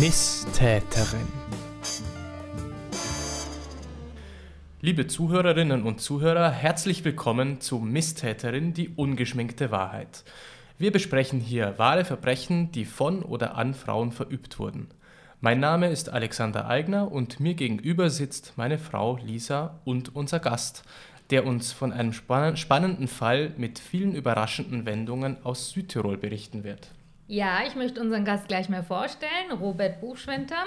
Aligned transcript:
Misstäterin. 0.00 1.28
Liebe 4.80 5.06
Zuhörerinnen 5.06 5.82
und 5.82 6.00
Zuhörer, 6.00 6.50
herzlich 6.50 7.04
willkommen 7.04 7.60
zu 7.60 7.78
Misstäterin, 7.78 8.72
die 8.72 8.88
ungeschminkte 8.88 9.70
Wahrheit. 9.70 10.24
Wir 10.78 10.92
besprechen 10.92 11.40
hier 11.40 11.74
wahre 11.76 12.06
Verbrechen, 12.06 12.72
die 12.72 12.86
von 12.86 13.22
oder 13.22 13.56
an 13.56 13.74
Frauen 13.74 14.12
verübt 14.12 14.58
wurden. 14.58 14.88
Mein 15.40 15.60
Name 15.60 15.90
ist 15.90 16.08
Alexander 16.08 16.68
Eigner 16.68 17.12
und 17.12 17.38
mir 17.38 17.54
gegenüber 17.54 18.08
sitzt 18.08 18.54
meine 18.56 18.78
Frau 18.78 19.18
Lisa 19.22 19.78
und 19.84 20.16
unser 20.16 20.40
Gast, 20.40 20.84
der 21.30 21.44
uns 21.44 21.72
von 21.72 21.92
einem 21.92 22.12
spannenden 22.12 23.08
Fall 23.08 23.52
mit 23.58 23.78
vielen 23.78 24.14
überraschenden 24.14 24.86
Wendungen 24.86 25.36
aus 25.44 25.70
Südtirol 25.70 26.16
berichten 26.16 26.64
wird. 26.64 26.92
Ja, 27.32 27.60
ich 27.66 27.76
möchte 27.76 27.98
unseren 27.98 28.26
Gast 28.26 28.46
gleich 28.46 28.68
mal 28.68 28.82
vorstellen, 28.82 29.52
Robert 29.58 30.02
Buchschwenter 30.02 30.66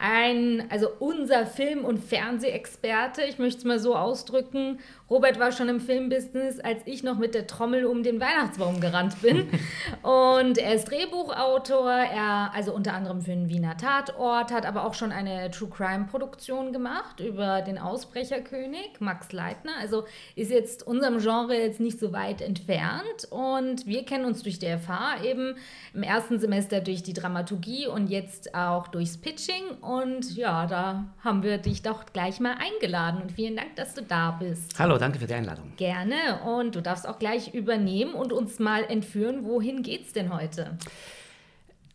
ein, 0.00 0.64
also 0.70 0.88
unser 0.98 1.46
Film- 1.46 1.84
und 1.84 1.98
Fernsehexperte, 1.98 3.22
ich 3.22 3.38
möchte 3.38 3.58
es 3.58 3.64
mal 3.64 3.78
so 3.78 3.96
ausdrücken. 3.96 4.80
Robert 5.10 5.38
war 5.38 5.52
schon 5.52 5.68
im 5.68 5.80
Filmbusiness, 5.80 6.58
als 6.60 6.80
ich 6.86 7.02
noch 7.02 7.18
mit 7.18 7.34
der 7.34 7.46
Trommel 7.46 7.84
um 7.84 8.02
den 8.02 8.18
Weihnachtsbaum 8.18 8.80
gerannt 8.80 9.20
bin. 9.20 9.48
und 10.02 10.58
er 10.58 10.74
ist 10.74 10.90
Drehbuchautor, 10.90 11.90
er, 11.90 12.52
also 12.54 12.72
unter 12.72 12.94
anderem 12.94 13.20
für 13.20 13.30
den 13.30 13.48
Wiener 13.48 13.76
Tatort, 13.76 14.50
hat 14.50 14.64
aber 14.64 14.86
auch 14.86 14.94
schon 14.94 15.12
eine 15.12 15.50
True 15.50 15.68
Crime-Produktion 15.68 16.72
gemacht 16.72 17.20
über 17.20 17.60
den 17.60 17.78
Ausbrecherkönig, 17.78 19.00
Max 19.00 19.32
Leitner. 19.32 19.72
Also 19.80 20.04
ist 20.34 20.50
jetzt 20.50 20.86
unserem 20.86 21.18
Genre 21.18 21.56
jetzt 21.56 21.80
nicht 21.80 21.98
so 21.98 22.12
weit 22.12 22.40
entfernt. 22.40 23.28
Und 23.30 23.86
wir 23.86 24.04
kennen 24.04 24.24
uns 24.24 24.42
durch 24.42 24.58
die 24.58 24.66
FH 24.66 25.24
eben 25.24 25.56
im 25.92 26.02
ersten 26.02 26.38
Semester 26.38 26.80
durch 26.80 27.02
die 27.02 27.12
Dramaturgie 27.12 27.86
und 27.86 28.08
jetzt 28.08 28.54
auch 28.54 28.88
durchs 28.88 29.18
Pitching. 29.18 29.62
Und 29.82 30.36
ja, 30.36 30.66
da 30.66 31.06
haben 31.24 31.42
wir 31.42 31.58
dich 31.58 31.82
doch 31.82 32.06
gleich 32.06 32.38
mal 32.38 32.54
eingeladen. 32.54 33.20
Und 33.20 33.32
vielen 33.32 33.56
Dank, 33.56 33.74
dass 33.74 33.94
du 33.94 34.02
da 34.02 34.30
bist. 34.30 34.78
Hallo, 34.78 34.96
danke 34.96 35.18
für 35.18 35.26
die 35.26 35.34
Einladung. 35.34 35.72
Gerne. 35.76 36.40
Und 36.44 36.76
du 36.76 36.80
darfst 36.80 37.06
auch 37.06 37.18
gleich 37.18 37.52
übernehmen 37.52 38.14
und 38.14 38.32
uns 38.32 38.60
mal 38.60 38.84
entführen. 38.84 39.44
Wohin 39.44 39.82
geht's 39.82 40.12
denn 40.12 40.32
heute? 40.32 40.78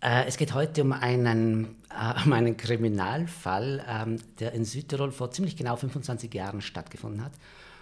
Äh, 0.01 0.25
es 0.27 0.35
geht 0.35 0.53
heute 0.53 0.81
um 0.81 0.91
einen, 0.91 1.77
äh, 1.89 2.25
um 2.25 2.33
einen 2.33 2.57
Kriminalfall, 2.57 3.81
ähm, 3.87 4.17
der 4.41 4.51
in 4.51 4.65
Südtirol 4.65 5.11
vor 5.11 5.31
ziemlich 5.31 5.55
genau 5.55 5.77
25 5.77 6.33
Jahren 6.33 6.59
stattgefunden 6.59 7.23
hat. 7.23 7.31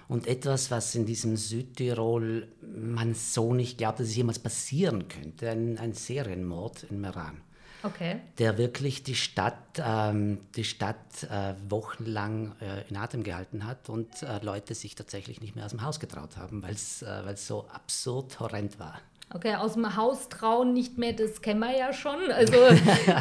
Und 0.07 0.27
etwas, 0.27 0.69
was 0.69 0.93
in 0.93 1.07
diesem 1.07 1.35
Südtirol 1.35 2.47
man 2.61 3.15
so 3.15 3.55
nicht 3.55 3.79
glaubt, 3.79 3.99
dass 3.99 4.09
es 4.09 4.15
jemals 4.15 4.37
passieren 4.37 5.07
könnte, 5.07 5.49
ein, 5.49 5.79
ein 5.79 5.93
Serienmord 5.93 6.83
in 6.91 7.01
Meran 7.01 7.41
okay. 7.85 8.17
der 8.39 8.57
wirklich 8.57 9.03
die 9.03 9.15
Stadt, 9.15 9.55
ähm, 9.77 10.39
die 10.55 10.63
Stadt 10.63 10.95
äh, 11.23 11.53
wochenlang 11.69 12.53
äh, 12.61 12.87
in 12.89 12.97
Atem 12.97 13.23
gehalten 13.23 13.65
hat 13.65 13.89
und 13.89 14.23
äh, 14.23 14.43
Leute 14.43 14.75
sich 14.75 14.95
tatsächlich 14.95 15.41
nicht 15.41 15.55
mehr 15.55 15.65
aus 15.65 15.71
dem 15.71 15.83
Haus 15.83 15.99
getraut 15.99 16.37
haben, 16.37 16.63
weil 16.63 16.73
es 16.73 17.01
äh, 17.01 17.35
so 17.35 17.65
absurd 17.73 18.39
horrend 18.39 18.79
war. 18.79 18.99
Okay, 19.33 19.55
aus 19.55 19.73
dem 19.73 19.95
Haus 19.95 20.29
trauen 20.29 20.73
nicht 20.73 20.97
mehr, 20.99 21.13
das 21.13 21.41
kennen 21.41 21.59
wir 21.59 21.75
ja 21.75 21.93
schon. 21.93 22.19
Also 22.29 22.55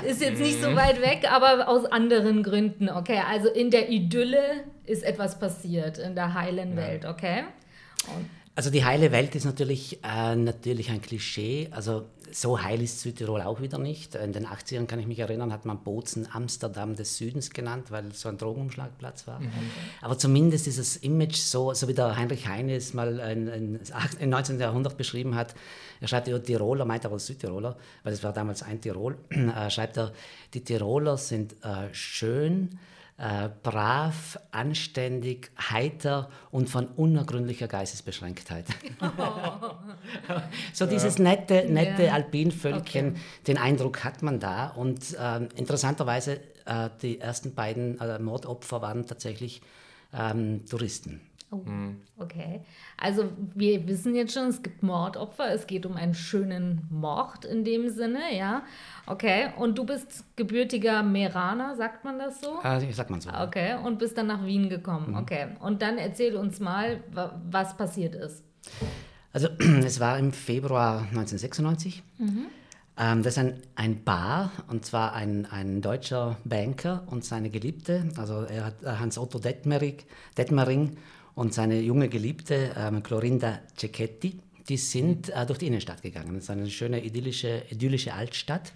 ist 0.07 0.21
jetzt 0.21 0.41
nicht 0.41 0.63
so 0.63 0.75
weit 0.75 1.01
weg, 1.01 1.31
aber 1.31 1.69
aus 1.69 1.87
anderen 1.87 2.43
Gründen. 2.43 2.91
Okay, 2.91 3.21
also 3.27 3.49
in 3.49 3.71
der 3.71 3.89
Idylle 3.89 4.65
ist 4.85 5.03
etwas 5.03 5.39
passiert, 5.39 5.99
in 5.99 6.15
der 6.15 6.35
heilen 6.35 6.71
ja. 6.71 6.77
Welt, 6.77 7.05
okay? 7.07 7.45
Und 8.15 8.29
also 8.57 8.71
die 8.71 8.85
heile 8.85 9.11
Welt 9.11 9.35
ist 9.35 9.45
natürlich, 9.45 9.99
äh, 10.05 10.37
natürlich 10.37 10.91
ein 10.91 11.03
Klischee. 11.03 11.69
Also 11.73 12.07
so 12.35 12.61
heil 12.61 12.83
ist 12.83 13.01
Südtirol 13.01 13.43
auch 13.43 13.61
wieder 13.61 13.79
nicht. 13.79 14.17
In 14.17 14.33
den 14.33 14.47
80ern 14.47 14.87
kann 14.87 14.99
ich 14.99 15.07
mich 15.07 15.21
erinnern, 15.21 15.53
hat 15.53 15.65
man 15.67 15.85
Bozen 15.85 16.27
Amsterdam 16.33 16.97
des 16.97 17.17
Südens 17.17 17.51
genannt, 17.51 17.93
weil 17.93 18.09
es 18.09 18.23
so 18.23 18.29
ein 18.29 18.39
Drogenumschlagplatz 18.39 19.29
war. 19.29 19.39
Mhm. 19.39 19.53
Aber 20.03 20.19
zumindest 20.19 20.67
dieses 20.67 20.97
Image, 20.97 21.37
so, 21.37 21.73
so 21.75 21.87
wie 21.87 21.95
der 21.95 22.17
Heinrich 22.17 22.49
Heine 22.49 22.75
es 22.75 22.93
mal 22.93 23.21
in, 23.21 23.47
in, 23.47 23.81
im 24.19 24.31
19. 24.31 24.59
Jahrhundert 24.59 24.97
beschrieben 24.97 25.37
hat, 25.37 25.55
er 26.01 26.09
schreibt 26.09 26.27
über 26.27 26.43
Tiroler, 26.43 26.85
meint 26.85 27.07
aber 27.07 27.21
Südtiroler, 27.21 27.77
weil 28.03 28.13
es 28.13 28.25
war 28.25 28.33
damals 28.33 28.65
ein 28.65 28.81
Tirol, 28.81 29.17
äh, 29.31 29.71
schreibt 29.71 29.97
er, 29.97 30.13
die 30.55 30.65
Tiroler 30.65 31.17
sind 31.17 31.55
äh, 31.63 31.93
schön, 31.93 32.81
äh, 33.17 33.49
brav, 33.63 34.39
anständig, 34.51 35.51
heiter 35.59 36.31
und 36.51 36.69
von 36.69 36.87
unergründlicher 36.89 37.69
Geistesbeschränktheit. 37.69 38.67
Oh. 39.01 39.71
so 40.73 40.87
dieses 40.87 41.19
nette, 41.19 41.67
nette 41.69 42.05
ja. 42.05 42.15
Alpinvölkchen, 42.15 43.11
okay. 43.11 43.21
den 43.47 43.59
Eindruck 43.59 44.03
hat 44.03 44.23
man 44.23 44.41
da. 44.41 44.69
Und 44.69 45.15
äh, 45.15 45.45
interessanterweise, 45.55 46.41
äh, 46.65 46.91
die 47.03 47.21
ersten 47.21 47.55
beiden 47.55 48.01
äh, 48.01 48.19
Mordopfer 48.19 48.83
waren 48.83 49.07
tatsächlich 49.07 49.63
ähm, 50.13 50.65
Touristen. 50.67 51.21
Oh, 51.51 51.57
mhm. 51.57 52.01
okay. 52.19 52.63
Also 52.97 53.31
wir 53.55 53.87
wissen 53.87 54.15
jetzt 54.15 54.35
schon, 54.35 54.49
es 54.49 54.63
gibt 54.63 54.83
Mordopfer. 54.83 55.53
Es 55.53 55.67
geht 55.67 55.87
um 55.87 55.95
einen 55.95 56.15
schönen 56.15 56.87
Mord 56.91 57.45
in 57.45 57.65
dem 57.65 57.89
Sinne, 57.91 58.37
ja. 58.37 58.63
Okay. 59.07 59.51
Und 59.57 59.79
du 59.79 59.85
bist 59.85 60.25
gebürtiger 60.37 61.03
Meraner, 61.03 61.77
sagt 61.77 62.05
man 62.05 62.19
das 62.19 62.41
so? 62.41 62.59
Ah, 62.63 62.81
sagt 62.81 63.11
man 63.11 63.21
so. 63.21 63.31
Okay. 63.31 63.77
Und 63.85 63.99
bist 63.99 64.19
dann 64.19 64.27
nach 64.27 64.45
Wien 64.45 64.69
gekommen. 64.69 65.11
Mhm. 65.11 65.17
Okay. 65.17 65.47
Und 65.61 65.83
dann 65.83 65.99
erzähl 65.99 66.37
uns 66.37 66.61
mal, 66.61 67.03
was 67.51 67.77
passiert 67.77 68.15
ist. 68.15 68.43
Also 69.33 69.49
es 69.85 70.01
war 70.01 70.19
im 70.19 70.33
Februar 70.33 71.01
1996. 71.11 72.03
Mhm. 72.19 72.47
Ähm, 72.97 73.23
das 73.23 73.35
ist 73.35 73.39
ein, 73.39 73.61
ein 73.75 74.05
Bar, 74.05 74.53
und 74.69 74.85
zwar 74.85 75.15
ein, 75.15 75.47
ein 75.47 75.83
deutscher 75.83 76.37
Banker 76.45 77.03
und 77.07 77.25
seine 77.25 77.51
Geliebte. 77.51 78.09
Also 78.17 78.43
er 78.43 78.67
hat 78.67 78.83
äh, 78.85 78.87
Hans-Otto 78.87 79.41
Detmering, 79.41 79.99
Detmering 80.39 80.97
und 81.35 81.53
seine 81.55 81.81
junge 81.81 82.09
Geliebte 82.09 82.75
ähm, 82.77 83.03
Clorinda 83.03 83.61
Cecchetti, 83.77 84.41
die 84.69 84.77
sind 84.77 85.31
äh, 85.31 85.47
durch 85.47 85.59
die 85.59 85.67
Innenstadt 85.67 86.03
gegangen. 86.03 86.35
Das 86.35 86.45
ist 86.45 86.51
eine 86.51 86.71
schöne 86.71 87.05
idyllische, 87.05 87.65
idyllische 87.71 88.15
Altstadt. 88.15 88.73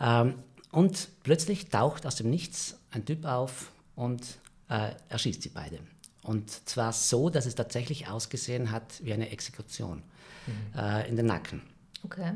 Ähm, 0.00 0.34
und 0.70 1.08
plötzlich 1.22 1.68
taucht 1.68 2.04
aus 2.04 2.16
dem 2.16 2.30
Nichts 2.30 2.76
ein 2.90 3.04
Typ 3.04 3.24
auf 3.24 3.72
und 3.96 4.22
äh, 4.68 4.90
erschießt 5.08 5.42
sie 5.42 5.48
beide. 5.48 5.78
Und 6.22 6.50
zwar 6.68 6.92
so, 6.92 7.30
dass 7.30 7.46
es 7.46 7.54
tatsächlich 7.54 8.08
ausgesehen 8.08 8.70
hat 8.70 9.02
wie 9.02 9.14
eine 9.14 9.30
Exekution 9.30 10.02
mhm. 10.46 10.78
äh, 10.78 11.08
in 11.08 11.16
den 11.16 11.26
Nacken. 11.26 11.62
Okay. 12.04 12.34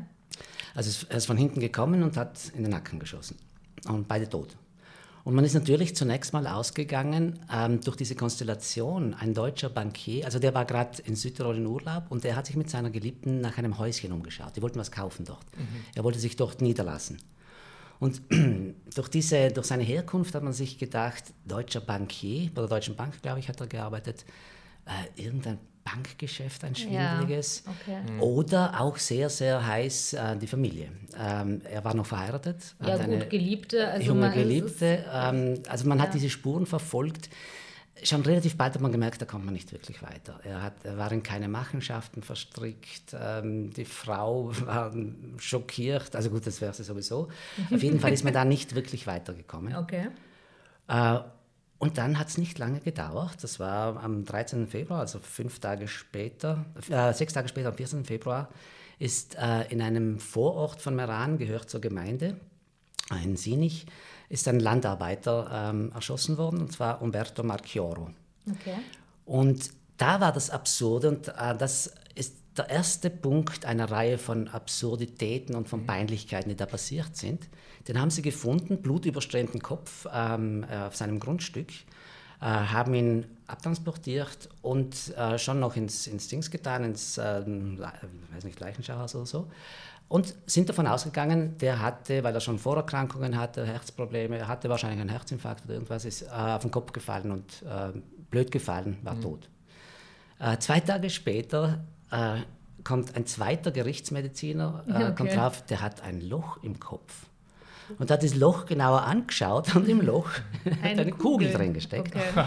Also 0.73 1.05
er 1.09 1.17
ist 1.17 1.27
von 1.27 1.37
hinten 1.37 1.59
gekommen 1.59 2.01
und 2.01 2.17
hat 2.17 2.39
in 2.55 2.63
den 2.63 2.71
Nacken 2.71 2.97
geschossen. 2.97 3.37
Und 3.87 4.07
beide 4.07 4.27
tot. 4.27 4.55
Und 5.23 5.35
man 5.35 5.45
ist 5.45 5.53
natürlich 5.53 5.95
zunächst 5.95 6.33
mal 6.33 6.47
ausgegangen 6.47 7.39
ähm, 7.51 7.79
durch 7.79 7.95
diese 7.95 8.13
Konstellation. 8.13 9.13
Ein 9.13 9.33
deutscher 9.33 9.69
Bankier, 9.69 10.25
also 10.25 10.37
der 10.37 10.53
war 10.53 10.65
gerade 10.65 11.01
in 11.03 11.15
Südtirol 11.15 11.57
in 11.57 11.65
Urlaub 11.65 12.05
und 12.09 12.25
der 12.25 12.35
hat 12.35 12.47
sich 12.47 12.57
mit 12.57 12.69
seiner 12.69 12.89
Geliebten 12.89 13.39
nach 13.39 13.57
einem 13.57 13.77
Häuschen 13.77 14.11
umgeschaut. 14.11 14.55
Die 14.57 14.61
wollten 14.61 14.79
was 14.79 14.91
kaufen 14.91 15.23
dort. 15.23 15.45
Mhm. 15.55 15.85
Er 15.95 16.03
wollte 16.03 16.19
sich 16.19 16.35
dort 16.35 16.61
niederlassen. 16.61 17.19
Und 17.99 18.21
durch, 18.95 19.07
diese, 19.07 19.49
durch 19.51 19.67
seine 19.67 19.83
Herkunft 19.83 20.35
hat 20.35 20.43
man 20.43 20.51
sich 20.51 20.77
gedacht, 20.77 21.23
deutscher 21.45 21.79
Bankier, 21.79 22.49
bei 22.53 22.61
der 22.61 22.69
Deutschen 22.69 22.97
Bank, 22.97 23.21
glaube 23.21 23.39
ich, 23.39 23.47
hat 23.47 23.61
er 23.61 23.67
gearbeitet, 23.67 24.25
äh, 24.85 25.21
irgendein 25.21 25.59
Bankgeschäft, 25.83 26.63
ein 26.63 26.75
schwindeliges. 26.75 27.63
Ja, 27.65 27.71
okay. 27.71 28.11
Mhm. 28.11 28.21
Oder 28.21 28.79
auch 28.79 28.97
sehr, 28.97 29.29
sehr 29.29 29.65
heiß 29.65 30.13
äh, 30.13 30.37
die 30.37 30.47
Familie. 30.47 30.89
Ähm, 31.17 31.61
er 31.69 31.83
war 31.83 31.93
noch 31.93 32.05
verheiratet. 32.05 32.75
Ja, 32.79 32.97
gut, 32.97 33.05
eine 33.05 33.27
Geliebte. 33.27 33.87
Also 33.87 34.07
junge 34.07 34.31
Geliebte. 34.31 35.05
Ähm, 35.11 35.61
also 35.67 35.87
man 35.87 35.97
ja. 35.97 36.05
hat 36.05 36.13
diese 36.13 36.29
Spuren 36.29 36.65
verfolgt. 36.65 37.29
Schon 38.01 38.21
relativ 38.21 38.57
bald 38.57 38.73
hat 38.73 38.81
man 38.81 38.91
gemerkt, 38.91 39.21
da 39.21 39.25
kommt 39.25 39.45
man 39.45 39.53
nicht 39.53 39.71
wirklich 39.71 40.01
weiter. 40.01 40.39
Er, 40.43 40.63
hat, 40.63 40.73
er 40.83 40.97
war 40.97 41.11
in 41.11 41.21
keine 41.21 41.47
Machenschaften 41.47 42.23
verstrickt. 42.23 43.15
Ähm, 43.19 43.71
die 43.71 43.85
Frau 43.85 44.51
war 44.65 44.93
schockiert. 45.37 46.15
Also 46.15 46.29
gut, 46.29 46.47
das 46.47 46.61
wäre 46.61 46.73
sie 46.73 46.83
sowieso. 46.83 47.29
Auf 47.71 47.83
jeden 47.83 47.99
Fall 47.99 48.13
ist 48.13 48.23
man 48.23 48.33
da 48.33 48.45
nicht 48.45 48.73
wirklich 48.73 49.05
weitergekommen. 49.05 49.75
Okay. 49.75 50.07
Äh, 50.87 51.19
und 51.83 51.97
dann 51.97 52.17
hat 52.17 52.29
es 52.29 52.37
nicht 52.37 52.59
lange 52.59 52.79
gedauert. 52.79 53.43
Das 53.43 53.59
war 53.59 54.01
am 54.01 54.23
13. 54.23 54.67
Februar, 54.67 55.01
also 55.01 55.19
fünf 55.19 55.59
Tage 55.59 55.89
später, 55.89 56.63
äh, 56.89 57.11
sechs 57.11 57.33
Tage 57.33 57.49
später, 57.49 57.67
am 57.67 57.75
14. 57.75 58.05
Februar, 58.05 58.47
ist 58.99 59.35
äh, 59.35 59.63
in 59.69 59.81
einem 59.81 60.17
Vorort 60.17 60.81
von 60.81 60.95
Meran, 60.95 61.37
gehört 61.37 61.69
zur 61.69 61.81
Gemeinde, 61.81 62.37
in 63.21 63.35
Sinich, 63.35 63.85
ist 64.29 64.47
ein 64.47 64.61
Landarbeiter 64.61 65.71
ähm, 65.73 65.91
erschossen 65.93 66.37
worden, 66.37 66.61
und 66.61 66.71
zwar 66.71 67.01
Umberto 67.01 67.43
Marchioro. 67.43 68.11
Okay. 68.49 68.77
Und 69.25 69.71
da 69.97 70.21
war 70.21 70.31
das 70.31 70.51
Absurde, 70.51 71.09
und 71.09 71.27
äh, 71.27 71.57
das 71.57 71.93
ist 72.15 72.37
der 72.57 72.69
erste 72.69 73.09
Punkt 73.09 73.65
einer 73.65 73.89
Reihe 73.89 74.17
von 74.17 74.47
Absurditäten 74.47 75.55
und 75.55 75.67
von 75.67 75.81
mhm. 75.81 75.87
Peinlichkeiten, 75.87 76.49
die 76.49 76.55
da 76.55 76.65
passiert 76.65 77.15
sind. 77.15 77.49
Den 77.87 77.99
haben 77.99 78.11
sie 78.11 78.21
gefunden, 78.21 78.81
blutüberströmten 78.81 79.61
Kopf 79.61 80.07
ähm, 80.13 80.65
äh, 80.69 80.77
auf 80.77 80.95
seinem 80.95 81.19
Grundstück, 81.19 81.71
äh, 81.71 82.45
haben 82.45 82.93
ihn 82.93 83.25
abtransportiert 83.47 84.49
und 84.61 85.15
äh, 85.17 85.37
schon 85.37 85.59
noch 85.59 85.75
ins, 85.75 86.07
ins 86.07 86.27
Dings 86.27 86.51
getan, 86.51 86.83
ins 86.83 87.17
äh, 87.17 87.43
weiß 88.33 88.43
nicht, 88.43 88.59
Leichenschauhaus 88.59 89.15
oder 89.15 89.25
so. 89.25 89.47
Und 90.07 90.35
sind 90.45 90.69
davon 90.69 90.85
ausgegangen, 90.85 91.57
der 91.57 91.81
hatte, 91.81 92.23
weil 92.23 92.35
er 92.35 92.41
schon 92.41 92.59
Vorerkrankungen 92.59 93.37
hatte, 93.37 93.65
Herzprobleme, 93.65 94.37
er 94.37 94.47
hatte 94.47 94.69
wahrscheinlich 94.69 95.01
einen 95.01 95.09
Herzinfarkt 95.09 95.65
oder 95.65 95.73
irgendwas, 95.73 96.05
ist 96.05 96.21
äh, 96.21 96.27
auf 96.27 96.61
den 96.61 96.71
Kopf 96.71 96.93
gefallen 96.93 97.31
und 97.31 97.63
äh, 97.63 97.97
blöd 98.29 98.51
gefallen, 98.51 98.97
war 99.01 99.15
mhm. 99.15 99.21
tot. 99.21 99.49
Zwei 100.59 100.81
Tage 100.81 101.09
später 101.09 101.85
äh, 102.13 102.41
kommt 102.83 103.15
ein 103.15 103.25
zweiter 103.25 103.71
Gerichtsmediziner, 103.71 104.83
äh, 104.87 104.91
okay. 104.91 105.15
kommt 105.15 105.35
drauf, 105.35 105.65
der 105.65 105.81
hat 105.81 106.03
ein 106.03 106.21
Loch 106.21 106.61
im 106.63 106.79
Kopf. 106.79 107.27
Und 107.97 108.09
hat 108.11 108.23
das 108.23 108.35
Loch 108.35 108.65
genauer 108.65 109.03
angeschaut 109.03 109.75
und 109.75 109.87
im 109.89 110.01
Loch 110.01 110.29
eine, 110.81 111.01
eine 111.01 111.11
Kugel. 111.11 111.47
Kugel 111.47 111.53
drin 111.53 111.73
gesteckt. 111.73 112.15
Okay. 112.15 112.45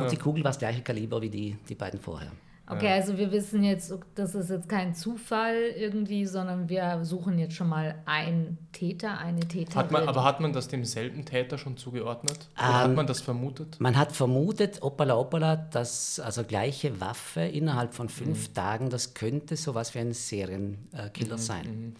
Und 0.00 0.10
die 0.10 0.16
Kugel 0.16 0.44
war 0.44 0.50
das 0.50 0.58
gleiche 0.58 0.82
Kaliber 0.82 1.20
wie 1.20 1.28
die, 1.28 1.56
die 1.68 1.74
beiden 1.74 2.00
vorher. 2.00 2.30
Okay, 2.76 2.86
ja. 2.86 2.94
also 2.94 3.16
wir 3.18 3.30
wissen 3.32 3.62
jetzt, 3.62 3.92
das 4.14 4.34
ist 4.34 4.50
jetzt 4.50 4.68
kein 4.68 4.94
Zufall 4.94 5.56
irgendwie, 5.76 6.26
sondern 6.26 6.68
wir 6.68 7.04
suchen 7.04 7.38
jetzt 7.38 7.54
schon 7.54 7.68
mal 7.68 7.94
einen 8.06 8.58
Täter, 8.72 9.18
eine 9.18 9.40
Täterin. 9.40 9.76
Hat 9.76 9.90
man, 9.90 10.08
aber 10.08 10.24
hat 10.24 10.40
man 10.40 10.52
das 10.52 10.68
demselben 10.68 11.24
Täter 11.24 11.58
schon 11.58 11.76
zugeordnet? 11.76 12.48
Oder 12.56 12.66
ähm, 12.66 12.74
hat 12.74 12.94
man 12.94 13.06
das 13.06 13.20
vermutet? 13.20 13.76
Man 13.80 13.96
hat 13.96 14.12
vermutet, 14.12 14.82
opala 14.82 15.16
opala, 15.16 15.56
dass 15.56 16.20
also 16.20 16.44
gleiche 16.44 17.00
Waffe 17.00 17.42
innerhalb 17.42 17.94
von 17.94 18.08
fünf 18.08 18.48
mhm. 18.48 18.54
Tagen, 18.54 18.90
das 18.90 19.14
könnte 19.14 19.56
sowas 19.56 19.94
wie 19.94 20.00
ein 20.00 20.12
Serienkiller 20.12 21.36
mhm. 21.36 21.40
sein. 21.40 21.66
Mhm. 21.66 21.96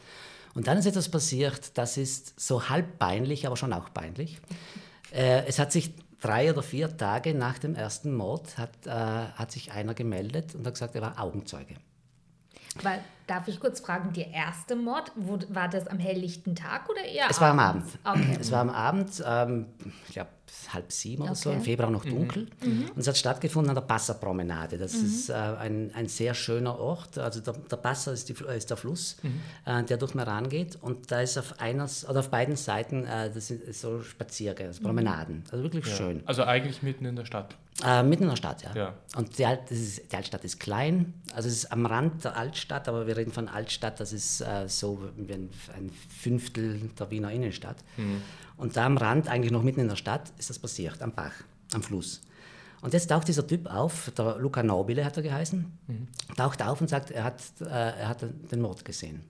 Und 0.55 0.67
dann 0.67 0.79
ist 0.79 0.87
etwas 0.87 1.09
passiert, 1.09 1.79
das 1.79 1.97
ist 1.97 2.39
so 2.39 2.69
halb 2.69 2.99
peinlich, 2.99 3.47
aber 3.47 3.57
schon 3.57 3.73
auch 3.73 3.93
peinlich. 3.93 4.39
Äh, 5.13 5.45
es 5.47 5.59
hat 5.59 5.73
sich 5.73 5.93
drei 6.23 6.51
oder 6.51 6.63
vier 6.63 6.97
Tage 6.97 7.35
nach 7.35 7.59
dem 7.59 7.75
ersten 7.75 8.15
Mord 8.15 8.57
hat, 8.57 8.71
äh, 8.87 8.91
hat 8.91 9.53
sich 9.53 9.73
einer 9.73 9.93
gemeldet 9.93 10.55
und 10.55 10.67
hat 10.67 10.75
gesagt, 10.75 10.95
er 10.95 11.03
war 11.03 11.21
Augenzeuge. 11.21 11.75
Weil, 12.81 13.01
darf 13.27 13.49
ich 13.49 13.61
kurz 13.61 13.81
fragen, 13.81 14.13
der 14.13 14.31
erste 14.31 14.77
Mord, 14.77 15.13
wo, 15.17 15.39
war 15.49 15.69
das 15.69 15.87
am 15.87 15.99
helllichten 15.99 16.55
Tag 16.55 16.89
oder 16.89 17.03
eher 17.03 17.27
Es 17.31 17.41
war 17.41 17.51
am 17.51 17.59
Abend. 17.59 17.85
Okay. 18.05 18.37
Es 18.41 18.51
war 18.51 18.61
am 18.61 18.71
Abend, 18.71 19.23
ähm, 19.27 19.67
ich 20.07 20.15
glaube 20.15 20.31
halb 20.73 20.93
sieben 20.93 21.23
oder 21.23 21.33
okay. 21.33 21.41
so, 21.41 21.51
im 21.51 21.63
Februar 21.63 21.91
noch 21.91 22.05
mhm. 22.05 22.11
dunkel. 22.11 22.47
Mhm. 22.65 22.91
Und 22.95 22.99
es 22.99 23.09
hat 23.09 23.17
stattgefunden 23.17 23.71
an 23.71 23.75
der 23.75 23.83
Passerpromenade. 23.83 24.79
Das 24.79 24.95
mhm. 24.95 25.07
ist 25.07 25.31
äh, 25.31 25.35
ein, 25.35 25.91
ein 25.95 26.09
sehr 26.09 26.35
schöner 26.35 26.79
Ort. 26.79 27.19
Also 27.19 27.41
der, 27.41 27.55
der 27.55 27.77
Passer 27.77 28.13
ist, 28.13 28.29
die, 28.29 28.35
ist 28.35 28.71
der 28.71 28.77
Fluss, 28.77 29.17
mhm. 29.23 29.41
äh, 29.65 29.83
der 29.85 29.97
durch 29.97 30.15
Meran 30.15 30.49
geht. 30.49 30.77
Und 30.77 31.11
da 31.11 31.21
ist 31.21 31.39
auf, 31.39 31.61
einer, 31.61 31.89
oder 32.09 32.21
auf 32.21 32.31
beiden 32.31 32.57
Seiten 32.57 33.07
äh, 33.07 33.31
das 33.33 33.49
sind 33.49 33.75
so 33.75 34.03
Spaziergänge, 34.03 34.69
also 34.69 34.83
Promenaden. 34.83 35.45
Also 35.51 35.63
wirklich 35.65 35.87
ja. 35.87 35.95
schön. 35.95 36.23
Also 36.27 36.45
eigentlich 36.45 36.83
mitten 36.83 37.05
in 37.05 37.17
der 37.17 37.25
Stadt. 37.25 37.57
Äh, 37.85 38.03
mitten 38.03 38.25
in 38.25 38.29
der 38.29 38.37
Stadt, 38.37 38.63
ja. 38.63 38.75
ja. 38.75 38.95
Und 39.17 39.39
die, 39.39 39.47
Alt, 39.47 39.71
ist, 39.71 40.13
die, 40.13 40.17
Altstadt 40.17 40.45
ist 40.45 40.61
klein, 40.61 41.15
also 41.35 41.49
es 41.49 41.55
ist 41.55 41.73
am 41.73 41.87
Rand 41.87 42.23
der 42.23 42.37
Altstadt, 42.37 42.87
aber 42.87 43.07
wir 43.07 43.12
reden 43.17 43.33
von 43.33 43.49
Altstadt, 43.49 44.01
das 44.01 44.13
ist 44.13 44.41
äh, 44.41 44.69
so 44.69 45.01
wie 45.17 45.33
ein, 45.33 45.51
ein, 45.77 45.91
Fünftel 46.09 46.91
der 46.99 47.11
Wiener 47.11 47.31
Innenstadt. 47.31 47.77
Mhm. 47.97 48.23
Und 48.57 48.77
da 48.77 48.87
am 48.87 48.97
Rand, 48.97 49.29
eigentlich 49.29 49.53
noch 49.53 49.63
mitten 49.63 49.81
in 49.81 49.89
der 49.89 49.97
Stadt, 49.97 50.33
ist 50.39 50.51
das 50.51 50.59
passiert, 50.59 51.01
am 51.03 51.13
Bach, 51.13 51.33
am 51.73 51.83
Fluss. 51.83 52.21
Und 52.81 52.93
jetzt 52.95 53.09
taucht 53.09 53.29
dieser 53.29 53.47
Typ 53.47 53.67
auf, 53.67 54.11
der 54.17 54.39
Luca 54.39 54.63
Nobile 54.63 55.05
hat 55.05 55.17
er 55.17 55.23
geheißen, 55.23 55.67
mhm. 55.87 56.09
taucht 56.37 56.63
auf 56.63 56.81
und 56.81 56.89
sagt, 56.89 57.11
er 57.11 57.25
hat, 57.25 57.41
äh, 57.61 57.65
er 57.65 58.09
hat 58.09 58.23
den 58.23 58.61
Mord 58.61 58.85
gesehen. 58.85 59.23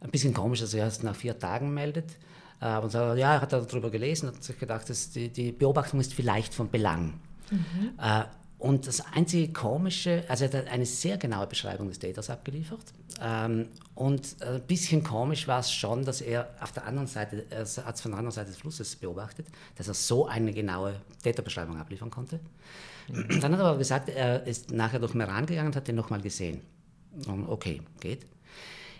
Ein 0.00 0.10
bisschen 0.10 0.32
komisch, 0.32 0.60
dass 0.60 0.72
er 0.72 0.84
erst 0.84 1.04
nach 1.04 1.14
vier 1.14 1.38
Tagen 1.38 1.74
meldet. 1.74 2.16
Äh, 2.60 2.78
und 2.78 2.90
sagt, 2.90 3.18
ja, 3.18 3.34
er 3.34 3.40
hat 3.40 3.52
darüber 3.52 3.90
gelesen 3.90 4.28
und 4.28 4.36
hat 4.36 4.44
sich 4.44 4.58
gedacht, 4.58 4.88
dass 4.88 5.10
die, 5.10 5.28
die 5.28 5.52
Beobachtung 5.52 6.00
ist 6.00 6.14
vielleicht 6.14 6.54
von 6.54 6.70
Belang. 6.70 7.14
Mhm. 7.50 7.92
Äh, 7.98 8.24
und 8.60 8.86
das 8.86 9.00
einzige 9.14 9.52
Komische, 9.52 10.22
also 10.28 10.44
er 10.44 10.52
hat 10.52 10.68
eine 10.68 10.84
sehr 10.84 11.16
genaue 11.16 11.46
Beschreibung 11.46 11.88
des 11.88 11.98
Täters 11.98 12.28
abgeliefert. 12.28 12.84
Ähm, 13.22 13.68
und 13.94 14.36
ein 14.42 14.60
bisschen 14.62 15.02
komisch 15.02 15.48
war 15.48 15.60
es 15.60 15.72
schon, 15.72 16.04
dass 16.04 16.20
er 16.20 16.50
auf 16.60 16.70
der 16.72 16.84
anderen 16.84 17.08
Seite, 17.08 17.46
er 17.48 17.60
hat 17.60 17.94
es 17.94 18.00
von 18.02 18.10
der 18.10 18.18
anderen 18.18 18.34
Seite 18.34 18.50
des 18.50 18.58
Flusses 18.58 18.96
beobachtet, 18.96 19.46
dass 19.76 19.88
er 19.88 19.94
so 19.94 20.26
eine 20.26 20.52
genaue 20.52 20.94
Täterbeschreibung 21.22 21.78
abliefern 21.78 22.10
konnte. 22.10 22.38
Mhm. 23.08 23.28
Dann 23.40 23.52
hat 23.52 23.60
er 23.60 23.66
aber 23.66 23.78
gesagt, 23.78 24.10
er 24.10 24.46
ist 24.46 24.70
nachher 24.70 24.98
durch 24.98 25.14
Meran 25.14 25.46
gegangen 25.46 25.68
und 25.68 25.76
hat 25.76 25.88
den 25.88 25.96
nochmal 25.96 26.20
gesehen. 26.20 26.60
Und 27.26 27.48
okay, 27.48 27.80
geht. 27.98 28.26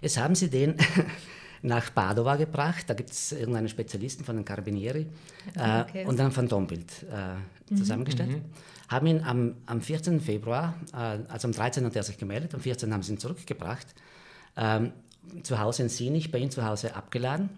Jetzt 0.01 0.17
haben 0.17 0.35
sie 0.35 0.49
den 0.49 0.77
nach 1.63 1.95
Padova 1.95 2.37
gebracht. 2.37 2.85
Da 2.89 2.95
gibt 2.95 3.11
es 3.11 3.33
irgendeinen 3.33 3.69
Spezialisten 3.69 4.25
von 4.25 4.37
den 4.37 4.45
Carabinieri 4.45 5.07
äh, 5.57 5.81
okay. 5.83 6.05
und 6.07 6.19
dann 6.19 6.27
ein 6.27 6.33
Phantombild 6.33 7.07
äh, 7.13 7.73
mhm. 7.73 7.77
zusammengestellt. 7.77 8.31
Mhm. 8.31 8.45
Haben 8.89 9.07
ihn 9.07 9.23
am, 9.23 9.55
am 9.67 9.81
14. 9.81 10.21
Februar, 10.21 10.75
äh, 10.93 11.19
also 11.29 11.49
am 11.49 11.53
13. 11.53 11.85
hat 11.85 11.97
er 11.97 12.03
sich 12.03 12.19
gemeldet, 12.19 12.55
am 12.55 12.61
14. 12.61 12.93
haben 12.93 13.03
sie 13.03 13.13
ihn 13.13 13.19
zurückgebracht, 13.19 13.87
ähm, 14.57 14.93
zu 15.43 15.59
Hause 15.59 15.83
in 15.85 15.89
Sinich, 15.89 16.31
bei 16.31 16.39
ihm 16.39 16.51
zu 16.51 16.65
Hause 16.65 16.95
abgeladen. 16.97 17.51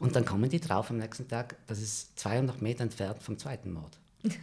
Und 0.00 0.14
dann 0.16 0.24
kommen 0.24 0.48
die 0.48 0.60
drauf 0.60 0.90
am 0.90 0.98
nächsten 0.98 1.28
Tag, 1.28 1.56
das 1.66 1.80
ist 1.80 2.18
200 2.20 2.62
Meter 2.62 2.84
entfernt 2.84 3.22
vom 3.22 3.36
zweiten 3.36 3.72
Mord. 3.72 3.98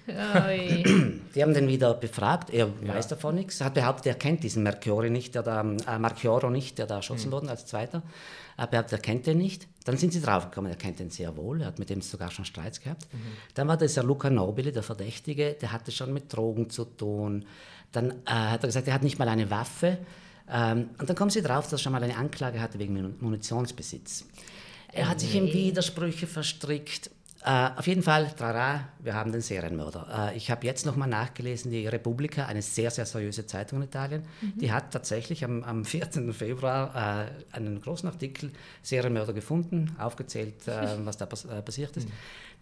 Die 0.07 1.41
haben 1.41 1.53
den 1.53 1.67
wieder 1.67 1.93
befragt, 1.93 2.49
er 2.49 2.69
ja. 2.81 2.93
weiß 2.93 3.07
davon 3.07 3.35
nichts, 3.35 3.61
hat 3.61 3.73
behauptet, 3.73 4.07
er 4.07 4.15
kennt 4.15 4.43
diesen 4.43 4.63
Merchiori 4.63 5.09
nicht, 5.09 5.35
der 5.35 5.43
da, 5.43 5.61
äh, 5.61 5.99
Marchioro 5.99 6.49
nicht, 6.49 6.77
der 6.77 6.87
da 6.87 6.97
erschossen 6.97 7.29
mhm. 7.29 7.33
wurde 7.33 7.49
als 7.49 7.65
Zweiter. 7.65 8.03
Er 8.57 8.67
behauptet, 8.67 8.99
er 8.99 9.01
kennt 9.01 9.27
den 9.27 9.37
nicht. 9.37 9.67
Dann 9.83 9.97
sind 9.97 10.13
sie 10.13 10.21
draufgekommen, 10.21 10.71
er 10.71 10.77
kennt 10.77 10.99
den 10.99 11.09
sehr 11.09 11.35
wohl, 11.35 11.61
er 11.61 11.67
hat 11.67 11.79
mit 11.79 11.89
dem 11.89 12.01
sogar 12.01 12.31
schon 12.31 12.45
Streits 12.45 12.81
gehabt. 12.81 13.07
Mhm. 13.13 13.17
Dann 13.53 13.67
war 13.67 13.77
das 13.77 13.93
der 13.95 14.03
Luca 14.03 14.29
Nobile, 14.29 14.71
der 14.71 14.83
Verdächtige, 14.83 15.53
der 15.53 15.71
hatte 15.71 15.91
schon 15.91 16.13
mit 16.13 16.33
Drogen 16.33 16.69
zu 16.69 16.85
tun. 16.85 17.45
Dann 17.91 18.11
äh, 18.11 18.31
hat 18.31 18.63
er 18.63 18.67
gesagt, 18.67 18.87
er 18.87 18.93
hat 18.93 19.03
nicht 19.03 19.19
mal 19.19 19.27
eine 19.27 19.49
Waffe. 19.51 19.99
Ähm, 20.49 20.89
und 20.99 21.09
dann 21.09 21.15
kommen 21.15 21.31
sie 21.31 21.41
drauf, 21.41 21.65
dass 21.65 21.73
er 21.73 21.77
schon 21.79 21.91
mal 21.91 22.03
eine 22.03 22.15
Anklage 22.15 22.61
hatte 22.61 22.79
wegen 22.79 23.15
Munitionsbesitz. 23.19 24.25
Er 24.91 25.09
hat 25.09 25.19
sich 25.19 25.35
in 25.35 25.51
Widersprüche 25.51 26.25
verstrickt. 26.25 27.11
Uh, 27.47 27.77
auf 27.77 27.85
jeden 27.85 28.01
Fall, 28.01 28.31
trara, 28.35 28.85
wir 28.97 29.13
haben 29.13 29.31
den 29.31 29.41
Serienmörder. 29.41 30.31
Uh, 30.31 30.35
ich 30.35 30.49
habe 30.49 30.65
jetzt 30.65 30.83
nochmal 30.83 31.07
nachgelesen, 31.07 31.69
die 31.69 31.85
Repubblica, 31.85 32.47
eine 32.47 32.63
sehr, 32.63 32.89
sehr 32.89 33.05
seriöse 33.05 33.45
Zeitung 33.45 33.83
in 33.83 33.85
Italien, 33.85 34.23
mhm. 34.41 34.57
die 34.57 34.71
hat 34.71 34.89
tatsächlich 34.89 35.45
am, 35.45 35.63
am 35.63 35.85
14. 35.85 36.33
Februar 36.33 37.29
uh, 37.29 37.55
einen 37.55 37.81
großen 37.81 38.09
Artikel 38.09 38.51
Serienmörder 38.81 39.33
gefunden, 39.33 39.95
aufgezählt, 39.99 40.55
was 41.03 41.17
da 41.17 41.27
pass 41.27 41.45
passiert 41.63 41.95
ist. 41.97 42.09
Mhm. 42.09 42.13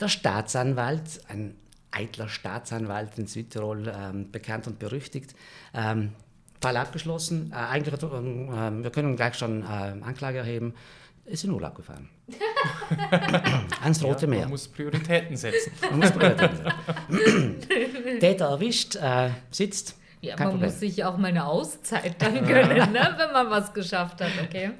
Der 0.01 0.09
Staatsanwalt, 0.09 1.21
ein 1.29 1.55
eitler 1.91 2.27
Staatsanwalt 2.27 3.17
in 3.17 3.27
Südtirol, 3.27 3.89
ähm, 3.95 4.31
bekannt 4.31 4.67
und 4.67 4.79
berüchtigt, 4.79 5.33
ähm, 5.73 6.11
Fall 6.59 6.75
abgeschlossen. 6.75 7.51
eigentlich, 7.53 8.01
wir 8.01 8.89
können 8.89 9.17
gleich 9.17 9.35
schon 9.35 9.63
Anklage 9.63 10.37
erheben 10.37 10.73
ist 11.25 11.43
in 11.43 11.51
Urlaub 11.51 11.75
gefahren. 11.75 12.09
Ans 13.81 14.03
Rote 14.03 14.21
ja, 14.21 14.27
Meer. 14.27 14.39
Man 14.41 14.49
muss 14.51 14.67
Prioritäten 14.67 15.37
setzen. 15.37 15.71
Man 15.81 15.99
muss 15.99 16.11
Prioritäten 16.11 16.57
setzen. 16.57 18.19
Täter 18.19 18.45
erwischt, 18.45 18.95
äh, 18.95 19.29
sitzt. 19.49 19.97
Ja, 20.21 20.37
man 20.37 20.51
Problem. 20.51 20.69
muss 20.69 20.79
sich 20.79 21.03
auch 21.03 21.17
mal 21.17 21.27
eine 21.27 21.45
Auszeit 21.45 22.15
dann 22.21 22.45
gönnen, 22.47 22.93
ne, 22.93 23.13
wenn 23.17 23.33
man 23.33 23.49
was 23.49 23.73
geschafft 23.73 24.21
hat, 24.21 24.31
okay. 24.41 24.71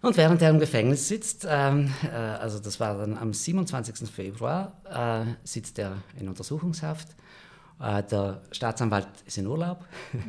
Und 0.00 0.16
während 0.16 0.40
er 0.42 0.50
im 0.50 0.60
Gefängnis 0.60 1.08
sitzt, 1.08 1.44
ähm, 1.50 1.92
äh, 2.04 2.14
also 2.14 2.60
das 2.60 2.78
war 2.78 2.98
dann 2.98 3.18
am 3.18 3.32
27. 3.32 4.08
Februar, 4.08 4.80
äh, 4.88 5.32
sitzt 5.42 5.76
er 5.80 5.96
in 6.20 6.28
Untersuchungshaft 6.28 7.08
der 7.80 8.42
Staatsanwalt 8.50 9.08
ist 9.24 9.38
in 9.38 9.46
Urlaub, 9.46 9.84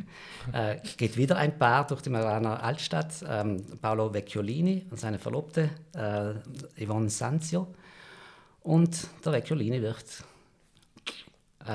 äh, 0.52 0.76
geht 0.96 1.16
wieder 1.16 1.36
ein 1.36 1.58
Paar 1.58 1.86
durch 1.86 2.02
die 2.02 2.10
Maraner 2.10 2.62
Altstadt, 2.62 3.24
ähm, 3.28 3.64
Paolo 3.80 4.14
Vecchiolini 4.14 4.86
und 4.90 5.00
seine 5.00 5.18
Verlobte 5.18 5.70
äh, 5.94 6.84
Yvonne 6.84 7.10
Sanzio. 7.10 7.66
Und 8.62 9.08
der 9.24 9.32
Vecchiolini 9.32 9.80
wird 9.82 10.04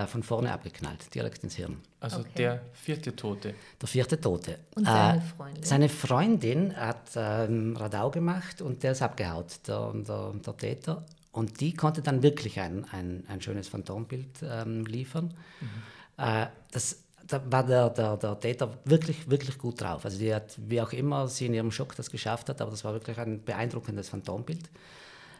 von 0.07 0.23
vorne 0.23 0.51
abgeknallt, 0.51 1.13
direkt 1.13 1.43
ins 1.43 1.55
Hirn. 1.55 1.77
Also 1.99 2.19
okay. 2.19 2.29
der 2.37 2.61
vierte 2.73 3.15
Tote. 3.15 3.55
Der 3.81 3.87
vierte 3.87 4.19
Tote. 4.19 4.59
Und 4.75 4.85
seine 4.85 5.21
Freundin? 5.21 5.63
seine 5.63 5.89
Freundin 5.89 6.75
hat 6.75 7.09
ähm, 7.15 7.75
Radau 7.77 8.11
gemacht 8.11 8.61
und 8.61 8.83
der 8.83 8.91
ist 8.91 9.01
abgehaut, 9.01 9.59
der, 9.67 9.93
der, 9.93 10.33
der 10.33 10.57
Täter. 10.57 11.05
Und 11.35 11.59
die 11.59 11.73
konnte 11.73 12.01
dann 12.01 12.23
wirklich 12.23 12.61
ein, 12.61 12.85
ein, 12.93 13.25
ein 13.27 13.41
schönes 13.41 13.67
Phantombild 13.67 14.39
ähm, 14.41 14.85
liefern. 14.85 15.33
Mhm. 15.59 16.23
Äh, 16.23 16.47
das, 16.71 17.03
da 17.27 17.41
war 17.51 17.65
der, 17.65 17.89
der, 17.89 18.15
der 18.15 18.39
Täter 18.39 18.77
wirklich, 18.85 19.29
wirklich 19.29 19.57
gut 19.57 19.81
drauf. 19.81 20.05
Also 20.05 20.17
die 20.17 20.33
hat, 20.33 20.55
wie 20.57 20.81
auch 20.81 20.93
immer 20.93 21.27
sie 21.27 21.47
in 21.47 21.53
ihrem 21.53 21.71
Schock 21.71 21.93
das 21.97 22.09
geschafft 22.09 22.47
hat, 22.47 22.61
aber 22.61 22.71
das 22.71 22.85
war 22.85 22.93
wirklich 22.93 23.17
ein 23.17 23.43
beeindruckendes 23.43 24.07
Phantombild. 24.07 24.69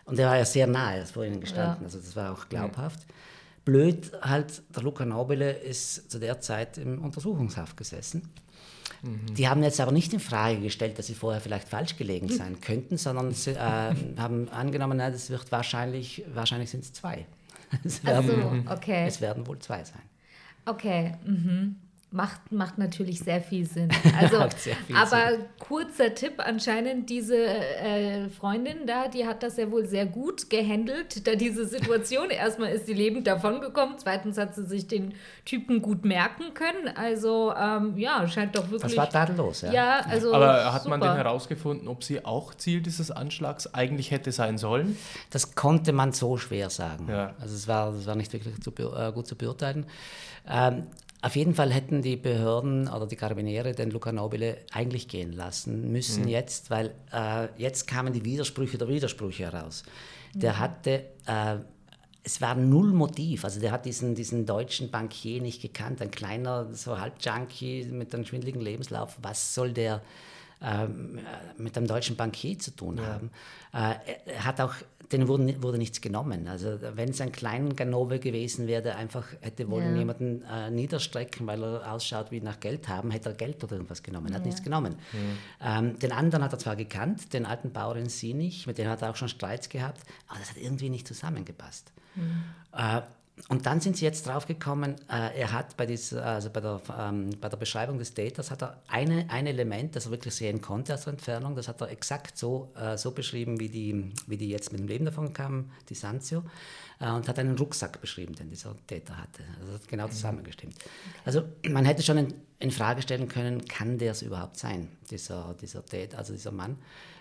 Und 0.04 0.20
er 0.20 0.28
war 0.28 0.38
ja 0.38 0.44
sehr 0.44 0.68
nahe 0.68 1.06
vor 1.06 1.24
ihnen 1.24 1.40
gestanden, 1.40 1.78
ja. 1.80 1.86
also 1.86 1.98
das 1.98 2.14
war 2.14 2.34
auch 2.34 2.50
glaubhaft. 2.50 3.00
Mhm. 3.00 3.14
Blöd 3.64 4.12
halt, 4.22 4.64
der 4.76 4.84
Luca 4.84 5.06
Nobile 5.06 5.50
ist 5.50 6.12
zu 6.12 6.20
der 6.20 6.42
Zeit 6.42 6.78
im 6.78 7.02
Untersuchungshaft 7.06 7.78
gesessen. 7.78 8.30
Mhm. 9.06 9.36
Die 9.36 9.48
haben 9.48 9.62
jetzt 9.62 9.80
aber 9.80 9.92
nicht 9.92 10.12
in 10.14 10.20
Frage 10.20 10.60
gestellt, 10.60 10.98
dass 10.98 11.08
sie 11.08 11.14
vorher 11.14 11.40
vielleicht 11.40 11.70
falsch 11.70 11.96
gelegen 11.96 12.28
sein 12.30 12.54
mhm. 12.54 12.62
könnten, 12.62 12.98
sondern 12.98 13.32
sie, 13.34 13.52
äh, 13.52 13.56
haben 14.18 14.50
angenommen, 14.50 14.98
na, 14.98 15.12
das 15.12 15.30
wird 15.30 15.52
wahrscheinlich, 15.52 16.24
wahrscheinlich 16.34 16.70
sind 16.70 16.84
es 16.84 16.94
zwei. 16.94 17.26
Es 17.84 18.06
werden, 18.06 18.64
so, 18.66 18.72
okay. 18.72 19.06
es 19.06 19.20
werden 19.20 19.48
wohl 19.48 19.60
zwei 19.60 19.84
sein. 19.84 20.02
Okay. 20.66 21.16
Mhm. 21.26 21.76
Macht, 22.16 22.52
macht 22.52 22.78
natürlich 22.78 23.20
sehr 23.20 23.42
viel 23.42 23.66
Sinn. 23.66 23.90
Also, 24.18 24.38
viel 24.88 24.96
aber 24.96 25.32
Sinn. 25.32 25.46
kurzer 25.60 26.16
Tipp, 26.16 26.36
anscheinend 26.38 27.10
diese 27.10 27.36
äh, 27.36 28.30
Freundin 28.30 28.88
da, 28.88 29.10
die 29.10 29.28
hat 29.28 29.44
das 29.44 29.58
ja 29.58 29.70
wohl 29.70 29.86
sehr 29.86 30.06
gut 30.06 30.50
gehandelt, 30.50 31.28
da 31.28 31.36
diese 31.36 31.66
Situation, 31.66 32.30
erstmal 32.30 32.72
ist 32.72 32.86
sie 32.86 32.94
lebend 32.94 33.28
davongekommen, 33.28 33.96
zweitens 33.98 34.38
hat 34.38 34.56
sie 34.56 34.64
sich 34.64 34.88
den 34.88 35.14
Typen 35.44 35.82
gut 35.82 36.06
merken 36.06 36.54
können, 36.54 36.96
also 36.96 37.54
ähm, 37.54 37.98
ja, 37.98 38.26
scheint 38.28 38.56
doch 38.56 38.70
wirklich... 38.72 38.96
Das 38.96 38.98
war 38.98 39.10
tadellos, 39.10 39.62
ja. 39.62 39.74
ja 39.74 40.00
also 40.08 40.34
aber 40.34 40.74
hat 40.74 40.84
super. 40.84 40.98
man 40.98 41.02
denn 41.02 41.18
herausgefunden, 41.18 41.90
ob 41.90 42.04
sie 42.04 42.24
auch 42.24 42.54
Ziel 42.54 42.82
dieses 42.82 43.12
Anschlags 43.12 43.74
eigentlich 43.74 44.12
hätte 44.12 44.32
sein 44.32 44.58
sollen? 44.58 44.98
Das 45.32 45.56
konnte 45.56 45.92
man 45.92 46.14
so 46.14 46.38
schwer 46.38 46.70
sagen. 46.70 47.08
Ja. 47.10 47.34
Also 47.40 47.56
es 47.56 47.68
war, 47.68 47.94
es 47.94 48.08
war 48.08 48.16
nicht 48.16 48.32
wirklich 48.32 48.62
zu, 48.62 48.72
äh, 48.72 49.12
gut 49.12 49.28
zu 49.28 49.36
beurteilen. 49.36 49.86
Ähm, 50.48 50.88
auf 51.26 51.36
jeden 51.36 51.56
Fall 51.56 51.74
hätten 51.74 52.04
die 52.04 52.18
Behörden 52.18 52.88
oder 52.88 53.08
die 53.08 53.16
Karabiniere 53.16 53.72
den 53.74 53.90
Luca 53.90 54.12
Nobile 54.12 54.58
eigentlich 54.72 55.08
gehen 55.08 55.32
lassen 55.32 55.92
müssen 55.92 56.26
mhm. 56.26 56.30
jetzt, 56.30 56.70
weil 56.70 56.94
äh, 57.12 57.48
jetzt 57.58 57.88
kamen 57.88 58.14
die 58.14 58.24
Widersprüche 58.24 58.78
der 58.78 58.88
Widersprüche 58.88 59.52
heraus. 59.52 59.82
Der 60.36 60.54
mhm. 60.54 60.60
hatte, 60.60 60.92
äh, 61.26 61.56
es 62.22 62.42
war 62.42 62.54
null 62.54 62.94
Motiv, 62.94 63.44
also 63.44 63.60
der 63.60 63.72
hat 63.72 63.86
diesen, 63.86 64.14
diesen 64.14 64.46
deutschen 64.46 64.92
Bankier 64.92 65.42
nicht 65.42 65.64
gekannt, 65.64 66.00
ein 66.00 66.12
kleiner, 66.12 66.72
so 66.76 67.00
halb 67.00 67.16
Junkie 67.20 67.86
mit 67.86 68.14
einem 68.14 68.24
schwindeligen 68.24 68.62
Lebenslauf. 68.62 69.18
Was 69.24 69.56
soll 69.56 69.74
der 69.74 70.04
ähm, 70.62 71.22
mit 71.58 71.76
einem 71.76 71.88
deutschen 71.88 72.16
Bankier 72.16 72.60
zu 72.60 72.70
tun 72.70 73.00
ja. 73.00 73.04
haben? 73.04 73.32
Äh, 73.74 73.96
er 74.28 74.46
hat 74.46 74.62
auch 74.62 74.76
denen 75.12 75.28
wurde, 75.28 75.62
wurde 75.62 75.78
nichts 75.78 76.02
genommen. 76.02 76.48
Also 76.48 76.80
wenn 76.96 77.10
es 77.10 77.22
ein 77.22 77.32
kleiner 77.32 77.74
Ganove 77.74 78.20
gewesen 78.20 78.68
wäre, 78.68 78.82
der 78.82 78.98
einfach 78.98 79.28
hätte 79.42 79.70
wollen 79.70 79.94
ja. 79.94 80.00
jemanden 80.00 80.44
äh, 80.44 80.70
niederstrecken, 80.72 81.46
weil 81.48 81.64
er 81.64 81.92
ausschaut 81.92 82.32
wie 82.32 82.42
nach 82.42 82.60
Geld 82.60 82.88
haben, 82.88 83.12
hätte 83.12 83.30
er 83.30 83.36
Geld 83.36 83.64
oder 83.64 83.74
irgendwas 83.74 84.04
genommen. 84.04 84.28
Er 84.28 84.36
hat 84.36 84.42
ja. 84.42 84.48
nichts 84.48 84.64
genommen. 84.64 84.96
Ja. 85.62 85.80
Ähm, 85.80 86.00
den 86.00 86.12
anderen 86.12 86.44
hat 86.44 86.54
er 86.54 86.60
zwar 86.60 86.76
gekannt, 86.76 87.34
den 87.34 87.46
alten 87.46 87.72
Bauern 87.72 88.10
Sinich, 88.10 88.68
mit 88.68 88.78
dem 88.78 88.88
hat 88.88 89.02
er 89.02 89.12
auch 89.12 89.16
schon 89.16 89.30
Streits 89.30 89.70
gehabt, 89.70 90.02
aber 90.28 90.40
das 90.40 90.50
hat 90.50 90.58
irgendwie 90.58 90.90
nicht 90.90 91.08
zusammengepasst. 91.08 91.92
Mhm. 92.16 92.44
Äh, 92.74 93.02
und 93.50 93.66
dann 93.66 93.82
sind 93.82 93.98
sie 93.98 94.06
jetzt 94.06 94.28
draufgekommen, 94.28 94.96
äh, 95.10 95.40
er 95.40 95.52
hat 95.52 95.76
bei, 95.76 95.86
dieser, 95.86 96.26
also 96.26 96.50
bei, 96.50 96.62
der, 96.62 96.82
ähm, 96.98 97.32
bei 97.42 97.50
der 97.50 97.58
Beschreibung 97.58 98.00
des 98.00 98.14
Daters 98.14 98.50
hat 98.50 98.64
er 98.64 98.82
eine, 98.88 99.30
ein 99.30 99.46
Element, 99.46 99.96
das 99.96 100.06
er 100.06 100.12
wirklich 100.12 100.34
sehen 100.34 100.62
konnte 100.62 100.94
aus 100.94 101.04
der 101.04 101.14
Entfernung, 101.14 101.54
das 101.56 101.68
hat 101.68 101.82
er 101.82 101.90
exakt 101.90 102.38
so, 102.38 102.72
äh, 102.76 102.98
so 102.98 103.12
beschrieben, 103.12 103.60
wie 103.60 103.68
die, 103.68 104.14
wie 104.28 104.38
die 104.38 104.50
jetzt 104.50 104.72
mit 104.72 104.80
dem 104.80 104.88
Leben 104.88 105.04
davon 105.04 105.34
kam, 105.34 105.72
die 105.90 105.96
Sanzio, 105.96 106.44
äh, 107.02 107.12
und 107.12 107.28
hat 107.28 107.38
einen 107.38 107.58
Rucksack 107.58 108.00
beschrieben, 108.00 108.36
den 108.36 108.50
dieser 108.50 108.74
Täter 108.88 109.18
hatte. 109.18 109.44
Also 109.60 109.74
das 109.74 109.82
hat 109.82 109.88
genau 109.90 110.08
zusammengestimmt. 110.08 110.76
Also 111.26 111.44
man 111.70 111.84
hätte 111.84 112.04
schon 112.04 112.18
in, 112.18 112.34
in 112.60 112.72
Frage 112.72 113.02
stellen 113.02 113.28
können, 113.28 113.66
kann 113.66 113.98
der 113.98 114.14
es 114.14 114.22
überhaupt 114.22 114.58
sein, 114.58 114.88
dieser, 115.12 115.56
dieser 115.62 115.86
Täter, 115.86 116.18
also 116.18 116.32
dieser 116.32 116.52
Mann. 116.52 116.78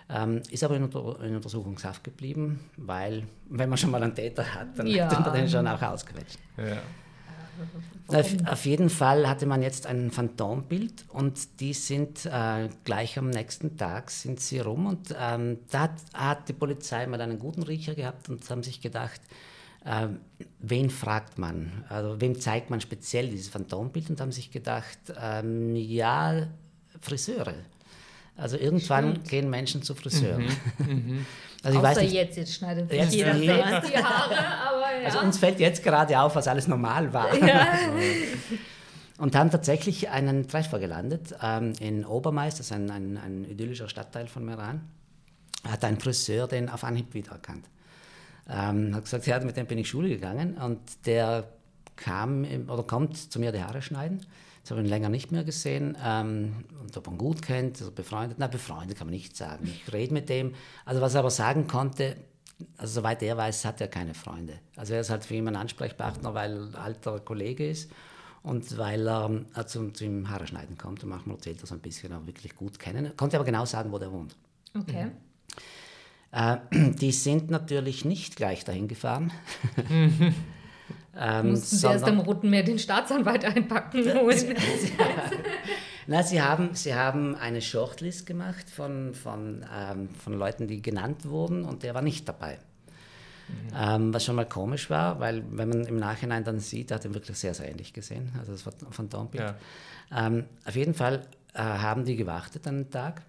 Ähm, 0.08 0.42
ist 0.50 0.62
aber 0.62 0.76
in, 0.76 0.84
in, 0.84 1.36
Untersuchungshaft 1.36 2.04
geblieben, 2.04 2.60
weil, 2.76 3.22
wenn 3.48 3.70
man 3.70 3.78
schon 3.78 3.90
mal 3.90 4.02
einen 4.02 4.14
Täter 4.14 4.54
hat, 4.54 4.78
dann 4.78 4.86
ja. 4.86 5.10
hat 5.10 5.24
man 5.24 5.34
den 5.34 5.48
schon 5.48 5.66
auch 5.66 5.80
ausgequetscht. 5.80 6.38
Ja. 6.58 6.82
Auf, 8.08 8.34
auf, 8.46 8.66
jeden 8.66 8.90
Fall 8.90 9.28
hatte 9.28 9.46
man 9.46 9.62
jetzt 9.62 9.86
ein 9.86 10.10
Phantombild 10.10 11.06
und 11.08 11.60
die 11.60 11.72
sind 11.72 12.26
äh, 12.26 12.68
gleich 12.84 13.16
am 13.16 13.30
nächsten 13.30 13.78
Tag 13.78 14.10
sind 14.10 14.40
sie 14.40 14.58
rum 14.58 14.86
und 14.86 15.14
ähm, 15.18 15.58
da 15.70 15.80
hat, 15.82 15.92
hat, 16.12 16.48
die 16.48 16.52
Polizei 16.52 17.06
mal 17.06 17.20
einen 17.20 17.38
guten 17.38 17.62
Riecher 17.62 17.94
gehabt 17.94 18.28
und 18.28 18.48
haben 18.50 18.62
sich 18.62 18.80
gedacht, 18.82 19.20
äh, 19.84 20.08
wen 20.58 20.90
fragt 20.90 21.38
man, 21.38 21.84
also 21.88 22.20
wem 22.20 22.38
zeigt 22.38 22.68
man 22.70 22.80
speziell 22.80 23.28
dieses 23.28 23.48
Phantombild 23.48 24.10
und 24.10 24.20
haben 24.20 24.32
sich 24.32 24.50
gedacht, 24.50 24.98
ähm, 25.18 25.74
ja, 25.74 26.48
Friseure. 27.00 27.54
Also 28.36 28.56
irgendwann 28.56 29.12
Stimmt. 29.12 29.28
gehen 29.28 29.50
Menschen 29.50 29.82
zu 29.82 29.94
Friseuren. 29.94 30.46
Mhm. 30.78 30.86
Mhm. 30.86 31.26
Also 31.64 31.78
ich 31.78 31.84
Außer 31.86 31.96
weiß 31.96 32.02
nicht, 32.02 32.12
jetzt, 32.12 32.36
jetzt 32.36 32.54
schneidet 32.56 32.90
sich 32.90 33.00
jetzt 33.00 33.14
jeder 33.14 33.34
selbst 33.38 33.90
die 33.90 33.96
Haare. 33.96 34.36
Aber 34.36 35.00
ja. 35.00 35.06
Also 35.06 35.20
uns 35.20 35.38
fällt 35.38 35.58
jetzt 35.60 35.82
gerade 35.82 36.20
auf, 36.20 36.36
was 36.36 36.46
alles 36.46 36.68
normal 36.68 37.10
war. 37.14 37.34
Ja. 37.34 37.66
Und 39.18 39.34
haben 39.34 39.50
tatsächlich 39.50 40.10
einen 40.10 40.46
Treffer 40.46 40.78
gelandet 40.78 41.34
ähm, 41.42 41.72
in 41.80 42.04
Obermais, 42.04 42.50
das 42.50 42.66
ist 42.66 42.72
ein, 42.72 42.90
ein, 42.90 43.16
ein, 43.16 43.44
idyllischer 43.44 43.88
Stadtteil 43.88 44.26
von 44.26 44.44
Meran. 44.44 44.82
Hat 45.66 45.84
ein 45.84 45.98
Friseur 45.98 46.48
den 46.48 46.68
auf 46.68 46.84
Anhieb 46.84 47.14
wiedererkannt. 47.14 47.64
Ähm, 48.50 48.94
hat 48.94 49.04
gesagt, 49.04 49.26
ja, 49.26 49.40
mit 49.40 49.56
dem 49.56 49.66
bin 49.66 49.78
ich 49.78 49.88
Schule 49.88 50.10
gegangen 50.10 50.58
und 50.58 50.80
der 51.06 51.48
kam 51.96 52.44
oder 52.68 52.82
kommt 52.82 53.16
zu 53.16 53.38
mir 53.38 53.52
die 53.52 53.62
Haare 53.62 53.80
schneiden. 53.80 54.26
Das 54.64 54.70
habe 54.70 54.80
ich 54.80 54.86
ihn 54.86 54.90
länger 54.90 55.10
nicht 55.10 55.30
mehr 55.30 55.44
gesehen. 55.44 55.94
Ähm, 56.02 56.64
und 56.80 56.96
ob 56.96 57.06
man 57.06 57.18
gut 57.18 57.42
kennt, 57.42 57.78
also 57.80 57.92
befreundet, 57.92 58.38
na 58.40 58.46
befreundet 58.46 58.96
kann 58.96 59.08
man 59.08 59.12
nicht 59.14 59.36
sagen. 59.36 59.66
Ich 59.66 59.92
rede 59.92 60.14
mit 60.14 60.30
dem. 60.30 60.54
Also 60.86 61.02
was 61.02 61.12
er 61.12 61.20
aber 61.20 61.30
sagen 61.30 61.66
konnte, 61.66 62.16
also 62.78 63.00
soweit 63.00 63.22
er 63.22 63.36
weiß, 63.36 63.66
hat 63.66 63.82
er 63.82 63.88
keine 63.88 64.14
Freunde. 64.14 64.54
Also 64.76 64.94
er 64.94 65.00
ist 65.00 65.10
halt 65.10 65.26
für 65.26 65.34
ihn 65.34 65.46
ein 65.48 65.56
Ansprechpartner, 65.56 66.32
weil 66.32 66.70
er 66.72 66.80
alter 66.80 67.20
Kollege 67.20 67.68
ist 67.68 67.90
und 68.42 68.78
weil 68.78 69.06
er 69.06 69.44
äh, 69.54 69.66
zu, 69.66 69.90
zu 69.90 70.06
ihm 70.06 70.30
Haare 70.30 70.46
schneiden 70.46 70.78
kommt 70.78 71.02
und 71.04 71.10
manchmal 71.10 71.36
erzählt 71.36 71.60
er 71.62 71.66
so 71.66 71.74
ein 71.74 71.80
bisschen, 71.80 72.14
auch 72.14 72.26
wirklich 72.26 72.56
gut 72.56 72.78
kennen. 72.78 73.04
Er 73.04 73.12
konnte 73.12 73.36
aber 73.36 73.44
genau 73.44 73.66
sagen, 73.66 73.92
wo 73.92 73.98
der 73.98 74.10
wohnt. 74.10 74.34
Okay. 74.74 75.06
Mhm. 75.06 75.12
Äh, 76.32 76.90
die 77.00 77.12
sind 77.12 77.50
natürlich 77.50 78.06
nicht 78.06 78.36
gleich 78.36 78.64
dahin 78.64 78.88
gefahren. 78.88 79.30
Ähm, 81.18 81.50
Mussten 81.50 81.76
Sie 81.76 81.86
erst 81.86 82.04
am 82.04 82.20
Roten 82.20 82.50
Meer 82.50 82.62
den 82.62 82.78
Staatsanwalt 82.78 83.44
einpacken 83.56 84.04
holen? 84.14 84.54
Na, 86.06 86.22
sie 86.22 86.42
haben, 86.42 86.74
sie 86.74 86.94
haben 86.94 87.34
eine 87.34 87.62
Shortlist 87.62 88.26
gemacht 88.26 88.68
von, 88.68 89.14
von, 89.14 89.64
ähm, 89.74 90.08
von 90.22 90.34
Leuten, 90.34 90.66
die 90.66 90.82
genannt 90.82 91.26
wurden 91.26 91.64
und 91.64 91.82
der 91.82 91.94
war 91.94 92.02
nicht 92.02 92.28
dabei. 92.28 92.58
Mhm. 93.48 93.54
Ähm, 93.76 94.14
was 94.14 94.24
schon 94.24 94.36
mal 94.36 94.46
komisch 94.46 94.90
war, 94.90 95.20
weil 95.20 95.42
wenn 95.50 95.68
man 95.68 95.84
im 95.84 95.96
Nachhinein 95.96 96.44
dann 96.44 96.60
sieht, 96.60 96.90
hat 96.90 97.04
er 97.04 97.14
wirklich 97.14 97.36
sehr, 97.38 97.54
sehr 97.54 97.70
ähnlich 97.70 97.92
gesehen. 97.92 98.32
Also 98.38 98.52
das 98.52 98.66
war 98.66 98.72
von 98.90 99.08
Dombild. 99.08 99.54
Ja. 100.10 100.26
Ähm, 100.26 100.44
auf 100.64 100.76
jeden 100.76 100.94
Fall 100.94 101.26
äh, 101.54 101.58
haben 101.60 102.04
die 102.04 102.16
gewartet 102.16 102.66
einen 102.66 102.90
Tag 102.90 103.22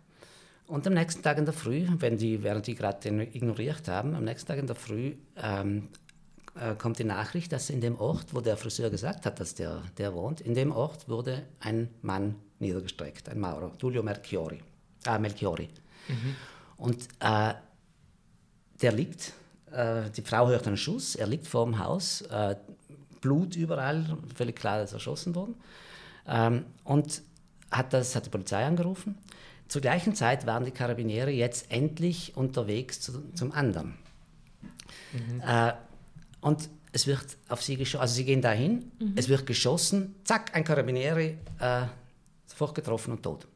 und 0.68 0.88
am 0.88 0.94
nächsten 0.94 1.22
Tag 1.22 1.38
in 1.38 1.46
der 1.46 1.54
Früh, 1.54 1.86
wenn 2.00 2.18
die, 2.18 2.42
während 2.42 2.66
die 2.68 2.76
gerade 2.76 3.00
den 3.00 3.20
ignoriert 3.20 3.88
haben, 3.88 4.16
am 4.16 4.24
nächsten 4.24 4.48
Tag 4.48 4.58
in 4.58 4.68
der 4.68 4.76
Früh 4.76 5.14
ähm, 5.38 5.90
äh, 6.56 6.76
kommt 6.76 7.00
die 7.00 7.04
Nachricht, 7.04 7.52
dass 7.52 7.70
in 7.70 7.82
dem 7.82 8.00
Ort, 8.00 8.34
wo 8.34 8.42
der 8.42 8.58
Friseur 8.58 8.90
gesagt 8.90 9.26
hat, 9.26 9.40
dass 9.40 9.56
der, 9.56 9.82
der 9.98 10.14
wohnt, 10.14 10.42
in 10.42 10.54
dem 10.54 10.72
Ort 10.72 11.10
wurde 11.10 11.44
ein 11.60 11.90
Mann 12.02 12.36
niedergestreckt, 12.60 13.30
ein 13.30 13.40
Maurer, 13.40 13.72
Giulio 13.78 14.02
Melchiori. 14.04 14.62
Äh, 15.06 15.20
Melchiori. 15.20 15.70
Mhm. 16.08 16.36
Und 16.78 17.08
äh, 17.20 17.54
der 18.82 18.92
liegt, 18.92 19.34
äh, 19.72 20.10
die 20.12 20.22
Frau 20.22 20.48
hört 20.48 20.68
einen 20.68 20.78
Schuss, 20.78 21.16
er 21.16 21.28
liegt 21.28 21.48
vor 21.48 21.66
dem 21.66 21.80
Haus, 21.80 22.22
äh, 22.22 22.56
Blut 23.22 23.56
überall, 23.56 24.18
völlig 24.36 24.56
klar, 24.56 24.80
dass 24.80 24.92
er 24.92 24.96
erschossen 24.96 25.36
worden. 25.36 25.56
Ähm, 26.28 26.66
und 26.84 27.22
hat, 27.72 27.92
das, 27.92 28.16
hat 28.16 28.28
die 28.28 28.30
Polizei 28.30 28.66
angerufen. 28.66 29.18
Zur 29.68 29.82
gleichen 29.82 30.16
Zeit 30.16 30.46
waren 30.46 30.64
die 30.64 30.72
Karabiniere 30.72 31.32
jetzt 31.32 31.72
endlich 31.72 32.38
unterwegs 32.38 33.02
zu, 33.02 33.24
zum 33.34 33.52
anderen. 33.52 33.98
Mhm. 35.12 35.42
Und 36.46 36.70
es 36.92 37.08
wird 37.08 37.26
auf 37.50 37.64
sie 37.64 37.76
geschossen, 37.76 38.02
also 38.02 38.14
sie 38.14 38.24
gehen 38.24 38.40
dahin, 38.40 38.92
mhm. 39.00 39.14
es 39.16 39.28
wird 39.30 39.48
geschossen, 39.48 40.14
zack, 40.26 40.54
ein 40.54 40.64
Karabinieri 40.64 41.40
äh, 41.60 41.86
sofort 42.46 42.76
getroffen 42.76 43.14
und 43.14 43.24
tot. 43.24 43.48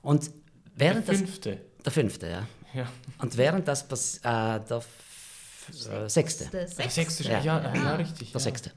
Und 0.00 0.30
während 0.76 1.08
der 1.08 1.16
fünfte. 1.16 1.50
Das, 1.50 1.82
der 1.82 1.92
fünfte, 1.92 2.28
ja. 2.28 2.46
ja. 2.72 2.86
Und 3.18 3.36
während 3.36 3.66
das 3.66 3.82
äh, 4.18 4.20
der 4.22 4.60
äh, 4.70 6.08
sechste. 6.08 6.46
Der 6.52 6.68
sechste, 6.68 7.24
ja, 7.24 7.40
ja, 7.40 7.74
ja, 7.74 7.96
richtig. 7.96 8.30
Der 8.30 8.40
sechste. 8.40 8.70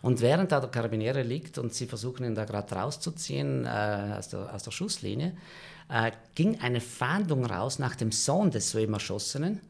Und 0.00 0.20
während 0.20 0.52
da 0.52 0.60
der 0.60 0.70
Karabiniere 0.70 1.22
liegt 1.22 1.58
und 1.58 1.74
sie 1.74 1.88
versuchen 1.88 2.24
ihn 2.24 2.36
da 2.36 2.44
gerade 2.44 2.72
rauszuziehen 2.72 3.64
äh, 3.64 4.14
aus, 4.16 4.28
der, 4.28 4.54
aus 4.54 4.62
der 4.62 4.70
Schusslinie, 4.70 5.36
äh, 5.90 6.12
ging 6.36 6.60
eine 6.60 6.80
Fahndung 6.80 7.44
raus 7.44 7.80
nach 7.80 7.96
dem 7.96 8.12
Sohn 8.12 8.52
des 8.52 8.70
soeben 8.70 8.94
Erschossenen, 8.94 9.60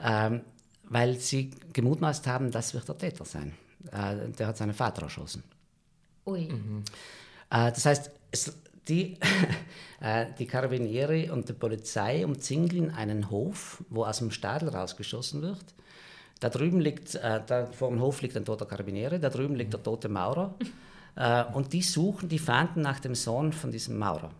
ähm, 0.00 0.42
weil 0.90 1.18
sie 1.18 1.50
gemutmaßt 1.72 2.26
haben, 2.26 2.50
das 2.50 2.74
wird 2.74 2.86
der 2.88 2.98
Täter 2.98 3.24
sein. 3.24 3.54
Äh, 3.90 4.28
der 4.36 4.48
hat 4.48 4.58
seinen 4.58 4.74
Vater 4.74 5.02
erschossen. 5.02 5.42
Ui. 6.26 6.48
Mhm. 6.48 6.84
Äh, 7.48 7.72
das 7.72 7.86
heißt, 7.86 8.10
es, 8.30 8.52
die, 8.88 9.16
äh, 10.00 10.26
die 10.38 10.46
Karabinieri 10.46 11.30
und 11.30 11.48
die 11.48 11.54
Polizei 11.54 12.24
umzingeln 12.26 12.90
einen 12.90 13.30
Hof, 13.30 13.82
wo 13.88 14.04
aus 14.04 14.18
dem 14.18 14.30
Stadel 14.30 14.68
rausgeschossen 14.68 15.40
wird. 15.42 15.64
Da 16.40 16.48
drüben 16.48 16.80
liegt, 16.80 17.14
äh, 17.14 17.40
da 17.46 17.66
vor 17.66 17.90
dem 17.90 18.00
Hof 18.00 18.20
liegt 18.20 18.36
ein 18.36 18.44
toter 18.44 18.66
Karabiniere, 18.66 19.20
da 19.20 19.30
drüben 19.30 19.54
liegt 19.54 19.72
der 19.72 19.82
tote 19.82 20.08
Maurer. 20.08 20.54
Äh, 21.16 21.44
und 21.54 21.72
die 21.72 21.82
suchen, 21.82 22.28
die 22.28 22.38
fahnden 22.38 22.82
nach 22.82 23.00
dem 23.00 23.16
Sohn 23.16 23.52
von 23.52 23.72
diesem 23.72 23.98
Maurer. 23.98 24.30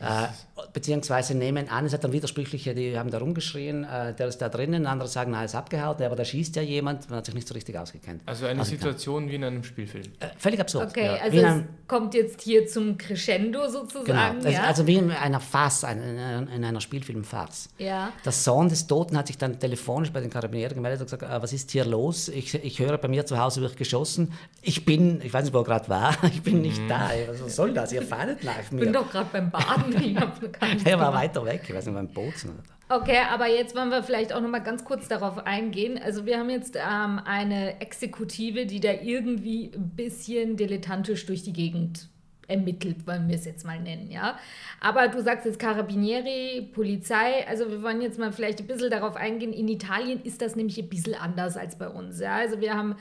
Äh, 0.00 0.28
beziehungsweise 0.72 1.34
nehmen 1.34 1.68
an, 1.68 1.84
es 1.84 1.92
hat 1.92 2.04
dann 2.04 2.12
Widersprüchliche, 2.12 2.74
die 2.74 2.98
haben 2.98 3.10
da 3.10 3.18
rumgeschrien, 3.18 3.84
äh, 3.84 4.14
der 4.14 4.28
ist 4.28 4.38
da 4.38 4.48
drinnen, 4.48 4.86
andere 4.86 5.08
sagen, 5.08 5.32
na, 5.32 5.40
er 5.40 5.44
ist 5.44 5.54
abgehauen, 5.54 6.02
aber 6.02 6.16
da 6.16 6.24
schießt 6.24 6.56
ja 6.56 6.62
jemand, 6.62 7.08
man 7.10 7.18
hat 7.18 7.26
sich 7.26 7.34
nicht 7.34 7.46
so 7.46 7.54
richtig 7.54 7.76
ausgekannt. 7.76 8.22
Also 8.24 8.46
eine 8.46 8.64
Situation 8.64 9.28
wie 9.28 9.34
in 9.34 9.44
einem 9.44 9.62
Spielfilm. 9.62 10.04
Äh, 10.20 10.28
völlig 10.38 10.60
absurd. 10.60 10.90
Okay, 10.90 11.04
ja. 11.04 11.16
also 11.16 11.64
kommt 11.86 12.14
jetzt 12.14 12.40
hier 12.40 12.66
zum 12.66 12.96
Crescendo 12.96 13.68
sozusagen. 13.68 14.38
Genau, 14.40 14.48
ja? 14.48 14.62
also 14.64 14.86
wie 14.86 14.96
in 14.96 15.10
einer 15.10 15.40
Farce, 15.40 15.84
in 15.84 16.64
einer 16.64 16.80
Spielfilm-Farce. 16.80 17.68
Ja. 17.78 18.12
Der 18.24 18.32
Sohn 18.32 18.68
des 18.68 18.86
Toten 18.86 19.18
hat 19.18 19.26
sich 19.26 19.36
dann 19.36 19.58
telefonisch 19.58 20.12
bei 20.12 20.20
den 20.20 20.30
Karabinieren 20.30 20.74
gemeldet 20.74 21.00
und 21.00 21.06
gesagt, 21.06 21.24
ah, 21.24 21.42
was 21.42 21.52
ist 21.52 21.70
hier 21.72 21.84
los? 21.84 22.28
Ich, 22.28 22.54
ich 22.54 22.78
höre, 22.78 22.96
bei 22.96 23.08
mir 23.08 23.26
zu 23.26 23.38
Hause 23.38 23.60
wird 23.60 23.76
geschossen. 23.76 24.32
Ich 24.62 24.84
bin, 24.84 25.20
ich 25.22 25.32
weiß 25.32 25.44
nicht, 25.44 25.54
wo 25.54 25.58
er 25.58 25.64
gerade 25.64 25.88
war, 25.88 26.16
ich 26.32 26.42
bin 26.42 26.62
nicht 26.62 26.80
mhm. 26.80 26.88
da. 26.88 27.10
Was 27.28 27.56
soll 27.56 27.74
das? 27.74 27.92
Ihr 27.92 28.02
fahrt 28.02 28.42
nach 28.44 28.70
mir. 28.70 28.78
Ich 28.78 28.84
bin 28.84 28.92
doch 28.92 29.10
gerade 29.10 29.28
beim 29.32 29.50
Baden. 29.50 29.89
er 30.84 30.98
war 30.98 31.12
weiter 31.12 31.44
weg, 31.44 31.62
ich 31.68 31.74
weiß 31.74 31.86
nicht, 31.86 31.94
beim 31.94 32.08
Bozen. 32.08 32.58
Okay, 32.88 33.18
aber 33.30 33.46
jetzt 33.46 33.76
wollen 33.76 33.90
wir 33.90 34.02
vielleicht 34.02 34.32
auch 34.32 34.40
noch 34.40 34.48
mal 34.48 34.58
ganz 34.58 34.84
kurz 34.84 35.06
darauf 35.06 35.46
eingehen. 35.46 36.00
Also 36.02 36.26
wir 36.26 36.38
haben 36.38 36.50
jetzt 36.50 36.76
ähm, 36.76 37.20
eine 37.24 37.80
Exekutive, 37.80 38.66
die 38.66 38.80
da 38.80 38.92
irgendwie 38.92 39.70
ein 39.72 39.90
bisschen 39.90 40.56
dilettantisch 40.56 41.24
durch 41.26 41.44
die 41.44 41.52
Gegend 41.52 42.08
ermittelt, 42.50 43.06
wollen 43.06 43.28
wir 43.28 43.36
es 43.36 43.44
jetzt 43.44 43.64
mal 43.64 43.80
nennen, 43.80 44.10
ja. 44.10 44.36
Aber 44.80 45.08
du 45.08 45.22
sagst 45.22 45.46
jetzt 45.46 45.60
Carabinieri, 45.60 46.68
Polizei, 46.74 47.46
also 47.46 47.70
wir 47.70 47.82
wollen 47.82 48.02
jetzt 48.02 48.18
mal 48.18 48.32
vielleicht 48.32 48.60
ein 48.60 48.66
bisschen 48.66 48.90
darauf 48.90 49.14
eingehen. 49.14 49.52
In 49.52 49.68
Italien 49.68 50.20
ist 50.24 50.42
das 50.42 50.56
nämlich 50.56 50.78
ein 50.78 50.88
bisschen 50.88 51.14
anders 51.14 51.56
als 51.56 51.78
bei 51.78 51.88
uns, 51.88 52.18
ja. 52.18 52.36
Also 52.36 52.60
wir 52.60 52.74
haben 52.74 52.96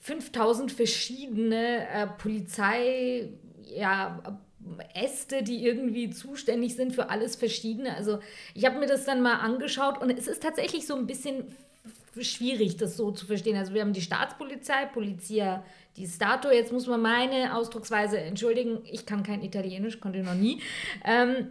5000 0.00 0.72
verschiedene 0.72 1.88
äh, 1.88 2.06
Polizei, 2.18 3.28
ja, 3.64 4.20
Äste, 4.94 5.42
die 5.42 5.64
irgendwie 5.64 6.10
zuständig 6.10 6.74
sind 6.74 6.94
für 6.94 7.10
alles 7.10 7.36
Verschiedene. 7.36 7.94
Also 7.96 8.18
ich 8.54 8.64
habe 8.64 8.78
mir 8.78 8.86
das 8.86 9.04
dann 9.04 9.22
mal 9.22 9.36
angeschaut 9.36 10.00
und 10.00 10.10
es 10.10 10.26
ist 10.26 10.42
tatsächlich 10.42 10.86
so 10.86 10.96
ein 10.96 11.06
bisschen 11.06 11.44
schwierig, 12.20 12.76
das 12.76 12.96
so 12.96 13.10
zu 13.12 13.26
verstehen. 13.26 13.56
Also 13.56 13.74
wir 13.74 13.80
haben 13.80 13.92
die 13.92 14.00
Staatspolizei, 14.00 14.86
Polizia 14.86 15.64
di 15.96 16.06
Stato. 16.06 16.50
Jetzt 16.50 16.72
muss 16.72 16.86
man 16.86 17.00
meine 17.00 17.54
Ausdrucksweise 17.56 18.18
entschuldigen. 18.18 18.78
Ich 18.90 19.06
kann 19.06 19.22
kein 19.22 19.42
Italienisch, 19.42 20.00
konnte 20.00 20.22
noch 20.22 20.34
nie. 20.34 20.60
Ähm, 21.04 21.48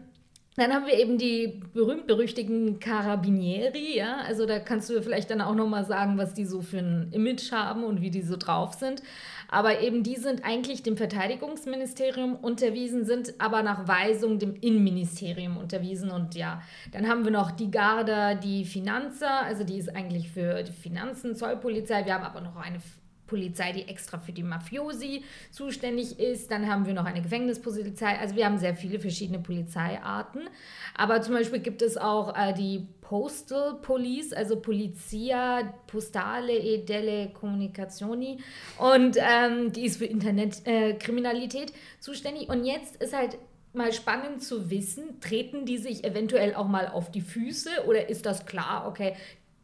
dann 0.57 0.73
haben 0.73 0.87
wir 0.87 0.99
eben 0.99 1.19
die 1.19 1.61
berühmt-berüchtigten 1.73 2.79
Carabinieri, 2.79 3.95
ja. 3.95 4.17
Also 4.25 4.47
da 4.47 4.59
kannst 4.59 4.89
du 4.89 5.01
vielleicht 5.03 5.29
dann 5.29 5.39
auch 5.39 5.53
nochmal 5.53 5.85
sagen, 5.85 6.17
was 6.17 6.33
die 6.33 6.45
so 6.45 6.61
für 6.61 6.79
ein 6.79 7.11
Image 7.11 7.51
haben 7.51 7.83
und 7.83 8.01
wie 8.01 8.09
die 8.09 8.23
so 8.23 8.37
drauf 8.37 8.73
sind. 8.73 9.03
Aber 9.49 9.81
eben 9.81 10.01
die 10.01 10.15
sind 10.15 10.43
eigentlich 10.43 10.83
dem 10.83 10.97
Verteidigungsministerium 10.97 12.35
unterwiesen, 12.35 13.05
sind 13.05 13.35
aber 13.37 13.61
nach 13.61 13.87
Weisung 13.87 14.39
dem 14.39 14.55
Innenministerium 14.55 15.57
unterwiesen. 15.57 16.09
Und 16.09 16.33
ja, 16.33 16.61
dann 16.91 17.07
haben 17.07 17.23
wir 17.23 17.31
noch 17.31 17.51
die 17.51 17.69
Garda, 17.69 18.33
die 18.33 18.65
Finanzer, 18.65 19.43
also 19.43 19.63
die 19.63 19.77
ist 19.77 19.95
eigentlich 19.95 20.31
für 20.31 20.63
die 20.63 20.71
Finanzen, 20.71 21.35
Zollpolizei. 21.35 22.03
Wir 22.05 22.15
haben 22.15 22.25
aber 22.25 22.41
noch 22.41 22.55
eine 22.55 22.79
Polizei, 23.27 23.71
die 23.73 23.87
extra 23.87 24.17
für 24.19 24.31
die 24.31 24.43
Mafiosi 24.43 25.23
zuständig 25.51 26.19
ist. 26.19 26.49
Dann 26.49 26.69
haben 26.69 26.85
wir 26.85 26.93
noch 26.93 27.05
eine 27.05 27.21
Gefängnispolizei. 27.21 28.17
Also 28.19 28.35
wir 28.35 28.45
haben 28.45 28.57
sehr 28.57 28.75
viele 28.75 28.99
verschiedene 28.99 29.39
Polizeiarten. 29.39 30.49
Aber 30.95 31.21
zum 31.21 31.35
Beispiel 31.35 31.59
gibt 31.59 31.81
es 31.81 31.97
auch 31.97 32.35
äh, 32.35 32.53
die 32.53 32.87
Postal 33.01 33.75
Police, 33.81 34.33
also 34.33 34.59
Polizia 34.59 35.73
Postale 35.87 36.57
e 36.57 36.83
delle 36.83 37.29
Comunicazioni. 37.29 38.39
Und 38.79 39.17
ähm, 39.17 39.71
die 39.71 39.85
ist 39.85 39.97
für 39.97 40.05
Internetkriminalität 40.05 41.71
äh, 41.71 41.99
zuständig. 41.99 42.49
Und 42.49 42.65
jetzt 42.65 42.95
ist 42.97 43.15
halt 43.15 43.37
mal 43.77 43.93
spannend 43.93 44.43
zu 44.43 44.69
wissen, 44.69 45.19
treten 45.21 45.65
die 45.65 45.77
sich 45.77 46.03
eventuell 46.03 46.55
auch 46.55 46.67
mal 46.67 46.87
auf 46.87 47.11
die 47.11 47.21
Füße 47.21 47.85
oder 47.85 48.09
ist 48.09 48.25
das 48.25 48.45
klar, 48.45 48.87
okay, 48.87 49.15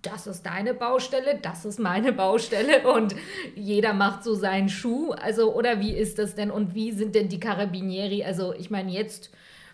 das 0.04 0.28
ist 0.28 0.46
deine 0.46 0.74
Baustelle, 0.74 1.40
das 1.42 1.66
ist 1.66 1.80
meine 1.80 2.14
Baustelle 2.14 2.88
und 2.94 3.16
jeder 3.56 3.94
macht 3.94 4.24
so 4.24 4.36
seinen 4.36 4.70
Schuh. 4.70 5.12
Also, 5.12 5.54
oder 5.56 5.80
wie 5.80 5.94
ist 5.94 6.20
das 6.20 6.36
denn 6.36 6.52
und 6.52 6.76
wie 6.76 6.92
sind 6.92 7.16
denn 7.16 7.30
die 7.30 7.40
Carabinieri? 7.40 8.24
Also, 8.24 8.54
ich 8.54 8.70
meine, 8.70 8.92
jetzt 8.92 9.32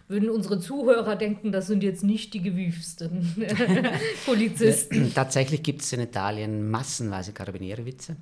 würden 0.07 0.29
unsere 0.29 0.59
Zuhörer 0.59 1.15
denken, 1.15 1.51
das 1.51 1.68
sind 1.68 1.83
jetzt 1.83 2.03
nicht 2.03 2.33
die 2.33 2.42
gewiefsten 2.42 3.35
Polizisten. 4.25 5.13
Tatsächlich 5.13 5.61
gibt 5.61 5.81
es 5.81 5.94
in 5.94 6.00
Italien 6.00 6.70
massenweise 6.70 7.33
Carabinieri-Witze. 7.33 8.15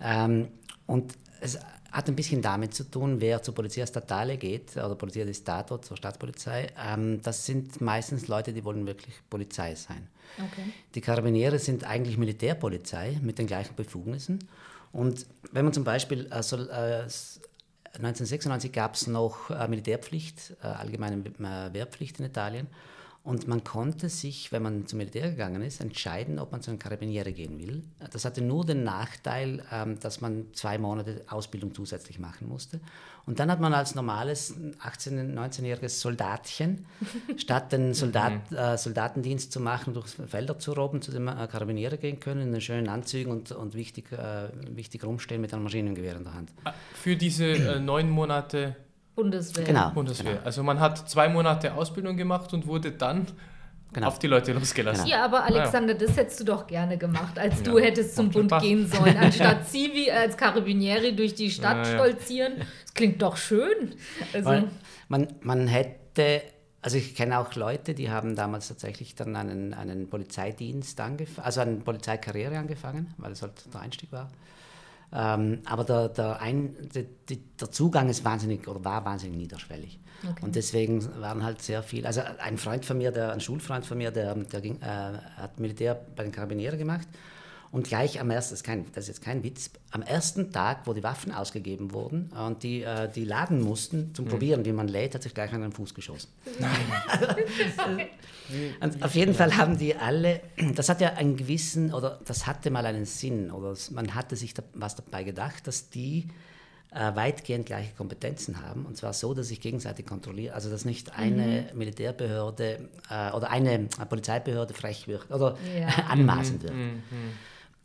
Ähm, 0.00 0.48
und 0.86 1.12
es 1.40 1.58
hat 1.92 2.08
ein 2.08 2.16
bisschen 2.16 2.42
damit 2.42 2.74
zu 2.74 2.84
tun, 2.84 3.20
wer 3.20 3.42
zur 3.42 3.54
Polizia 3.54 3.86
Statale 3.86 4.36
geht 4.36 4.76
oder 4.76 4.94
Polizia 4.94 5.24
di 5.24 5.34
Stato, 5.34 5.78
zur 5.78 5.96
Staatspolizei. 5.96 6.68
Ähm, 6.78 7.20
das 7.22 7.46
sind 7.46 7.80
meistens 7.80 8.28
Leute, 8.28 8.52
die 8.52 8.64
wollen 8.64 8.86
wirklich 8.86 9.14
Polizei 9.28 9.74
sein. 9.74 10.08
Okay. 10.36 10.72
Die 10.94 11.00
Karabiniere 11.00 11.58
sind 11.58 11.84
eigentlich 11.84 12.16
Militärpolizei 12.16 13.18
mit 13.22 13.38
den 13.38 13.46
gleichen 13.46 13.74
Befugnissen. 13.74 14.48
Und 14.92 15.26
wenn 15.52 15.64
man 15.64 15.72
zum 15.72 15.84
Beispiel, 15.84 16.28
also, 16.30 16.56
äh, 16.56 17.06
1996 17.94 18.72
gab 18.72 18.94
es 18.94 19.06
noch 19.06 19.50
äh, 19.50 19.66
Militärpflicht, 19.66 20.56
äh, 20.62 20.66
allgemeine 20.66 21.24
äh, 21.24 21.74
Wehrpflicht 21.74 22.20
in 22.20 22.26
Italien. 22.26 22.68
Und 23.22 23.46
man 23.46 23.62
konnte 23.64 24.08
sich, 24.08 24.50
wenn 24.50 24.62
man 24.62 24.86
zum 24.86 24.96
Militär 24.96 25.30
gegangen 25.30 25.60
ist, 25.60 25.82
entscheiden, 25.82 26.38
ob 26.38 26.52
man 26.52 26.62
zu 26.62 26.70
einem 26.70 26.78
Karabiniere 26.78 27.32
gehen 27.32 27.58
will. 27.58 27.82
Das 28.12 28.24
hatte 28.24 28.40
nur 28.40 28.64
den 28.64 28.82
Nachteil, 28.82 29.62
ähm, 29.70 30.00
dass 30.00 30.22
man 30.22 30.46
zwei 30.54 30.78
Monate 30.78 31.22
Ausbildung 31.28 31.74
zusätzlich 31.74 32.18
machen 32.18 32.48
musste. 32.48 32.80
Und 33.26 33.38
dann 33.38 33.50
hat 33.50 33.60
man 33.60 33.74
als 33.74 33.94
normales 33.94 34.56
18-, 34.82 35.34
19-jähriges 35.34 36.00
Soldatchen, 36.00 36.86
statt 37.36 37.72
den 37.72 37.92
Soldat, 37.92 38.50
mhm. 38.50 38.56
äh, 38.56 38.78
Soldatendienst 38.78 39.52
zu 39.52 39.60
machen, 39.60 39.92
durch 39.92 40.08
Felder 40.08 40.58
zu 40.58 40.72
robben, 40.72 41.02
zu 41.02 41.12
den 41.12 41.28
äh, 41.28 41.46
Karabiniere 41.46 41.98
gehen 41.98 42.20
können, 42.20 42.40
in 42.40 42.52
den 42.52 42.62
schönen 42.62 42.88
Anzügen 42.88 43.30
und, 43.30 43.52
und 43.52 43.74
wichtig, 43.74 44.12
äh, 44.12 44.48
wichtig 44.74 45.04
rumstehen 45.04 45.42
mit 45.42 45.52
einem 45.52 45.64
Maschinengewehr 45.64 46.16
in 46.16 46.24
der 46.24 46.32
Hand. 46.32 46.52
Ah, 46.64 46.72
für 46.94 47.16
diese 47.16 47.44
äh, 47.52 47.80
neun 47.80 48.08
Monate 48.08 48.76
Bundeswehr. 49.14 49.64
Genau. 49.64 49.90
Bundeswehr. 49.90 50.32
Genau. 50.32 50.44
Also 50.44 50.62
man 50.62 50.80
hat 50.80 51.08
zwei 51.08 51.28
Monate 51.28 51.74
Ausbildung 51.74 52.16
gemacht 52.16 52.52
und 52.52 52.66
wurde 52.66 52.92
dann 52.92 53.26
genau. 53.92 54.08
auf 54.08 54.18
die 54.18 54.26
Leute 54.26 54.52
losgelassen. 54.52 55.06
Ja, 55.06 55.24
aber 55.24 55.44
Alexander, 55.44 55.94
das 55.94 56.16
hättest 56.16 56.40
du 56.40 56.44
doch 56.44 56.66
gerne 56.66 56.96
gemacht, 56.96 57.38
als 57.38 57.58
ja. 57.58 57.64
du 57.64 57.78
hättest 57.78 58.16
zum 58.16 58.30
Bund 58.30 58.52
gehen 58.60 58.86
sollen, 58.88 59.16
anstatt 59.20 59.68
Zivi 59.68 60.10
als 60.10 60.36
Carabinieri 60.36 61.14
durch 61.14 61.34
die 61.34 61.50
Stadt 61.50 61.86
ja, 61.86 61.94
stolzieren. 61.94 62.54
Das 62.58 62.94
klingt 62.94 63.20
doch 63.20 63.36
schön. 63.36 63.94
Also 64.32 64.68
man, 65.08 65.28
man 65.42 65.66
hätte 65.66 66.42
also 66.82 66.96
ich 66.96 67.14
kenne 67.14 67.38
auch 67.38 67.54
Leute, 67.54 67.94
die 67.94 68.10
haben 68.10 68.34
damals 68.34 68.68
tatsächlich 68.68 69.14
dann 69.14 69.36
einen, 69.36 69.74
einen 69.74 70.08
Polizeidienst 70.08 70.98
angefangen, 71.00 71.44
also 71.44 71.60
eine 71.60 71.76
Polizeikarriere 71.76 72.56
angefangen, 72.58 73.12
weil 73.18 73.32
es 73.32 73.42
halt 73.42 73.52
der 73.72 73.80
Einstieg 73.82 74.10
war. 74.12 74.30
Ähm, 75.12 75.60
aber 75.64 75.84
der, 75.84 76.08
der, 76.08 76.40
ein, 76.40 76.76
der, 76.94 77.04
der, 77.28 77.70
Zugang 77.70 78.08
ist 78.08 78.24
wahnsinnig 78.24 78.68
oder 78.68 78.84
war 78.84 79.04
wahnsinnig 79.04 79.38
niederschwellig. 79.38 79.98
Okay. 80.22 80.44
Und 80.44 80.54
deswegen 80.54 81.04
waren 81.20 81.42
halt 81.42 81.62
sehr 81.62 81.82
viele, 81.82 82.06
also 82.06 82.20
ein 82.38 82.58
Freund 82.58 82.84
von 82.84 82.98
mir, 82.98 83.10
der, 83.10 83.32
ein 83.32 83.40
Schulfreund 83.40 83.84
von 83.84 83.98
mir, 83.98 84.12
der, 84.12 84.34
der 84.34 84.60
ging, 84.60 84.80
äh, 84.80 84.84
hat 84.84 85.58
Militär 85.58 85.94
bei 85.94 86.22
den 86.22 86.30
Karabinieren 86.30 86.78
gemacht 86.78 87.08
und 87.72 87.86
gleich 87.86 88.20
am 88.20 88.30
ersten, 88.30 88.52
das 88.52 88.60
ist, 88.60 88.64
kein, 88.64 88.86
das 88.92 89.04
ist 89.04 89.08
jetzt 89.08 89.22
kein 89.22 89.44
Witz, 89.44 89.70
am 89.92 90.02
ersten 90.02 90.50
Tag, 90.50 90.86
wo 90.86 90.92
die 90.92 91.04
Waffen 91.04 91.32
ausgegeben 91.32 91.92
wurden 91.92 92.30
und 92.46 92.62
die, 92.64 92.82
äh, 92.82 93.08
die 93.10 93.24
laden 93.24 93.60
mussten, 93.60 94.12
zum 94.14 94.24
mhm. 94.24 94.30
Probieren, 94.30 94.64
wie 94.64 94.72
man 94.72 94.88
lädt, 94.88 95.14
hat 95.14 95.22
sich 95.22 95.34
gleich 95.34 95.52
an 95.52 95.60
den 95.60 95.72
Fuß 95.72 95.94
geschossen. 95.94 96.28
Nein. 96.58 98.08
und 98.80 99.02
auf 99.04 99.14
jeden 99.14 99.34
Fall 99.34 99.56
haben 99.56 99.78
die 99.78 99.94
alle, 99.94 100.40
das 100.74 100.88
hat 100.88 101.00
ja 101.00 101.14
einen 101.14 101.36
gewissen, 101.36 101.94
oder 101.94 102.20
das 102.24 102.46
hatte 102.46 102.70
mal 102.70 102.86
einen 102.86 103.04
Sinn, 103.04 103.52
oder 103.52 103.76
man 103.90 104.14
hatte 104.14 104.34
sich 104.34 104.52
da, 104.52 104.64
was 104.74 104.96
dabei 104.96 105.22
gedacht, 105.22 105.66
dass 105.66 105.90
die 105.90 106.26
äh, 106.92 107.14
weitgehend 107.14 107.66
gleiche 107.66 107.94
Kompetenzen 107.94 108.62
haben. 108.62 108.84
Und 108.84 108.96
zwar 108.96 109.12
so, 109.12 109.32
dass 109.32 109.48
sich 109.48 109.60
gegenseitig 109.60 110.06
kontrollieren. 110.06 110.54
Also, 110.54 110.70
dass 110.70 110.84
nicht 110.84 111.16
eine 111.16 111.68
mhm. 111.72 111.78
Militärbehörde 111.78 112.88
äh, 113.08 113.30
oder 113.30 113.50
eine 113.50 113.88
Polizeibehörde 114.08 114.74
frech 114.74 115.06
wird 115.06 115.30
oder 115.30 115.56
ja. 115.78 115.86
anmaßend 116.08 116.64
wird. 116.64 116.74
Mhm. 116.74 117.02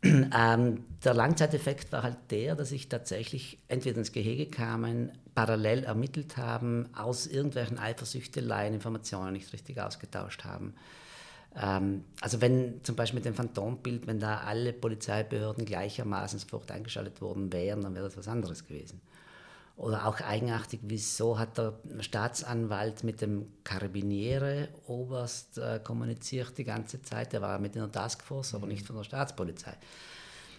Ähm, 0.36 0.84
der 1.04 1.14
Langzeiteffekt 1.14 1.92
war 1.92 2.02
halt 2.02 2.18
der, 2.30 2.54
dass 2.54 2.72
ich 2.72 2.88
tatsächlich 2.88 3.58
entweder 3.68 3.98
ins 3.98 4.12
Gehege 4.12 4.46
kamen, 4.46 5.12
parallel 5.34 5.84
ermittelt 5.84 6.36
haben, 6.36 6.88
aus 6.94 7.26
irgendwelchen 7.26 7.78
Eifersüchteleien 7.78 8.74
Informationen 8.74 9.34
nicht 9.34 9.52
richtig 9.52 9.80
ausgetauscht 9.80 10.44
haben. 10.44 10.74
Ähm, 11.60 12.04
also 12.20 12.40
wenn 12.40 12.82
zum 12.84 12.96
Beispiel 12.96 13.18
mit 13.18 13.24
dem 13.24 13.34
Phantombild, 13.34 14.06
wenn 14.06 14.18
da 14.20 14.38
alle 14.38 14.72
Polizeibehörden 14.72 15.64
gleichermaßen 15.64 16.38
sofort 16.38 16.70
eingeschaltet 16.70 17.20
worden 17.20 17.52
wären, 17.52 17.82
dann 17.82 17.94
wäre 17.94 18.04
das 18.04 18.16
was 18.16 18.28
anderes 18.28 18.66
gewesen. 18.66 19.00
Oder 19.76 20.06
auch 20.06 20.20
eigenartig, 20.22 20.80
wieso 20.84 21.38
hat 21.38 21.58
der 21.58 21.74
Staatsanwalt 22.00 23.04
mit 23.04 23.20
dem 23.20 23.46
Karabiniere-Oberst 23.62 25.58
äh, 25.58 25.80
kommuniziert 25.84 26.56
die 26.56 26.64
ganze 26.64 27.02
Zeit? 27.02 27.34
Der 27.34 27.42
war 27.42 27.58
mit 27.58 27.76
in 27.76 27.82
der 27.82 27.92
Taskforce, 27.92 28.54
aber 28.54 28.66
nicht 28.66 28.86
von 28.86 28.96
der 28.96 29.04
Staatspolizei. 29.04 29.74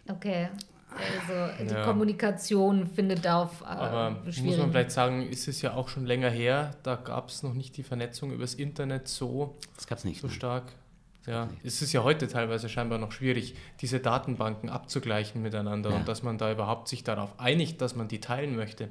Okay. 0.08 0.49
Also 0.91 1.63
die 1.63 1.73
ja. 1.73 1.84
Kommunikation 1.84 2.88
findet 2.88 3.27
auf. 3.27 3.62
Äh, 3.62 3.65
Aber 3.65 4.21
muss 4.25 4.58
man 4.58 4.71
vielleicht 4.71 4.91
sagen, 4.91 5.27
ist 5.27 5.47
es 5.47 5.62
ja 5.62 5.73
auch 5.73 5.89
schon 5.89 6.06
länger 6.06 6.30
her, 6.30 6.75
da 6.84 6.95
gab 6.95 7.30
es 7.30 7.43
noch 7.43 7.53
nicht 7.53 7.75
die 7.77 7.84
Vernetzung 7.84 8.32
übers 8.32 8.53
Internet 8.53 9.08
so, 9.08 9.58
das 9.75 9.88
gab's 9.88 10.06
nicht, 10.06 10.21
so 10.21 10.27
ne? 10.27 10.34
stark. 10.34 10.71
Ja, 11.27 11.49
es 11.61 11.81
ist 11.81 11.91
ja 11.91 12.03
heute 12.03 12.29
teilweise 12.29 12.69
scheinbar 12.69 12.99
noch 12.99 13.11
schwierig, 13.11 13.53
diese 13.81 13.99
Datenbanken 13.99 14.69
abzugleichen 14.69 15.41
miteinander 15.41 15.89
ja. 15.89 15.97
und 15.97 16.07
dass 16.07 16.23
man 16.23 16.37
da 16.37 16.51
überhaupt 16.51 16.87
sich 16.87 17.03
darauf 17.03 17.37
einigt, 17.37 17.81
dass 17.81 17.95
man 17.95 18.07
die 18.07 18.21
teilen 18.21 18.55
möchte. 18.55 18.89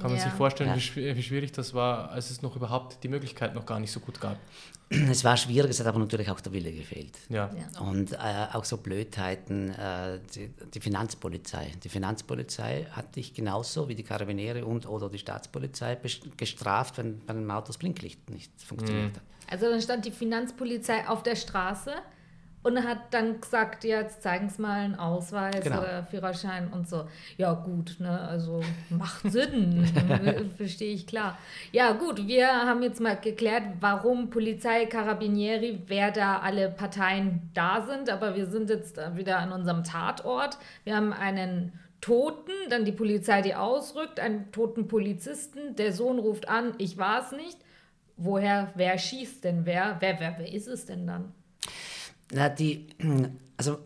Kann 0.00 0.10
man 0.10 0.16
Ja. 0.18 0.24
sich 0.24 0.32
vorstellen, 0.32 0.70
Ja. 0.70 0.76
wie, 0.96 1.16
wie 1.16 1.22
schwierig 1.22 1.52
das 1.52 1.72
war, 1.74 2.10
als 2.10 2.30
es 2.30 2.42
noch 2.42 2.54
überhaupt 2.56 3.02
die 3.02 3.08
Möglichkeit 3.08 3.54
noch 3.54 3.64
gar 3.66 3.78
nicht 3.80 3.90
so 3.92 4.00
gut 4.00 4.20
gab. 4.20 4.36
Es 4.88 5.24
war 5.24 5.36
schwierig, 5.36 5.70
es 5.70 5.80
hat 5.80 5.86
aber 5.88 5.98
natürlich 5.98 6.30
auch 6.30 6.40
der 6.40 6.52
Wille 6.52 6.72
gefehlt. 6.72 7.16
Ja. 7.28 7.50
Ja. 7.74 7.80
Und 7.80 8.12
äh, 8.12 8.16
auch 8.52 8.64
so 8.64 8.76
Blödheiten, 8.76 9.70
äh, 9.70 10.20
die, 10.34 10.50
die 10.74 10.80
Finanzpolizei. 10.80 11.72
Die 11.82 11.88
Finanzpolizei 11.88 12.86
hat 12.92 13.16
dich 13.16 13.34
genauso 13.34 13.88
wie 13.88 13.94
die 13.96 14.04
Karabiniere 14.04 14.64
und 14.64 14.86
oder 14.86 15.08
die 15.08 15.18
Staatspolizei 15.18 15.98
gestraft, 16.36 16.98
wenn 16.98 17.18
bei 17.26 17.34
einem 17.34 17.50
Auto 17.50 17.68
das 17.68 17.78
Blinklicht 17.78 18.30
nicht 18.30 18.52
funktioniert 18.62 19.16
hat. 19.16 19.22
Also 19.50 19.70
dann 19.70 19.80
stand 19.80 20.04
die 20.04 20.10
Finanzpolizei 20.12 21.08
auf 21.08 21.22
der 21.22 21.36
Straße 21.36 21.92
und 22.62 22.82
hat 22.82 22.98
dann 23.12 23.40
gesagt, 23.40 23.84
ja, 23.84 24.00
jetzt 24.00 24.22
zeigen 24.22 24.48
Sie 24.48 24.60
mal 24.60 24.80
einen 24.80 24.96
Ausweis 24.96 25.60
Genau. 25.62 25.78
oder 25.78 26.02
Führerschein 26.04 26.68
und 26.72 26.88
so. 26.88 27.06
Ja 27.36 27.52
gut, 27.52 27.96
ne, 28.00 28.20
also 28.22 28.60
macht 28.90 29.22
Sinn, 29.30 29.84
verstehe 30.56 30.92
ich 30.92 31.06
klar. 31.06 31.38
Ja 31.70 31.92
gut, 31.92 32.26
wir 32.26 32.48
haben 32.48 32.82
jetzt 32.82 33.00
mal 33.00 33.16
geklärt, 33.16 33.62
warum 33.80 34.30
Polizei, 34.30 34.86
Carabinieri, 34.86 35.82
wer 35.86 36.10
da 36.10 36.40
alle 36.40 36.68
Parteien 36.70 37.50
da 37.54 37.86
sind, 37.88 38.10
aber 38.10 38.34
wir 38.34 38.46
sind 38.46 38.68
jetzt 38.68 38.98
wieder 39.14 39.38
an 39.38 39.52
unserem 39.52 39.84
Tatort. 39.84 40.58
Wir 40.82 40.96
haben 40.96 41.12
einen 41.12 41.72
Toten, 42.00 42.52
dann 42.68 42.84
die 42.84 42.92
Polizei, 42.92 43.42
die 43.42 43.54
ausrückt, 43.54 44.20
einen 44.20 44.50
toten 44.52 44.86
Polizisten, 44.88 45.76
der 45.76 45.92
Sohn 45.92 46.18
ruft 46.18 46.48
an, 46.48 46.74
ich 46.78 46.98
war 46.98 47.22
es 47.22 47.32
nicht. 47.32 47.58
Woher, 48.16 48.72
wer 48.74 48.96
schießt 48.98 49.44
denn 49.44 49.66
wer? 49.66 49.96
Wer, 50.00 50.18
wer, 50.20 50.34
wer 50.38 50.52
ist 50.52 50.66
es 50.68 50.86
denn 50.86 51.06
dann? 51.06 51.32
Na, 52.32 52.48
die, 52.48 52.88
also 53.56 53.78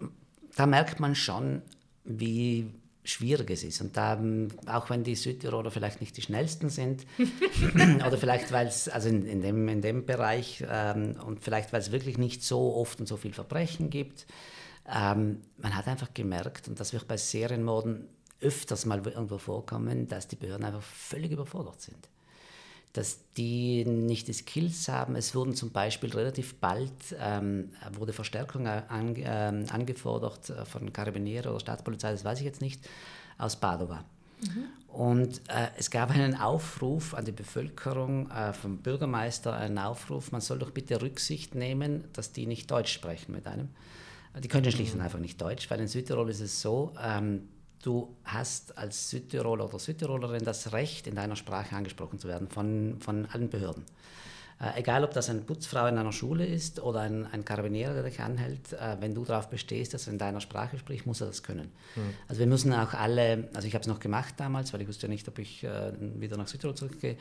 da 0.57 0.67
merkt 0.67 1.01
man 1.01 1.15
schon, 1.15 1.63
wie 2.05 2.71
schwierig 3.05 3.51
es 3.51 3.65
ist. 3.65 3.81
Und 3.81 3.97
da, 3.97 4.21
auch 4.67 4.91
wenn 4.91 5.05
die 5.05 5.15
Südtiroler 5.15 5.71
vielleicht 5.71 6.01
nicht 6.01 6.17
die 6.17 6.23
schnellsten 6.23 6.69
sind, 6.69 7.07
oder 8.07 8.19
vielleicht 8.19 8.53
weil 8.53 8.67
es, 8.67 8.89
also 8.89 9.09
in, 9.09 9.27
in, 9.27 9.41
dem, 9.41 9.69
in 9.69 9.83
dem 9.83 10.07
Bereich, 10.07 10.65
ähm, 10.69 11.17
und 11.25 11.43
vielleicht 11.43 11.73
weil 11.73 11.81
es 11.81 11.93
wirklich 11.93 12.19
nicht 12.19 12.43
so 12.43 12.75
oft 12.75 13.01
und 13.01 13.07
so 13.07 13.17
viel 13.17 13.33
Verbrechen 13.33 13.91
gibt, 13.91 14.27
ähm, 14.89 15.41
man 15.59 15.77
hat 15.77 15.89
einfach 15.89 16.13
gemerkt, 16.15 16.69
und 16.69 16.81
das 16.81 16.93
wird 16.93 17.07
bei 17.07 17.17
Serienmorden 17.17 18.09
öfters 18.41 18.87
mal 18.87 19.07
irgendwo 19.07 19.39
vorkommen, 19.39 20.09
dass 20.09 20.27
die 20.29 20.37
Behörden 20.37 20.65
einfach 20.65 20.83
völlig 20.83 21.31
überfordert 21.31 21.81
sind 21.81 22.09
dass 22.93 23.21
die 23.37 23.85
nicht 23.85 24.27
die 24.29 24.33
Skills 24.33 24.89
haben. 24.89 25.15
Es 25.15 25.35
wurden 25.35 25.55
zum 25.55 25.71
Beispiel 25.71 26.11
relativ 26.11 26.57
bald, 26.57 26.93
ähm, 27.21 27.71
wurde 27.93 28.13
Verstärkung 28.13 28.67
an, 28.67 29.15
ähm, 29.17 29.67
angefordert 29.71 30.51
äh, 30.51 30.65
von 30.65 30.93
Carabinieri 30.93 31.49
oder 31.49 31.61
Staatspolizei, 31.61 32.11
das 32.11 32.25
weiß 32.25 32.41
ich 32.41 32.45
jetzt 32.45 32.61
nicht, 32.61 32.89
aus 33.39 33.57
Padova. 33.57 34.05
Und 34.89 35.39
äh, 35.49 35.69
es 35.77 35.91
gab 35.91 36.11
einen 36.11 36.35
Aufruf 36.35 37.15
an 37.15 37.25
die 37.25 37.33
Bevölkerung 37.33 38.29
äh, 38.31 38.53
vom 38.53 38.79
Bürgermeister, 38.79 39.55
einen 39.55 39.79
Aufruf, 39.79 40.33
man 40.33 40.41
soll 40.41 40.59
doch 40.59 40.73
bitte 40.73 41.01
Rücksicht 41.01 41.55
nehmen, 41.55 42.05
dass 42.13 42.33
die 42.33 42.47
nicht 42.47 42.71
Deutsch 42.71 42.93
sprechen 42.93 43.33
mit 43.33 43.47
einem. 43.47 43.69
Die 44.39 44.49
können 44.49 44.71
schlicht 44.71 44.95
und 44.95 45.01
einfach 45.01 45.19
nicht 45.19 45.41
Deutsch, 45.41 45.71
weil 45.71 45.81
in 45.81 45.89
Südtirol 45.89 46.31
ist 46.31 46.41
es 46.41 46.61
so, 46.61 46.93
ähm, 47.03 47.49
du 47.83 48.15
hast 48.25 48.77
als 48.77 49.11
Südtiroler 49.11 49.65
oder 49.67 49.79
Südtirolerin 49.79 50.45
das 50.45 50.73
Recht, 50.73 51.07
in 51.07 51.15
deiner 51.15 51.37
Sprache 51.37 51.75
angesprochen 51.75 52.19
zu 52.19 52.29
werden 52.29 52.49
von, 52.49 52.97
von 53.01 53.27
allen 53.27 53.49
Behörden. 53.49 53.85
Äh, 54.61 54.81
egal, 54.81 55.05
ob 55.05 55.15
das 55.15 55.31
eine 55.31 55.41
Putzfrau 55.41 55.87
in 55.87 55.97
einer 55.97 56.13
Schule 56.13 56.45
ist 56.45 56.81
oder 56.81 57.01
ein, 57.01 57.27
ein 57.33 57.47
Karabinier, 57.47 57.95
der 57.95 58.03
dich 58.03 58.21
anhält, 58.21 58.75
äh, 58.75 58.97
wenn 59.01 59.15
du 59.15 59.25
darauf 59.25 59.49
bestehst, 59.49 59.95
dass 59.95 60.07
er 60.07 60.13
in 60.13 60.19
deiner 60.19 60.43
Sprache 60.43 60.79
spricht, 60.79 61.07
muss 61.07 61.23
er 61.23 61.29
das 61.29 61.43
können. 61.43 61.73
Also 62.29 62.41
wir 62.41 62.47
müssen 62.47 62.75
auch 62.75 62.93
alle, 62.93 63.49
also 63.55 63.67
ich 63.67 63.73
habe 63.73 63.81
es 63.81 63.89
noch 63.89 64.01
gemacht 64.01 64.35
damals, 64.37 64.75
weil 64.75 64.83
ich 64.83 64.89
wusste 64.89 65.07
ja 65.07 65.09
nicht, 65.11 65.27
ob 65.29 65.39
ich 65.39 65.65
äh, 65.65 65.93
wieder 65.99 66.37
nach 66.37 66.47
Südtirol 66.47 66.77
zurückgehe, 66.77 67.17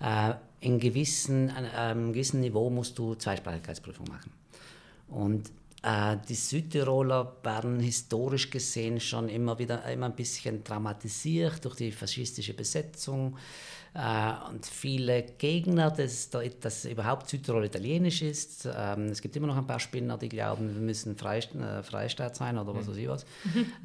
äh, 0.00 0.34
in 0.58 0.80
gewissen, 0.80 1.50
an 1.50 1.64
einem 1.66 2.12
gewissen 2.12 2.40
Niveau 2.40 2.70
musst 2.70 2.98
du 2.98 3.14
Zweisprachigkeitsprüfung 3.14 4.06
machen. 4.08 4.32
Und 5.06 5.50
die 6.28 6.34
Südtiroler 6.34 7.36
waren 7.42 7.80
historisch 7.80 8.50
gesehen 8.50 9.00
schon 9.00 9.28
immer 9.28 9.58
wieder 9.58 9.84
immer 9.90 10.06
ein 10.06 10.14
bisschen 10.14 10.62
traumatisiert 10.62 11.64
durch 11.64 11.76
die 11.76 11.90
faschistische 11.90 12.52
Besetzung 12.52 13.36
äh, 13.94 14.50
und 14.50 14.66
viele 14.66 15.22
Gegner, 15.22 15.90
dass, 15.90 16.30
dass 16.30 16.84
überhaupt 16.84 17.28
Südtirol 17.28 17.64
italienisch 17.64 18.22
ist. 18.22 18.68
Ähm, 18.72 19.06
es 19.06 19.20
gibt 19.20 19.34
immer 19.36 19.48
noch 19.48 19.56
ein 19.56 19.66
paar 19.66 19.80
Spinner, 19.80 20.16
die 20.16 20.28
glauben, 20.28 20.74
wir 20.74 20.80
müssen 20.80 21.16
äh, 21.18 21.82
Freistaat 21.82 22.36
sein 22.36 22.58
oder 22.58 22.74
was 22.74 22.86
weiß 22.86 22.96
ich 22.96 23.08
was. 23.08 23.26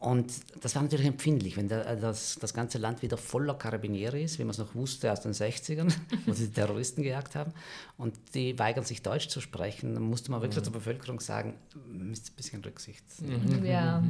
Und 0.00 0.32
das 0.62 0.74
war 0.74 0.82
natürlich 0.82 1.06
empfindlich, 1.06 1.58
wenn 1.58 1.68
der, 1.68 1.86
äh, 1.86 2.00
das, 2.00 2.36
das 2.40 2.54
ganze 2.54 2.78
Land 2.78 3.02
wieder 3.02 3.18
voller 3.18 3.54
Karabinieri 3.54 4.24
ist, 4.24 4.38
wie 4.38 4.44
man 4.44 4.52
es 4.52 4.58
noch 4.58 4.74
wusste 4.74 5.12
aus 5.12 5.20
den 5.20 5.32
60ern, 5.32 5.92
wo 6.26 6.32
sie 6.32 6.46
die 6.46 6.54
Terroristen 6.54 7.02
gejagt 7.02 7.36
haben. 7.36 7.52
Und 7.98 8.14
die 8.34 8.58
weigern 8.58 8.84
sich 8.84 9.02
Deutsch 9.02 9.28
zu 9.28 9.42
sprechen. 9.42 9.94
Dann 9.94 10.02
musste 10.02 10.30
man 10.30 10.40
wirklich 10.40 10.64
zur 10.64 10.72
Bevölkerung 10.72 11.20
sagen, 11.20 11.54
müsst 11.86 12.32
ein 12.32 12.36
bisschen 12.36 12.64
Rücksicht. 12.64 13.04
Ja. 13.62 14.02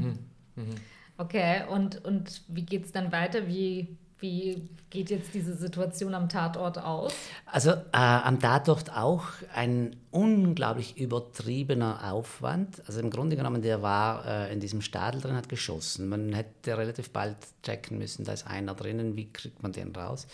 Okay, 1.19 1.65
und, 1.69 2.05
und 2.05 2.43
wie 2.49 2.63
geht 2.63 2.85
es 2.85 2.93
dann 2.93 3.11
weiter? 3.11 3.49
Wie, 3.49 3.99
wie 4.21 4.69
geht 4.91 5.11
jetzt 5.11 5.35
diese 5.35 5.55
Situation 5.55 6.15
am 6.15 6.29
Tatort 6.29 6.79
aus? 6.79 7.13
Also 7.47 7.71
äh, 7.71 7.81
am 7.93 8.39
Tatort 8.41 8.95
auch 8.95 9.25
ein 9.55 9.97
unglaublich 10.11 10.99
übertriebener 10.99 12.13
Aufwand. 12.13 12.83
Also 12.87 13.01
im 13.01 13.11
Grunde 13.11 13.37
genommen, 13.37 13.63
der 13.63 13.83
war 13.83 14.27
äh, 14.27 14.53
in 14.53 14.61
diesem 14.61 14.83
Stadel 14.83 15.21
drin, 15.21 15.37
hat 15.37 15.49
geschossen. 15.49 16.09
Man 16.09 16.33
hätte 16.33 16.77
relativ 16.77 17.11
bald 17.11 17.37
checken 17.63 17.99
müssen, 17.99 18.25
da 18.25 18.33
ist 18.33 18.47
einer 18.47 18.75
drinnen, 18.75 19.17
wie 19.17 19.33
kriegt 19.33 19.63
man 19.63 19.73
den 19.73 19.95
raus? 19.95 20.27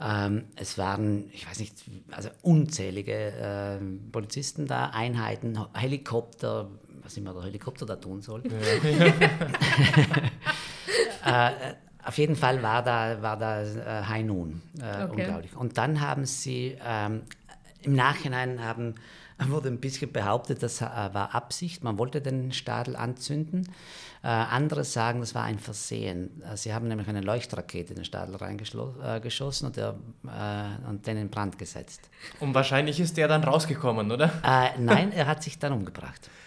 Ähm, 0.00 0.46
es 0.56 0.76
waren, 0.76 1.30
ich 1.32 1.48
weiß 1.48 1.60
nicht, 1.60 1.76
also 2.10 2.28
unzählige 2.42 3.12
äh, 3.12 3.78
Polizisten 4.10 4.66
da, 4.66 4.90
Einheiten, 4.90 5.56
Helikopter, 5.72 6.68
was 7.02 7.16
immer 7.16 7.32
der 7.32 7.44
Helikopter 7.44 7.86
da 7.86 7.94
tun 7.96 8.20
soll. 8.20 8.42
äh, 11.24 11.50
auf 12.06 12.18
jeden 12.18 12.36
Fall 12.36 12.62
war 12.62 12.82
da, 12.82 13.22
war 13.22 13.36
da 13.36 13.62
äh, 13.62 14.04
High 14.04 14.24
Noon, 14.24 14.62
äh, 14.78 15.04
Okay. 15.04 15.10
unglaublich. 15.10 15.56
Und 15.56 15.78
dann 15.78 16.00
haben 16.00 16.26
sie, 16.26 16.76
ähm, 16.86 17.22
im 17.82 17.94
Nachhinein 17.94 18.62
haben, 18.62 18.94
wurde 19.48 19.68
ein 19.68 19.80
bisschen 19.80 20.12
behauptet, 20.12 20.62
das 20.62 20.80
äh, 20.80 20.84
war 20.84 21.34
Absicht, 21.34 21.82
man 21.82 21.98
wollte 21.98 22.20
den 22.20 22.52
Stadel 22.52 22.94
anzünden. 22.96 23.68
Äh, 24.22 24.28
andere 24.28 24.84
sagen, 24.84 25.20
das 25.20 25.34
war 25.34 25.42
ein 25.44 25.58
Versehen. 25.58 26.42
Äh, 26.42 26.56
Sie 26.56 26.72
haben 26.72 26.88
nämlich 26.88 27.08
eine 27.08 27.20
Leuchtrakete 27.20 27.90
in 27.90 27.96
den 27.96 28.04
Stadel 28.04 28.36
reingeschossen 28.36 29.02
äh, 29.02 29.20
geschossen 29.20 29.66
und, 29.66 29.76
der, 29.76 29.96
äh, 30.24 30.88
und 30.88 31.06
den 31.06 31.16
in 31.18 31.30
Brand 31.30 31.58
gesetzt. 31.58 32.08
Und 32.40 32.54
wahrscheinlich 32.54 33.00
ist 33.00 33.16
der 33.16 33.28
dann 33.28 33.44
rausgekommen, 33.44 34.10
oder? 34.12 34.30
Äh, 34.42 34.78
nein, 34.78 35.12
er 35.12 35.26
hat 35.26 35.42
sich 35.42 35.58
dann 35.58 35.72
umgebracht. 35.72 36.30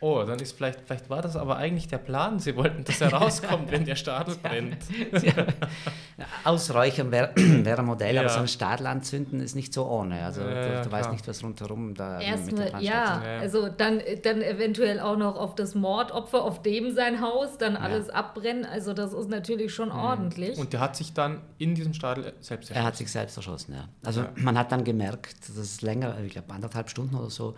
Oh, 0.00 0.22
dann 0.24 0.38
ist 0.38 0.52
vielleicht, 0.56 0.80
vielleicht 0.86 1.10
war 1.10 1.22
das 1.22 1.34
aber 1.34 1.56
eigentlich 1.56 1.88
der 1.88 1.98
Plan. 1.98 2.38
Sie 2.38 2.54
wollten, 2.54 2.84
dass 2.84 3.00
er 3.00 3.12
rauskommt, 3.12 3.70
wenn 3.72 3.84
der 3.84 3.96
Stadel 3.96 4.36
brennt. 4.42 4.76
Ausräuchern 6.44 7.10
wäre 7.10 7.32
wär 7.36 7.78
ein 7.78 7.84
Modell, 7.84 8.18
aber 8.18 8.28
Ja. 8.28 8.32
so 8.34 8.40
ein 8.40 8.48
Stadel 8.48 8.86
anzünden 8.86 9.40
ist 9.40 9.54
nicht 9.54 9.72
so 9.72 9.86
ohne. 9.86 10.22
Also 10.24 10.40
Ja, 10.42 10.78
du, 10.82 10.88
du 10.88 10.92
weißt 10.92 11.10
nicht, 11.12 11.26
was 11.28 11.42
rundherum 11.42 11.94
da 11.94 12.18
mit 12.18 12.58
der 12.58 12.80
ja, 12.80 13.22
Ja. 13.24 13.40
also 13.40 13.68
dann, 13.68 14.00
dann 14.22 14.42
eventuell 14.42 15.00
auch 15.00 15.16
noch 15.16 15.36
auf 15.36 15.54
das 15.54 15.74
Mordopfer, 15.74 16.42
auf 16.42 16.62
dem 16.62 16.92
sein 16.94 17.20
Haus, 17.20 17.58
dann 17.58 17.76
alles 17.76 18.10
abbrennen. 18.10 18.64
Also 18.64 18.92
das 18.94 19.12
ist 19.12 19.28
natürlich 19.28 19.72
schon 19.74 19.90
ordentlich. 19.90 20.58
Und 20.58 20.72
der 20.72 20.80
hat 20.80 20.96
sich 20.96 21.12
dann 21.12 21.40
in 21.58 21.74
diesem 21.74 21.94
Stadel 21.94 22.32
selbst 22.40 22.70
Er 22.70 22.84
hat 22.84 22.96
sich 22.96 23.10
selbst 23.10 23.36
erschossen, 23.36 23.74
ja. 23.74 23.88
Also 24.04 24.24
man 24.36 24.56
hat 24.58 24.72
dann 24.72 24.84
gemerkt, 24.84 25.48
dass 25.48 25.56
es 25.56 25.82
länger, 25.82 26.16
ich 26.24 26.32
glaube 26.32 26.52
anderthalb 26.52 26.88
Stunden 26.90 27.14
oder 27.16 27.30
so, 27.30 27.54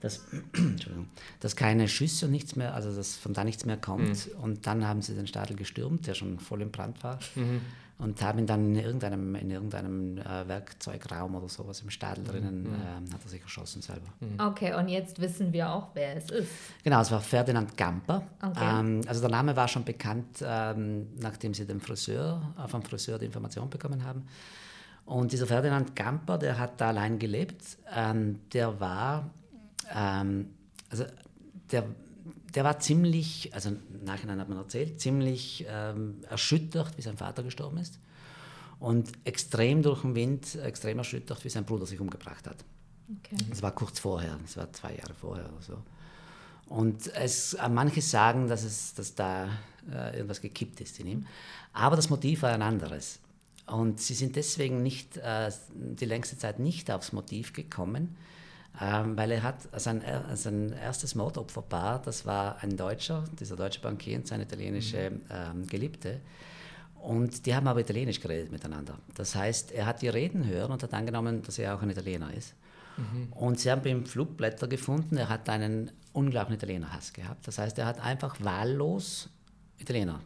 dass, 0.00 0.26
Entschuldigung, 0.52 1.08
dass 1.40 1.56
keine 1.56 1.88
Schüsse 1.88 2.26
und 2.26 2.32
nichts 2.32 2.56
mehr, 2.56 2.74
also 2.74 2.94
dass 2.94 3.16
von 3.16 3.32
da 3.32 3.44
nichts 3.44 3.64
mehr 3.64 3.76
kommt. 3.76 4.28
Und 4.40 4.66
dann 4.66 4.86
haben 4.86 5.02
sie 5.02 5.14
den 5.14 5.26
Stadel 5.26 5.56
gestürmt, 5.56 6.06
der 6.06 6.14
schon 6.14 6.38
voll 6.38 6.62
im 6.62 6.70
Brand 6.70 7.02
war. 7.04 7.18
Und 7.98 8.22
haben 8.22 8.38
ihn 8.38 8.46
dann 8.46 8.74
in 8.74 8.82
irgendeinem, 8.82 9.34
in 9.34 9.50
irgendeinem 9.50 10.16
äh, 10.16 10.48
Werkzeugraum 10.48 11.34
oder 11.34 11.50
sowas 11.50 11.82
im 11.82 11.90
Stadel 11.90 12.24
drinnen, 12.24 12.64
ähm, 12.64 13.12
hat 13.12 13.22
er 13.22 13.28
sich 13.28 13.42
erschossen 13.42 13.82
selber. 13.82 14.06
Okay, 14.38 14.72
und 14.74 14.88
jetzt 14.88 15.20
wissen 15.20 15.52
wir 15.52 15.70
auch, 15.70 15.88
wer 15.92 16.16
es 16.16 16.30
ist. 16.30 16.48
Genau, 16.82 17.02
es 17.02 17.10
war 17.10 17.20
Ferdinand 17.20 17.76
Gamper. 17.76 18.22
Okay. 18.42 18.80
Ähm, 18.80 19.02
also 19.06 19.20
der 19.20 19.28
Name 19.28 19.54
war 19.54 19.68
schon 19.68 19.84
bekannt, 19.84 20.42
ähm, 20.42 21.08
nachdem 21.18 21.52
sie 21.52 21.66
dem 21.66 21.82
Friseur, 21.82 22.54
äh, 22.58 22.66
vom 22.68 22.82
Friseur 22.82 23.18
die 23.18 23.26
Information 23.26 23.68
bekommen 23.68 24.02
haben. 24.02 24.26
Und 25.04 25.32
dieser 25.32 25.46
Ferdinand 25.46 25.94
Gamper, 25.96 26.38
der 26.38 26.58
hat 26.58 26.80
da 26.80 26.88
allein 26.88 27.18
gelebt. 27.18 27.62
Ähm, 27.94 28.38
der 28.52 28.80
war, 28.80 29.28
ähm, 29.94 30.50
also 30.88 31.04
der, 31.70 31.84
der 32.54 32.64
war 32.64 32.80
ziemlich, 32.80 33.54
also 33.54 33.70
im 33.70 34.04
Nachhinein 34.04 34.40
hat 34.40 34.48
man 34.48 34.58
erzählt, 34.58 35.00
ziemlich 35.00 35.64
ähm, 35.68 36.22
erschüttert, 36.28 36.96
wie 36.96 37.02
sein 37.02 37.16
Vater 37.16 37.42
gestorben 37.42 37.78
ist. 37.78 37.98
Und 38.78 39.12
extrem 39.24 39.82
durch 39.82 40.02
den 40.02 40.14
Wind, 40.14 40.54
extrem 40.56 40.98
erschüttert, 40.98 41.44
wie 41.44 41.50
sein 41.50 41.64
Bruder 41.64 41.86
sich 41.86 42.00
umgebracht 42.00 42.46
hat. 42.46 42.64
Okay. 43.18 43.36
Das 43.50 43.62
war 43.62 43.72
kurz 43.72 43.98
vorher, 43.98 44.38
das 44.42 44.56
war 44.56 44.72
zwei 44.72 44.94
Jahre 44.94 45.14
vorher 45.14 45.52
oder 45.52 45.62
so. 45.62 45.82
Und 46.66 47.08
es, 47.14 47.54
äh, 47.54 47.68
manche 47.68 48.00
sagen, 48.00 48.48
dass, 48.48 48.62
es, 48.62 48.94
dass 48.94 49.14
da 49.14 49.48
äh, 49.92 50.14
irgendwas 50.14 50.40
gekippt 50.40 50.80
ist 50.80 51.00
in 51.00 51.06
ihm. 51.08 51.26
Aber 51.72 51.96
das 51.96 52.10
Motiv 52.10 52.42
war 52.42 52.52
ein 52.52 52.62
anderes. 52.62 53.18
Und 53.66 54.00
sie 54.00 54.14
sind 54.14 54.36
deswegen 54.36 54.82
nicht 54.82 55.16
äh, 55.16 55.50
die 55.74 56.04
längste 56.04 56.38
Zeit 56.38 56.58
nicht 56.58 56.90
aufs 56.90 57.12
Motiv 57.12 57.52
gekommen, 57.52 58.16
ähm, 58.80 59.16
weil 59.16 59.30
er 59.32 59.42
hat 59.42 59.56
sein, 59.80 60.02
sein 60.34 60.72
erstes 60.72 61.14
Mordopferpaar, 61.14 62.02
das 62.02 62.26
war 62.26 62.62
ein 62.62 62.76
Deutscher, 62.76 63.24
dieser 63.38 63.56
deutsche 63.56 63.80
Bankier 63.80 64.18
und 64.18 64.26
seine 64.26 64.44
italienische 64.44 65.10
mhm. 65.10 65.20
ähm, 65.30 65.66
Geliebte. 65.66 66.20
Und 66.94 67.46
die 67.46 67.54
haben 67.54 67.66
aber 67.66 67.80
Italienisch 67.80 68.20
geredet 68.20 68.52
miteinander. 68.52 68.98
Das 69.14 69.34
heißt, 69.34 69.72
er 69.72 69.86
hat 69.86 70.02
die 70.02 70.08
Reden 70.08 70.46
hören 70.46 70.70
und 70.70 70.82
hat 70.82 70.92
angenommen, 70.92 71.42
dass 71.42 71.58
er 71.58 71.74
auch 71.74 71.82
ein 71.82 71.90
Italiener 71.90 72.32
ist. 72.34 72.54
Mhm. 72.96 73.32
Und 73.32 73.58
sie 73.58 73.70
haben 73.70 73.86
ihm 73.86 74.04
Flugblätter 74.04 74.68
gefunden. 74.68 75.16
Er 75.16 75.28
hat 75.28 75.48
einen 75.48 75.90
unglaublichen 76.12 76.56
Italienerhass 76.58 77.12
gehabt. 77.12 77.46
Das 77.46 77.58
heißt, 77.58 77.78
er 77.78 77.86
hat 77.86 78.00
einfach 78.00 78.36
wahllos 78.42 79.30
Italiener, 79.78 80.20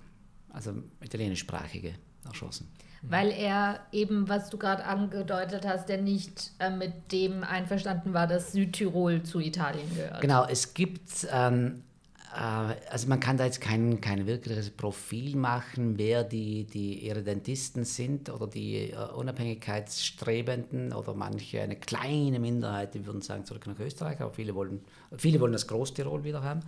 also 0.51 0.75
italienischsprachige, 1.01 1.95
erschossen. 2.25 2.69
Weil 3.09 3.31
er 3.31 3.81
eben, 3.93 4.29
was 4.29 4.51
du 4.51 4.57
gerade 4.57 4.85
angedeutet 4.85 5.67
hast, 5.67 5.89
der 5.89 6.01
nicht 6.01 6.53
äh, 6.59 6.71
mit 6.71 7.13
dem 7.13 7.45
einverstanden 7.45 8.15
war, 8.15 8.27
dass 8.27 8.53
Südtirol 8.53 9.23
zu 9.23 9.41
Italien 9.41 9.89
gehört. 9.95 10.21
Genau, 10.21 10.47
es 10.47 10.75
gibt 10.75 11.27
ähm, 11.31 11.67
äh, 11.67 11.94
also 12.35 13.09
man 13.09 13.21
kann 13.21 13.37
da 13.37 13.45
jetzt 13.45 13.61
kein, 13.61 14.01
kein 14.01 14.27
wirkliches 14.27 14.71
Profil 14.71 15.37
machen, 15.37 15.99
wer 15.99 16.25
die, 16.25 16.65
die 16.65 17.07
Irredentisten 17.07 17.85
sind 17.85 18.29
oder 18.29 18.49
die 18.49 18.93
uh, 18.93 19.17
Unabhängigkeitsstrebenden 19.17 20.93
oder 20.93 21.15
manche, 21.15 21.61
eine 21.63 21.77
kleine 21.77 22.41
Minderheit, 22.41 22.95
die 22.95 23.07
würden 23.07 23.23
sagen, 23.23 23.45
zurück 23.45 23.67
nach 23.67 23.79
Österreich, 23.79 24.21
aber 24.21 24.33
viele 24.33 24.55
wollen, 24.55 24.81
viele 25.17 25.39
wollen 25.39 25.53
das 25.53 25.69
Großtirol 25.69 26.25
wieder 26.25 26.43
haben. 26.43 26.61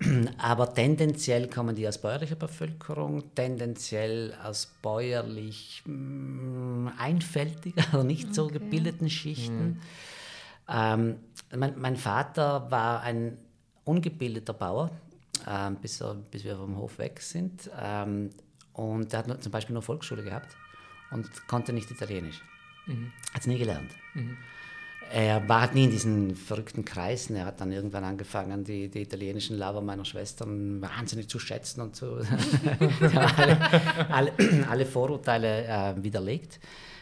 Mhm. 0.00 0.28
Aber 0.38 0.72
tendenziell 0.72 1.48
kommen 1.48 1.74
die 1.74 1.86
aus 1.86 1.98
bäuerlicher 1.98 2.36
Bevölkerung, 2.36 3.34
tendenziell 3.34 4.32
aus 4.42 4.72
bäuerlich 4.80 5.82
mh, 5.84 5.92
mm, 5.92 6.92
einfältiger, 6.98 7.82
also 7.92 8.04
nicht 8.04 8.34
so 8.34 8.46
gebildeten 8.46 9.10
Schichten. 9.10 9.66
Mhm. 9.66 9.80
Ähm, 10.70 11.16
mein, 11.54 11.78
mein 11.78 11.96
Vater 11.96 12.70
war 12.70 13.02
ein 13.02 13.38
ungebildeter 13.88 14.52
Bauer, 14.52 14.90
ähm, 15.48 15.76
bis, 15.76 16.02
bis, 16.30 16.44
wir 16.44 16.56
vom 16.56 16.76
Hof 16.76 16.98
weg 16.98 17.20
sind. 17.20 17.70
Ähm, 17.80 18.30
und 18.74 19.12
er 19.12 19.20
hat 19.20 19.42
zum 19.42 19.50
Beispiel 19.50 19.74
nur 19.74 19.82
Volksschule 19.82 20.22
gehabt 20.22 20.56
und 21.10 21.28
konnte 21.48 21.72
nicht 21.72 21.90
Italienisch. 21.90 22.42
Mhm. 22.86 23.12
Hat 23.32 23.40
es 23.40 23.46
nie 23.46 23.58
gelernt. 23.58 23.90
Mhm. 24.14 24.36
Er 25.10 25.48
war 25.48 25.62
halt 25.62 25.74
nie 25.74 25.84
in 25.84 25.90
diesen 25.90 26.36
verrückten 26.36 26.84
Kreisen. 26.84 27.34
Er 27.34 27.46
hat 27.46 27.62
dann 27.62 27.72
irgendwann 27.72 28.04
angefangen, 28.04 28.62
die, 28.62 28.90
die 28.90 29.00
italienischen 29.00 29.56
Lover 29.56 29.80
meiner 29.80 30.04
Schwestern 30.04 30.82
wahnsinnig 30.82 31.28
zu 31.28 31.38
schätzen 31.38 31.80
und 31.80 31.96
zu 31.96 32.16
alle, 33.36 34.10
alle, 34.10 34.32
alle, 34.68 34.84
Vorurteile 34.84 35.64
äh, 35.64 36.02
widerlegt. 36.02 36.60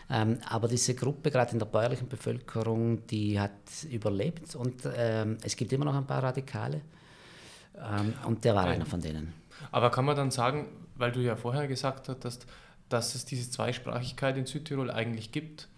Ähm, 0.09 0.38
aber 0.49 0.69
diese 0.69 0.95
Gruppe, 0.95 1.31
gerade 1.31 1.53
in 1.53 1.59
der 1.59 1.66
bäuerlichen 1.66 2.09
Bevölkerung, 2.09 3.07
die 3.07 3.40
hat 3.40 3.51
überlebt 3.90 4.55
und 4.55 4.88
ähm, 4.97 5.38
es 5.42 5.57
gibt 5.57 5.73
immer 5.73 5.85
noch 5.85 5.97
ein 5.97 6.07
paar 6.07 6.23
Radikale. 6.23 6.81
Ähm, 7.77 8.14
und 8.25 8.45
der 8.45 8.55
war 8.55 8.66
ja. 8.66 8.73
einer 8.73 8.87
von 8.87 9.01
denen. 9.01 9.35
Aber 9.73 9.90
kann 9.90 10.05
man 10.05 10.16
dann 10.16 10.31
sagen, 10.31 10.69
weil 10.95 11.12
du 11.12 11.21
ja 11.21 11.37
vorher 11.37 11.66
gesagt 11.66 12.09
hast, 12.09 12.47
dass 12.88 13.14
es 13.14 13.25
diese 13.25 13.51
Zweisprachigkeit 13.51 14.37
in 14.37 14.47
Südtirol 14.47 14.90
eigentlich 14.90 15.33
gibt, 15.33 15.69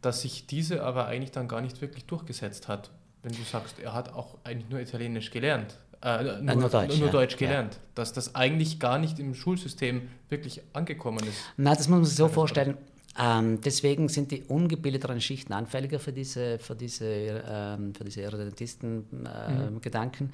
dass 0.00 0.22
sich 0.22 0.46
diese 0.46 0.82
aber 0.84 1.06
eigentlich 1.06 1.32
dann 1.32 1.48
gar 1.48 1.60
nicht 1.60 1.80
wirklich 1.80 2.04
durchgesetzt 2.04 2.68
hat. 2.68 2.90
Wenn 3.22 3.32
du 3.32 3.42
sagst, 3.42 3.78
er 3.78 3.94
hat 3.94 4.12
auch 4.14 4.38
eigentlich 4.44 4.68
nur 4.68 4.80
Italienisch 4.80 5.30
gelernt. 5.30 5.78
Äh, 6.02 6.22
nur, 6.22 6.32
äh, 6.32 6.56
nur, 6.56 6.68
Deutsch, 6.68 6.96
nur 6.96 7.06
ja. 7.06 7.12
Deutsch 7.12 7.36
gelernt. 7.36 7.74
Ja. 7.74 7.80
Dass 7.94 8.12
das 8.12 8.34
eigentlich 8.34 8.80
gar 8.80 8.98
nicht 8.98 9.20
im 9.20 9.34
Schulsystem 9.34 10.08
wirklich 10.28 10.62
angekommen 10.72 11.24
ist. 11.24 11.38
Na, 11.56 11.74
das 11.74 11.88
muss 11.88 11.98
man 11.98 12.04
sich 12.04 12.16
so 12.16 12.28
vorstellen. 12.28 12.76
Ähm, 13.18 13.60
deswegen 13.60 14.08
sind 14.08 14.30
die 14.30 14.44
ungebildeteren 14.44 15.20
Schichten 15.20 15.52
anfälliger 15.52 15.98
für 15.98 16.12
diese, 16.12 16.58
für 16.58 16.74
diese, 16.74 17.04
ähm, 17.06 17.94
für 17.94 18.04
diese 18.04 18.22
Irredentisten-Gedanken, 18.22 20.32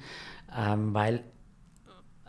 äh, 0.51 0.75
mhm. 0.75 0.87
ähm, 0.87 0.93
weil 0.93 1.23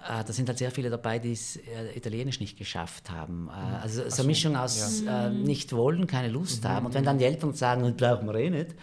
da 0.06 0.32
sind 0.32 0.48
halt 0.48 0.58
sehr 0.58 0.70
viele 0.70 0.90
dabei, 0.90 1.18
die 1.18 1.32
es 1.32 1.56
äh, 1.56 1.96
Italienisch 1.96 2.40
nicht 2.40 2.58
geschafft 2.58 3.10
haben. 3.10 3.48
Äh, 3.48 3.68
mhm. 3.68 3.74
also 3.82 4.08
so 4.08 4.22
eine 4.22 4.26
Mischung 4.26 4.56
aus 4.56 5.02
ja. 5.04 5.26
Äh, 5.26 5.30
nicht 5.30 5.72
wollen, 5.72 6.06
keine 6.06 6.28
Lust 6.28 6.64
mhm. 6.64 6.68
haben. 6.68 6.86
Und 6.86 6.94
wenn 6.94 7.04
dann 7.04 7.18
die 7.18 7.24
Eltern 7.24 7.54
sagen, 7.54 7.82
das 7.82 7.94
brauchen 7.94 8.26
wir 8.26 8.34
eh 8.36 8.50
nicht, 8.50 8.74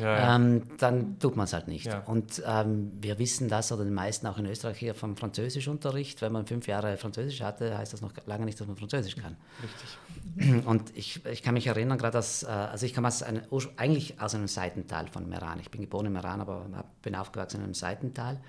ja, 0.00 0.16
ja. 0.16 0.36
Ähm, 0.36 0.62
dann 0.78 1.18
tut 1.18 1.36
man 1.36 1.44
es 1.44 1.52
halt 1.52 1.68
nicht. 1.68 1.86
Ja. 1.86 2.00
Und 2.00 2.42
ähm, 2.46 2.92
wir 3.00 3.18
wissen 3.18 3.48
das, 3.48 3.70
oder 3.70 3.84
die 3.84 3.90
meisten 3.90 4.26
auch 4.26 4.38
in 4.38 4.46
Österreich 4.46 4.78
hier 4.78 4.94
vom 4.94 5.16
Französischunterricht, 5.16 6.22
wenn 6.22 6.32
man 6.32 6.46
fünf 6.46 6.66
Jahre 6.66 6.96
Französisch 6.96 7.42
hatte, 7.42 7.76
heißt 7.76 7.92
das 7.92 8.00
noch 8.00 8.12
lange 8.26 8.46
nicht, 8.46 8.58
dass 8.58 8.66
man 8.66 8.76
Französisch 8.76 9.16
kann. 9.16 9.36
Richtig. 9.62 10.64
Und 10.66 10.96
ich, 10.96 11.24
ich 11.26 11.42
kann 11.42 11.54
mich 11.54 11.66
erinnern, 11.66 11.98
gerade 11.98 12.12
dass, 12.12 12.42
äh, 12.42 12.46
also 12.46 12.86
ich 12.86 12.94
komme 12.94 13.08
aus 13.08 13.22
einem, 13.22 13.42
eigentlich 13.76 14.20
aus 14.20 14.34
einem 14.34 14.48
Seitental 14.48 15.08
von 15.08 15.28
Meran. 15.28 15.60
Ich 15.60 15.70
bin 15.70 15.82
geboren 15.82 16.06
in 16.06 16.12
Meran, 16.12 16.40
aber 16.40 16.66
bin 17.02 17.14
aufgewachsen 17.14 17.58
in 17.58 17.64
einem 17.64 17.74
Seitental. 17.74 18.40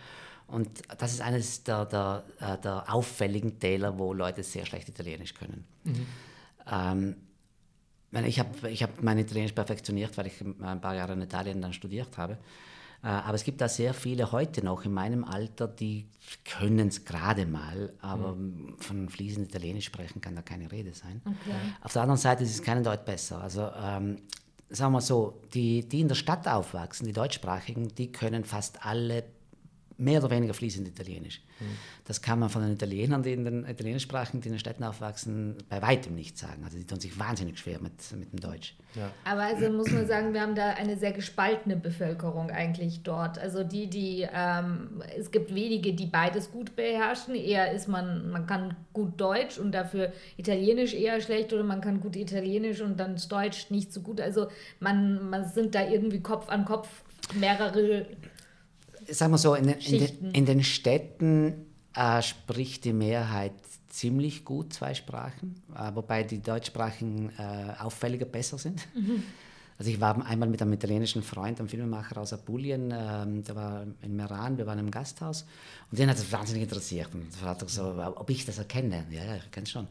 Und 0.51 0.81
das 0.97 1.13
ist 1.13 1.21
eines 1.21 1.63
der, 1.63 1.85
der, 1.85 2.23
äh, 2.39 2.57
der 2.57 2.93
auffälligen 2.93 3.59
Täler, 3.59 3.97
wo 3.97 4.13
Leute 4.13 4.43
sehr 4.43 4.65
schlecht 4.65 4.89
Italienisch 4.89 5.33
können. 5.33 5.65
Mhm. 5.83 6.05
Ähm, 6.69 7.15
ich 8.25 8.39
habe 8.39 8.69
ich 8.69 8.83
hab 8.83 9.01
mein 9.01 9.17
Italienisch 9.17 9.53
perfektioniert, 9.53 10.17
weil 10.17 10.27
ich 10.27 10.41
ein 10.41 10.81
paar 10.81 10.95
Jahre 10.95 11.13
in 11.13 11.21
Italien 11.21 11.61
dann 11.61 11.73
studiert 11.73 12.17
habe. 12.17 12.37
Äh, 13.03 13.07
aber 13.07 13.35
es 13.35 13.43
gibt 13.43 13.61
da 13.61 13.69
sehr 13.69 13.93
viele 13.93 14.31
heute 14.31 14.63
noch 14.63 14.85
in 14.85 14.93
meinem 14.93 15.23
Alter, 15.23 15.67
die 15.67 16.07
können 16.45 16.89
es 16.89 17.03
gerade 17.05 17.45
mal, 17.45 17.93
aber 18.01 18.35
mhm. 18.35 18.75
von 18.77 19.09
fließend 19.09 19.49
Italienisch 19.49 19.85
sprechen 19.85 20.21
kann 20.21 20.35
da 20.35 20.41
keine 20.41 20.71
Rede 20.71 20.93
sein. 20.93 21.21
Okay. 21.25 21.55
Auf 21.81 21.93
der 21.93 22.03
anderen 22.03 22.19
Seite 22.19 22.43
ist 22.43 22.51
es 22.51 22.61
keinen 22.61 22.83
Deut 22.83 23.05
besser. 23.05 23.41
Also 23.41 23.69
ähm, 23.81 24.17
sagen 24.69 24.93
wir 24.93 25.01
so, 25.01 25.41
die, 25.53 25.87
die 25.87 26.01
in 26.01 26.09
der 26.09 26.15
Stadt 26.15 26.47
aufwachsen, 26.47 27.07
die 27.07 27.13
Deutschsprachigen, 27.13 27.87
die 27.89 28.11
können 28.11 28.43
fast 28.43 28.85
alle 28.85 29.23
mehr 29.97 30.19
oder 30.23 30.31
weniger 30.31 30.53
fließend 30.53 30.87
Italienisch. 30.87 31.41
Mhm. 31.59 31.65
Das 32.05 32.21
kann 32.21 32.39
man 32.39 32.49
von 32.49 32.61
den 32.63 32.73
Italienern, 32.73 33.23
die 33.23 33.33
in 33.33 33.45
den 33.45 33.65
Italienischsprachen, 33.65 34.41
die 34.41 34.47
in 34.47 34.53
den 34.55 34.59
Städten 34.59 34.83
aufwachsen, 34.83 35.57
bei 35.69 35.81
weitem 35.81 36.15
nicht 36.15 36.37
sagen. 36.37 36.63
Also 36.63 36.77
die 36.77 36.85
tun 36.85 36.99
sich 36.99 37.17
wahnsinnig 37.19 37.59
schwer 37.59 37.79
mit, 37.79 37.93
mit 38.17 38.31
dem 38.31 38.39
Deutsch. 38.39 38.75
Ja. 38.95 39.11
Aber 39.23 39.41
also 39.41 39.69
muss 39.69 39.91
man 39.91 40.07
sagen, 40.07 40.33
wir 40.33 40.41
haben 40.41 40.55
da 40.55 40.71
eine 40.71 40.97
sehr 40.97 41.11
gespaltene 41.11 41.75
Bevölkerung 41.75 42.49
eigentlich 42.49 43.03
dort. 43.03 43.37
Also 43.37 43.63
die, 43.63 43.87
die, 43.87 44.27
ähm, 44.33 45.01
es 45.17 45.31
gibt 45.31 45.53
wenige, 45.53 45.93
die 45.93 46.07
beides 46.07 46.51
gut 46.51 46.75
beherrschen. 46.75 47.35
Eher 47.35 47.71
ist 47.71 47.87
man, 47.87 48.31
man 48.31 48.47
kann 48.47 48.75
gut 48.93 49.19
Deutsch 49.19 49.57
und 49.57 49.71
dafür 49.71 50.11
Italienisch 50.37 50.93
eher 50.93 51.21
schlecht 51.21 51.53
oder 51.53 51.63
man 51.63 51.81
kann 51.81 52.01
gut 52.01 52.15
Italienisch 52.15 52.81
und 52.81 52.99
dann 52.99 53.15
Deutsch 53.29 53.69
nicht 53.69 53.93
so 53.93 54.01
gut. 54.01 54.19
Also 54.19 54.47
man, 54.79 55.29
man 55.29 55.47
sind 55.47 55.75
da 55.75 55.87
irgendwie 55.87 56.19
Kopf 56.19 56.49
an 56.49 56.65
Kopf 56.65 56.89
mehrere 57.35 58.05
sagen 59.11 59.31
wir 59.33 59.37
so, 59.37 59.55
in, 59.55 59.69
in, 59.69 59.99
den, 59.99 60.31
in 60.31 60.45
den 60.45 60.63
Städten 60.63 61.65
äh, 61.95 62.21
spricht 62.21 62.85
die 62.85 62.93
Mehrheit 62.93 63.53
ziemlich 63.89 64.45
gut 64.45 64.73
zwei 64.73 64.93
Sprachen, 64.93 65.61
äh, 65.75 65.93
wobei 65.93 66.23
die 66.23 66.41
deutschsprachigen 66.41 67.31
äh, 67.37 67.73
auffälliger 67.79 68.25
besser 68.25 68.57
sind. 68.57 68.87
Mhm. 68.95 69.23
Also 69.77 69.89
ich 69.89 69.99
war 69.99 70.23
einmal 70.25 70.47
mit 70.47 70.61
einem 70.61 70.73
italienischen 70.73 71.23
Freund, 71.23 71.59
einem 71.59 71.67
Filmemacher 71.67 72.17
aus 72.17 72.33
Apulien, 72.33 72.93
ähm, 72.95 73.43
der 73.43 73.55
war 73.55 73.85
in 74.01 74.15
Meran, 74.15 74.57
wir 74.57 74.67
waren 74.67 74.77
im 74.77 74.91
Gasthaus 74.91 75.45
und 75.89 75.97
den 75.97 76.07
hat 76.07 76.17
das 76.17 76.31
wahnsinnig 76.31 76.63
interessiert 76.63 77.09
und 77.13 77.33
fragte 77.33 77.67
so, 77.67 77.95
ob 78.15 78.29
ich 78.29 78.45
das 78.45 78.59
erkenne. 78.59 79.05
Ja, 79.09 79.23
ja, 79.23 79.35
ich 79.37 79.51
kenne 79.51 79.63
es 79.63 79.71
schon. 79.71 79.87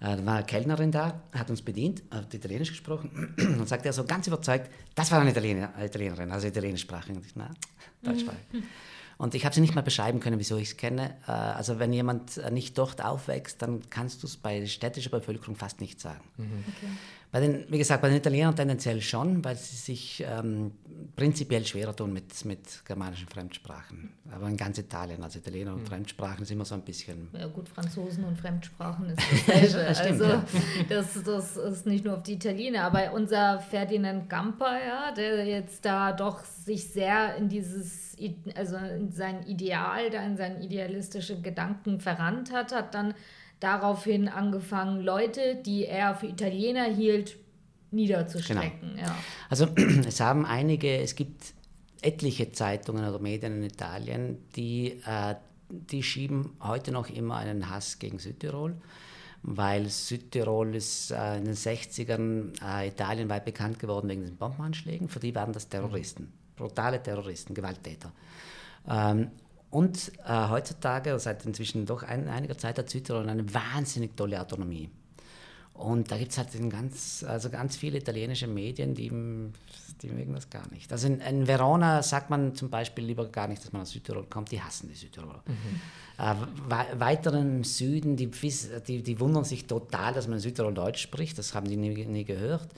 Äh, 0.00 0.16
da 0.16 0.26
war 0.26 0.36
eine 0.36 0.46
Kellnerin 0.46 0.92
da, 0.92 1.20
hat 1.32 1.50
uns 1.50 1.62
bedient, 1.62 2.02
hat 2.10 2.32
Italienisch 2.32 2.70
gesprochen 2.70 3.34
und 3.58 3.68
sagte 3.68 3.88
er 3.88 3.92
so 3.92 4.04
ganz 4.04 4.26
überzeugt, 4.26 4.70
das 4.94 5.10
war 5.10 5.20
eine 5.20 5.30
Italiener, 5.30 5.72
Italienerin, 5.80 6.30
also 6.30 6.46
Italienischsprachig. 6.46 7.16
Und 7.16 7.26
ich, 7.26 7.34
na, 7.34 7.50
Deutschsprachig. 8.02 8.40
Mhm. 8.52 8.62
Und 9.18 9.34
ich 9.34 9.44
habe 9.44 9.52
sie 9.52 9.60
nicht 9.60 9.74
mal 9.74 9.82
beschreiben 9.82 10.20
können, 10.20 10.38
wieso 10.38 10.56
ich 10.58 10.68
es 10.68 10.76
kenne. 10.76 11.16
Äh, 11.26 11.32
also 11.32 11.80
wenn 11.80 11.92
jemand 11.92 12.40
nicht 12.52 12.78
dort 12.78 13.04
aufwächst, 13.04 13.60
dann 13.60 13.82
kannst 13.90 14.22
du 14.22 14.28
es 14.28 14.36
bei 14.36 14.64
städtischer 14.66 15.10
Bevölkerung 15.10 15.56
fast 15.56 15.80
nicht 15.80 16.00
sagen. 16.00 16.24
Mhm. 16.36 16.64
Okay. 16.68 16.92
Bei 17.30 17.40
den, 17.40 17.64
wie 17.68 17.78
gesagt, 17.78 18.00
bei 18.00 18.08
den 18.08 18.18
Italienern 18.18 18.56
tendenziell 18.56 19.02
schon, 19.02 19.44
weil 19.44 19.56
sie 19.56 19.76
sich 19.76 20.24
ähm, 20.26 20.72
prinzipiell 21.16 21.64
schwerer 21.64 21.94
tun 21.94 22.12
mit, 22.12 22.44
mit 22.44 22.84
germanischen 22.84 23.28
Fremdsprachen. 23.28 24.10
Aber 24.30 24.48
in 24.48 24.56
ganz 24.56 24.78
Italien, 24.78 25.22
also 25.22 25.38
Italiener 25.38 25.74
und 25.74 25.82
mhm. 25.82 25.86
Fremdsprachen 25.86 26.44
sind 26.44 26.56
immer 26.56 26.64
so 26.64 26.74
ein 26.74 26.82
bisschen. 26.82 27.28
Ja, 27.32 27.46
gut, 27.46 27.68
Franzosen 27.68 28.24
und 28.24 28.38
Fremdsprachen 28.38 29.10
ist 29.10 29.18
dasselbe. 29.46 29.84
das 29.88 29.98
stimmt, 29.98 30.22
also, 30.22 30.24
ja. 30.24 30.44
das, 30.88 31.22
das 31.22 31.56
ist 31.56 31.86
nicht 31.86 32.04
nur 32.04 32.14
auf 32.14 32.22
die 32.22 32.34
Italiener, 32.34 32.84
aber 32.84 33.12
unser 33.12 33.60
Ferdinand 33.60 34.28
Gamper, 34.28 34.78
ja, 34.84 35.12
der 35.12 35.44
jetzt 35.46 35.84
da 35.84 36.12
doch 36.12 36.44
sich 36.44 36.88
sehr 36.90 37.36
in 37.36 37.48
dieses, 37.48 38.16
also 38.54 38.76
in 38.76 39.12
sein 39.12 39.44
Ideal, 39.46 40.10
da 40.10 40.22
in 40.22 40.36
seinen 40.36 40.62
idealistischen 40.62 41.42
Gedanken 41.42 42.00
verrannt 42.00 42.52
hat, 42.52 42.72
hat 42.72 42.94
dann 42.94 43.14
daraufhin 43.60 44.28
angefangen, 44.28 45.02
Leute, 45.02 45.56
die 45.56 45.84
er 45.84 46.14
für 46.14 46.26
Italiener 46.26 46.84
hielt, 46.84 47.36
niederzustrecken. 47.90 48.96
Genau. 48.96 49.02
Ja. 49.02 49.16
Also 49.48 49.66
es 50.06 50.20
haben 50.20 50.44
einige, 50.46 50.98
es 50.98 51.14
gibt 51.14 51.54
etliche 52.02 52.52
Zeitungen 52.52 53.08
oder 53.08 53.18
Medien 53.18 53.58
in 53.58 53.62
Italien, 53.64 54.38
die, 54.56 55.00
äh, 55.06 55.34
die 55.68 56.02
schieben 56.02 56.50
heute 56.60 56.92
noch 56.92 57.08
immer 57.08 57.36
einen 57.36 57.70
Hass 57.70 57.98
gegen 57.98 58.18
Südtirol, 58.18 58.76
weil 59.42 59.88
Südtirol 59.88 60.74
ist 60.74 61.10
äh, 61.10 61.38
in 61.38 61.44
den 61.44 61.54
60ern 61.54 62.52
äh, 62.64 62.88
italienweit 62.88 63.44
bekannt 63.44 63.78
geworden 63.78 64.08
wegen 64.08 64.24
den 64.24 64.36
Bombenanschlägen. 64.36 65.08
Für 65.08 65.20
die 65.20 65.34
waren 65.34 65.52
das 65.52 65.68
Terroristen, 65.68 66.32
brutale 66.56 67.02
Terroristen, 67.02 67.54
Gewalttäter. 67.54 68.12
Ähm, 68.88 69.30
und 69.70 70.12
äh, 70.24 70.48
heutzutage, 70.48 71.18
seit 71.18 71.44
inzwischen 71.44 71.84
doch 71.84 72.02
ein, 72.02 72.28
einiger 72.28 72.56
Zeit, 72.56 72.78
hat 72.78 72.88
Südtirol 72.88 73.28
eine 73.28 73.52
wahnsinnig 73.52 74.16
tolle 74.16 74.40
Autonomie. 74.40 74.88
Und 75.78 76.10
da 76.10 76.18
gibt 76.18 76.32
es 76.32 76.38
halt 76.38 76.48
ganz, 76.70 77.24
also 77.26 77.50
ganz 77.50 77.76
viele 77.76 77.98
italienische 77.98 78.48
Medien, 78.48 78.96
die, 78.96 79.10
die 80.02 80.08
mögen 80.08 80.32
das 80.32 80.50
gar 80.50 80.68
nicht. 80.72 80.90
Also 80.90 81.06
in, 81.06 81.20
in, 81.20 81.46
Verona 81.46 82.02
sagt 82.02 82.30
man 82.30 82.56
zum 82.56 82.68
Beispiel 82.68 83.04
lieber 83.04 83.26
gar 83.26 83.46
nicht, 83.46 83.64
dass 83.64 83.72
man 83.72 83.82
aus 83.82 83.90
Südtirol 83.90 84.26
kommt, 84.28 84.50
die 84.50 84.60
hassen 84.60 84.88
die 84.88 84.96
Südtiroler. 84.96 85.40
Mhm. 85.46 85.80
Äh, 86.18 87.00
weiter 87.00 87.32
im 87.34 87.62
Süden, 87.62 88.16
die, 88.16 88.28
die, 88.88 89.02
die, 89.04 89.20
wundern 89.20 89.44
sich 89.44 89.66
total, 89.66 90.14
dass 90.14 90.26
man 90.26 90.38
in 90.38 90.40
Südtirol 90.40 90.74
Deutsch 90.74 91.00
spricht, 91.00 91.38
das 91.38 91.54
haben 91.54 91.68
die 91.68 91.76
nie, 91.76 92.04
nie 92.06 92.24
gehört. 92.24 92.68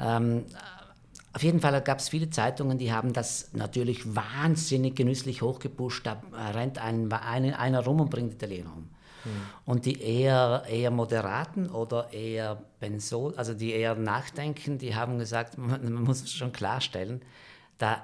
Ähm, 0.00 0.44
auf 1.32 1.44
jeden 1.44 1.60
Fall 1.60 1.80
gab 1.82 2.00
es 2.00 2.08
viele 2.08 2.30
Zeitungen, 2.30 2.78
die 2.78 2.92
haben 2.92 3.12
das 3.12 3.50
natürlich 3.52 4.16
wahnsinnig 4.16 4.96
genüsslich 4.96 5.42
hochgepusht. 5.42 6.04
Da 6.04 6.20
rennt 6.52 6.78
ein, 6.78 7.12
ein, 7.12 7.54
einer 7.54 7.84
rum 7.84 8.00
und 8.00 8.10
bringt 8.10 8.32
Italiener 8.32 8.72
um. 8.76 8.88
Mhm. 9.24 9.30
Und 9.64 9.86
die 9.86 10.00
eher, 10.00 10.64
eher 10.68 10.90
moderaten 10.90 11.68
oder 11.68 12.12
eher 12.12 12.62
Benzol, 12.80 13.34
also 13.36 13.54
die 13.54 13.72
eher 13.72 13.94
nachdenken, 13.94 14.78
die 14.78 14.94
haben 14.94 15.18
gesagt, 15.18 15.58
man, 15.58 15.92
man 15.92 16.04
muss 16.04 16.30
schon 16.30 16.52
klarstellen, 16.52 17.22
da 17.78 18.02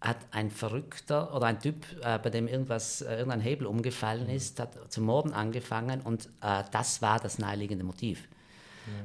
hat 0.00 0.18
ein 0.30 0.50
Verrückter 0.50 1.34
oder 1.34 1.46
ein 1.46 1.60
Typ, 1.60 1.84
äh, 2.02 2.18
bei 2.18 2.30
dem 2.30 2.46
irgendwas, 2.46 3.02
äh, 3.02 3.16
irgendein 3.16 3.40
Hebel 3.40 3.66
umgefallen 3.66 4.28
mhm. 4.28 4.34
ist, 4.34 4.60
hat 4.60 4.92
zu 4.92 5.00
morden 5.00 5.32
angefangen 5.32 6.00
und 6.00 6.26
äh, 6.40 6.62
das 6.70 7.02
war 7.02 7.18
das 7.18 7.38
naheliegende 7.38 7.84
Motiv. 7.84 8.28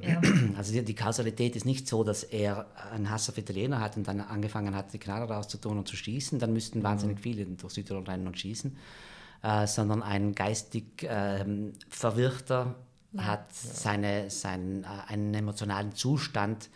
Ja. 0.01 0.21
Also 0.57 0.73
die, 0.73 0.83
die, 0.83 0.95
Kausalität 0.95 1.55
ist 1.55 1.65
nicht 1.65 1.87
so, 1.87 2.03
dass 2.03 2.23
er 2.23 2.67
einen 2.91 3.09
Hass 3.09 3.29
auf 3.29 3.37
Italiener 3.37 3.79
hat 3.79 3.97
und 3.97 4.07
dann 4.07 4.21
angefangen 4.21 4.75
hat, 4.75 4.93
die 4.93 4.99
Knarre 4.99 5.33
rauszutun 5.33 5.77
und 5.77 5.87
zu 5.87 5.95
schießen. 5.95 6.39
Dann 6.39 6.53
müssten 6.53 6.79
mhm. 6.79 6.83
wahnsinnig 6.83 7.19
viele 7.19 7.45
durch 7.45 7.73
Südtirol 7.73 8.03
rennen 8.03 8.27
und 8.27 8.39
schießen. 8.39 8.77
Äh, 9.43 9.67
sondern 9.67 10.01
ein 10.01 10.33
geistig 10.33 11.03
äh, 11.03 11.43
Verwirrter 11.89 12.75
ja. 13.11 13.25
hat 13.25 13.53
seine, 13.53 14.29
seinen, 14.29 14.85
äh, 14.85 14.87
einen 15.07 15.33
emotionalen 15.33 15.93
Zustand 15.93 16.69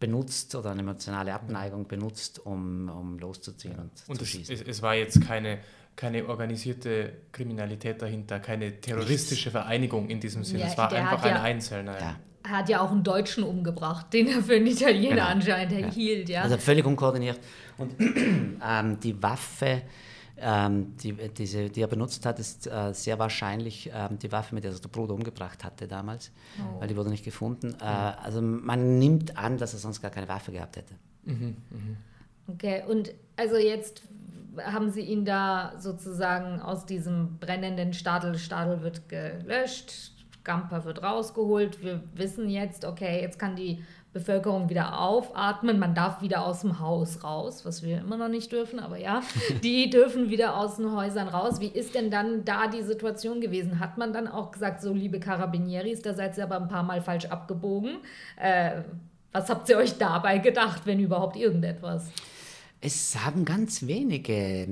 benutzt 0.00 0.56
oder 0.56 0.72
eine 0.72 0.80
emotionale 0.80 1.32
Abneigung 1.32 1.86
benutzt, 1.86 2.44
um, 2.44 2.88
um 2.88 3.18
loszuziehen 3.20 3.74
ja. 3.76 3.82
und, 3.82 3.92
und 4.08 4.16
zu 4.16 4.24
es, 4.24 4.30
schießen. 4.30 4.54
Es, 4.54 4.62
es 4.62 4.82
war 4.82 4.96
jetzt 4.96 5.20
keine 5.24 5.60
keine 5.94 6.26
organisierte 6.26 7.12
Kriminalität 7.32 8.00
dahinter, 8.00 8.40
keine 8.40 8.80
terroristische 8.80 9.50
Vereinigung 9.50 10.08
in 10.08 10.20
diesem 10.20 10.42
Sinne. 10.42 10.60
Ja, 10.60 10.66
es 10.68 10.78
war 10.78 10.90
einfach 10.90 11.22
ein 11.22 11.34
ja, 11.34 11.42
Einzelner. 11.42 12.00
Ja. 12.00 12.16
Er 12.44 12.50
hat 12.50 12.68
ja 12.68 12.80
auch 12.80 12.90
einen 12.90 13.04
Deutschen 13.04 13.44
umgebracht, 13.44 14.12
den 14.12 14.26
er 14.26 14.42
für 14.42 14.54
einen 14.54 14.66
Italiener 14.66 15.10
genau. 15.10 15.26
anscheinend 15.26 15.80
ja. 15.80 15.92
hielt. 15.92 16.28
Ja. 16.28 16.42
Also 16.42 16.56
völlig 16.56 16.84
unkoordiniert. 16.84 17.38
Und 17.78 17.94
ähm, 18.00 18.98
die 19.00 19.22
Waffe, 19.22 19.82
ähm, 20.42 20.96
die, 20.96 21.12
diese, 21.12 21.70
die 21.70 21.80
er 21.80 21.86
benutzt 21.86 22.26
hat, 22.26 22.38
ist 22.38 22.66
äh, 22.66 22.92
sehr 22.92 23.18
wahrscheinlich 23.18 23.90
ähm, 23.94 24.18
die 24.18 24.30
Waffe, 24.32 24.54
mit 24.54 24.64
der 24.64 24.72
er 24.72 24.78
der 24.78 24.88
Bruder 24.88 25.14
umgebracht 25.14 25.64
hatte 25.64 25.86
damals, 25.86 26.32
oh. 26.58 26.80
weil 26.80 26.88
die 26.88 26.96
wurde 26.96 27.10
nicht 27.10 27.24
gefunden. 27.24 27.74
Äh, 27.80 27.84
also 27.84 28.42
man 28.42 28.98
nimmt 28.98 29.38
an, 29.38 29.58
dass 29.58 29.72
er 29.72 29.78
sonst 29.78 30.02
gar 30.02 30.10
keine 30.10 30.28
Waffe 30.28 30.52
gehabt 30.52 30.76
hätte. 30.76 30.94
Mhm, 31.24 31.56
mh. 31.70 32.54
Okay, 32.54 32.82
und 32.88 33.14
also 33.36 33.56
jetzt 33.56 34.02
haben 34.60 34.90
sie 34.90 35.02
ihn 35.02 35.24
da 35.24 35.74
sozusagen 35.78 36.60
aus 36.60 36.84
diesem 36.84 37.38
brennenden 37.38 37.94
Stadel, 37.94 38.36
Stadel 38.36 38.82
wird 38.82 39.08
gelöscht, 39.08 40.12
Gamper 40.44 40.84
wird 40.84 41.02
rausgeholt. 41.02 41.82
Wir 41.82 42.02
wissen 42.14 42.48
jetzt, 42.50 42.84
okay, 42.84 43.22
jetzt 43.22 43.38
kann 43.38 43.56
die 43.56 43.82
Bevölkerung 44.12 44.68
wieder 44.68 45.00
aufatmen. 45.00 45.78
Man 45.78 45.94
darf 45.94 46.20
wieder 46.20 46.44
aus 46.44 46.60
dem 46.60 46.80
Haus 46.80 47.24
raus, 47.24 47.64
was 47.64 47.82
wir 47.82 47.98
immer 47.98 48.16
noch 48.16 48.28
nicht 48.28 48.52
dürfen, 48.52 48.78
aber 48.78 48.98
ja, 48.98 49.22
die 49.62 49.88
dürfen 49.88 50.30
wieder 50.30 50.56
aus 50.56 50.76
den 50.76 50.94
Häusern 50.94 51.28
raus. 51.28 51.60
Wie 51.60 51.68
ist 51.68 51.94
denn 51.94 52.10
dann 52.10 52.44
da 52.44 52.66
die 52.66 52.82
Situation 52.82 53.40
gewesen? 53.40 53.80
Hat 53.80 53.96
man 53.96 54.12
dann 54.12 54.28
auch 54.28 54.50
gesagt, 54.50 54.82
so 54.82 54.92
liebe 54.92 55.18
Carabinieris, 55.18 56.02
da 56.02 56.14
seid 56.14 56.36
ihr 56.36 56.44
aber 56.44 56.56
ein 56.56 56.68
paar 56.68 56.82
Mal 56.82 57.00
falsch 57.00 57.26
abgebogen? 57.26 57.98
Äh, 58.40 58.82
was 59.32 59.48
habt 59.48 59.68
ihr 59.70 59.78
euch 59.78 59.96
dabei 59.96 60.38
gedacht, 60.38 60.82
wenn 60.84 61.00
überhaupt 61.00 61.36
irgendetwas? 61.36 62.10
Es 62.84 63.16
haben 63.24 63.44
ganz 63.44 63.86
wenige 63.86 64.32
äh, 64.34 64.66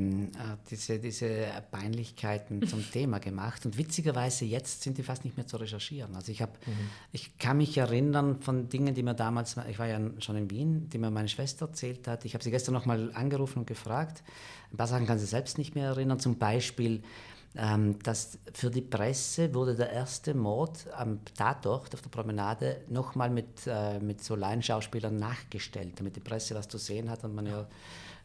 diese, 0.69 0.99
diese 0.99 1.47
Peinlichkeiten 1.71 2.67
zum 2.67 2.83
Thema 2.91 3.21
gemacht 3.21 3.65
und 3.67 3.79
witzigerweise 3.79 4.45
jetzt 4.45 4.83
sind 4.83 4.99
die 4.99 5.05
fast 5.05 5.25
nicht 5.25 5.37
mehr 5.37 5.47
zu 5.47 5.59
recherchieren. 5.59 6.17
Also 6.17 6.33
ich, 6.33 6.43
hab, 6.43 6.67
mhm. 6.67 6.73
ich 7.13 7.39
kann 7.39 7.59
mich 7.59 7.79
erinnern 7.79 8.43
von 8.43 8.69
Dingen, 8.69 8.97
die 8.97 9.05
mir 9.05 9.15
damals, 9.15 9.57
ich 9.69 9.79
war 9.79 9.87
ja 9.87 10.01
schon 10.19 10.37
in 10.37 10.51
Wien, 10.51 10.89
die 10.91 10.99
mir 10.99 11.13
meine 11.13 11.29
Schwester 11.29 11.67
erzählt 11.67 12.09
hat. 12.09 12.25
Ich 12.25 12.35
habe 12.35 12.43
sie 12.43 12.51
gestern 12.51 12.75
nochmal 12.75 13.13
angerufen 13.15 13.61
und 13.61 13.67
gefragt. 13.69 14.25
Ein 14.73 14.77
paar 14.77 14.89
Sachen 14.89 15.07
kann 15.07 15.21
sie 15.21 15.27
selbst 15.27 15.57
nicht 15.57 15.77
mehr 15.77 15.87
erinnern. 15.87 16.19
Zum 16.19 16.37
Beispiel, 16.37 17.05
ähm, 17.57 17.99
dass 18.03 18.39
für 18.53 18.71
die 18.71 18.81
Presse 18.81 19.53
wurde 19.55 19.75
der 19.75 19.91
erste 19.91 20.35
Mord 20.35 20.87
am 20.97 21.21
Tatort 21.37 21.93
auf 21.95 22.01
der 22.01 22.11
Promenade 22.11 22.83
nochmal 22.89 23.31
mit, 23.31 23.67
äh, 23.67 23.99
mit 23.99 24.23
so 24.23 24.37
Laienschauspielern 24.37 25.17
nachgestellt, 25.17 25.95
damit 25.97 26.17
die 26.17 26.21
Presse 26.21 26.55
was 26.55 26.69
zu 26.69 26.79
sehen 26.79 27.11
hat 27.11 27.25
und 27.25 27.35
man 27.35 27.47
ja 27.47 27.67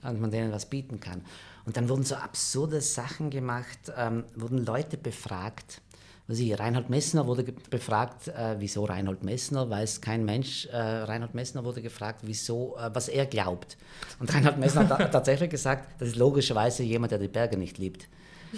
und 0.04 0.22
man 0.22 0.32
denen 0.32 0.52
was 0.52 0.68
bieten 0.68 1.00
kann. 1.00 1.22
Und 1.66 1.78
dann 1.78 1.90
wurden 1.90 2.04
so 2.04 2.16
absurde 2.16 2.82
Sachen 2.82 3.30
gemacht, 3.30 3.80
ähm, 3.98 4.24
wurden 4.36 4.64
Leute 4.64 4.98
befragt. 4.98 5.82
Also 6.28 6.44
Reinhold 6.54 6.90
Messner 6.90 7.28
wurde 7.28 7.44
befragt, 7.44 8.28
äh, 8.30 8.56
wieso 8.58 8.86
Reinhold 8.86 9.24
Messner, 9.24 9.70
weiß 9.70 10.02
kein 10.02 10.26
Mensch. 10.26 10.66
Äh, 10.68 10.78
Reinhold 10.78 11.36
Messner 11.36 11.64
wurde 11.64 11.82
gefragt, 11.82 12.22
wieso, 12.24 12.76
äh, 12.78 12.90
was 12.94 13.10
er 13.10 13.26
glaubt. 13.26 13.78
Und 14.20 14.34
Reinhold 14.34 14.58
Messner 14.58 14.90
hat 14.90 15.12
tatsächlich 15.12 15.52
gesagt, 15.52 16.00
das 16.00 16.10
ist 16.10 16.16
logischerweise 16.16 16.84
jemand, 16.84 17.12
der 17.12 17.20
die 17.20 17.28
Berge 17.28 17.58
nicht 17.58 17.78
liebt. 17.78 18.08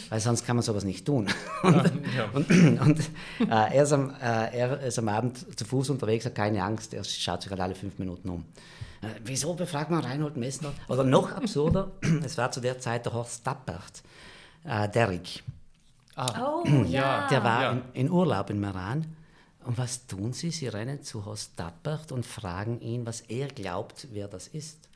Weil 0.10 0.20
sonst 0.20 0.46
kann 0.46 0.56
man 0.56 0.64
sowas 0.64 0.84
nicht 0.84 1.06
tun. 1.06 1.28
Und, 1.64 1.92
ja. 2.16 2.30
und, 2.34 2.50
und 2.50 3.00
äh, 3.40 3.46
er, 3.50 3.84
ist 3.84 3.92
am, 3.92 4.12
äh, 4.22 4.58
er 4.58 4.80
ist 4.82 5.00
am 5.00 5.10
Abend 5.10 5.58
zu 5.58 5.66
Fuß 5.66 5.90
unterwegs, 5.90 6.26
hat 6.26 6.36
keine 6.36 6.64
Angst, 6.64 6.94
er 6.94 7.04
schaut 7.04 7.42
sich 7.42 7.52
halt 7.52 7.62
alle 7.62 7.76
fünf 7.76 7.98
Minuten 8.00 8.30
um. 8.30 8.46
Äh, 9.02 9.08
wieso 9.24 9.54
befragt 9.54 9.92
man 9.92 10.04
Reinhold 10.04 10.38
Messner? 10.38 10.74
Oder 10.88 11.04
noch 11.04 11.32
absurder, 11.32 11.92
es 12.24 12.38
war 12.38 12.52
zu 12.52 12.62
der 12.62 12.80
Zeit 12.80 13.06
der 13.06 13.14
Horst 13.14 13.44
Tappert, 13.44 14.04
äh, 14.64 14.88
Derrick. 14.90 15.44
Ah. 16.16 16.64
Oh, 16.64 16.68
ja. 16.88 17.28
Der 17.30 17.44
war 17.44 17.62
ja. 17.62 17.72
in, 17.72 17.82
in, 17.94 18.12
Urlaub 18.12 18.50
in 18.50 18.60
Meran. 18.60 19.06
Und 19.66 19.78
was 19.78 20.08
tun 20.08 20.32
sie? 20.32 20.52
Sie 20.52 20.68
rennen 20.68 21.04
zu 21.04 21.26
Horst 21.26 21.58
Tappert 21.58 22.12
und 22.12 22.26
fragen 22.26 22.80
ihn, 22.80 23.06
was 23.06 23.22
er 23.22 23.48
glaubt, 23.48 24.08
wer 24.12 24.28
das 24.28 24.48
ist 24.48 24.88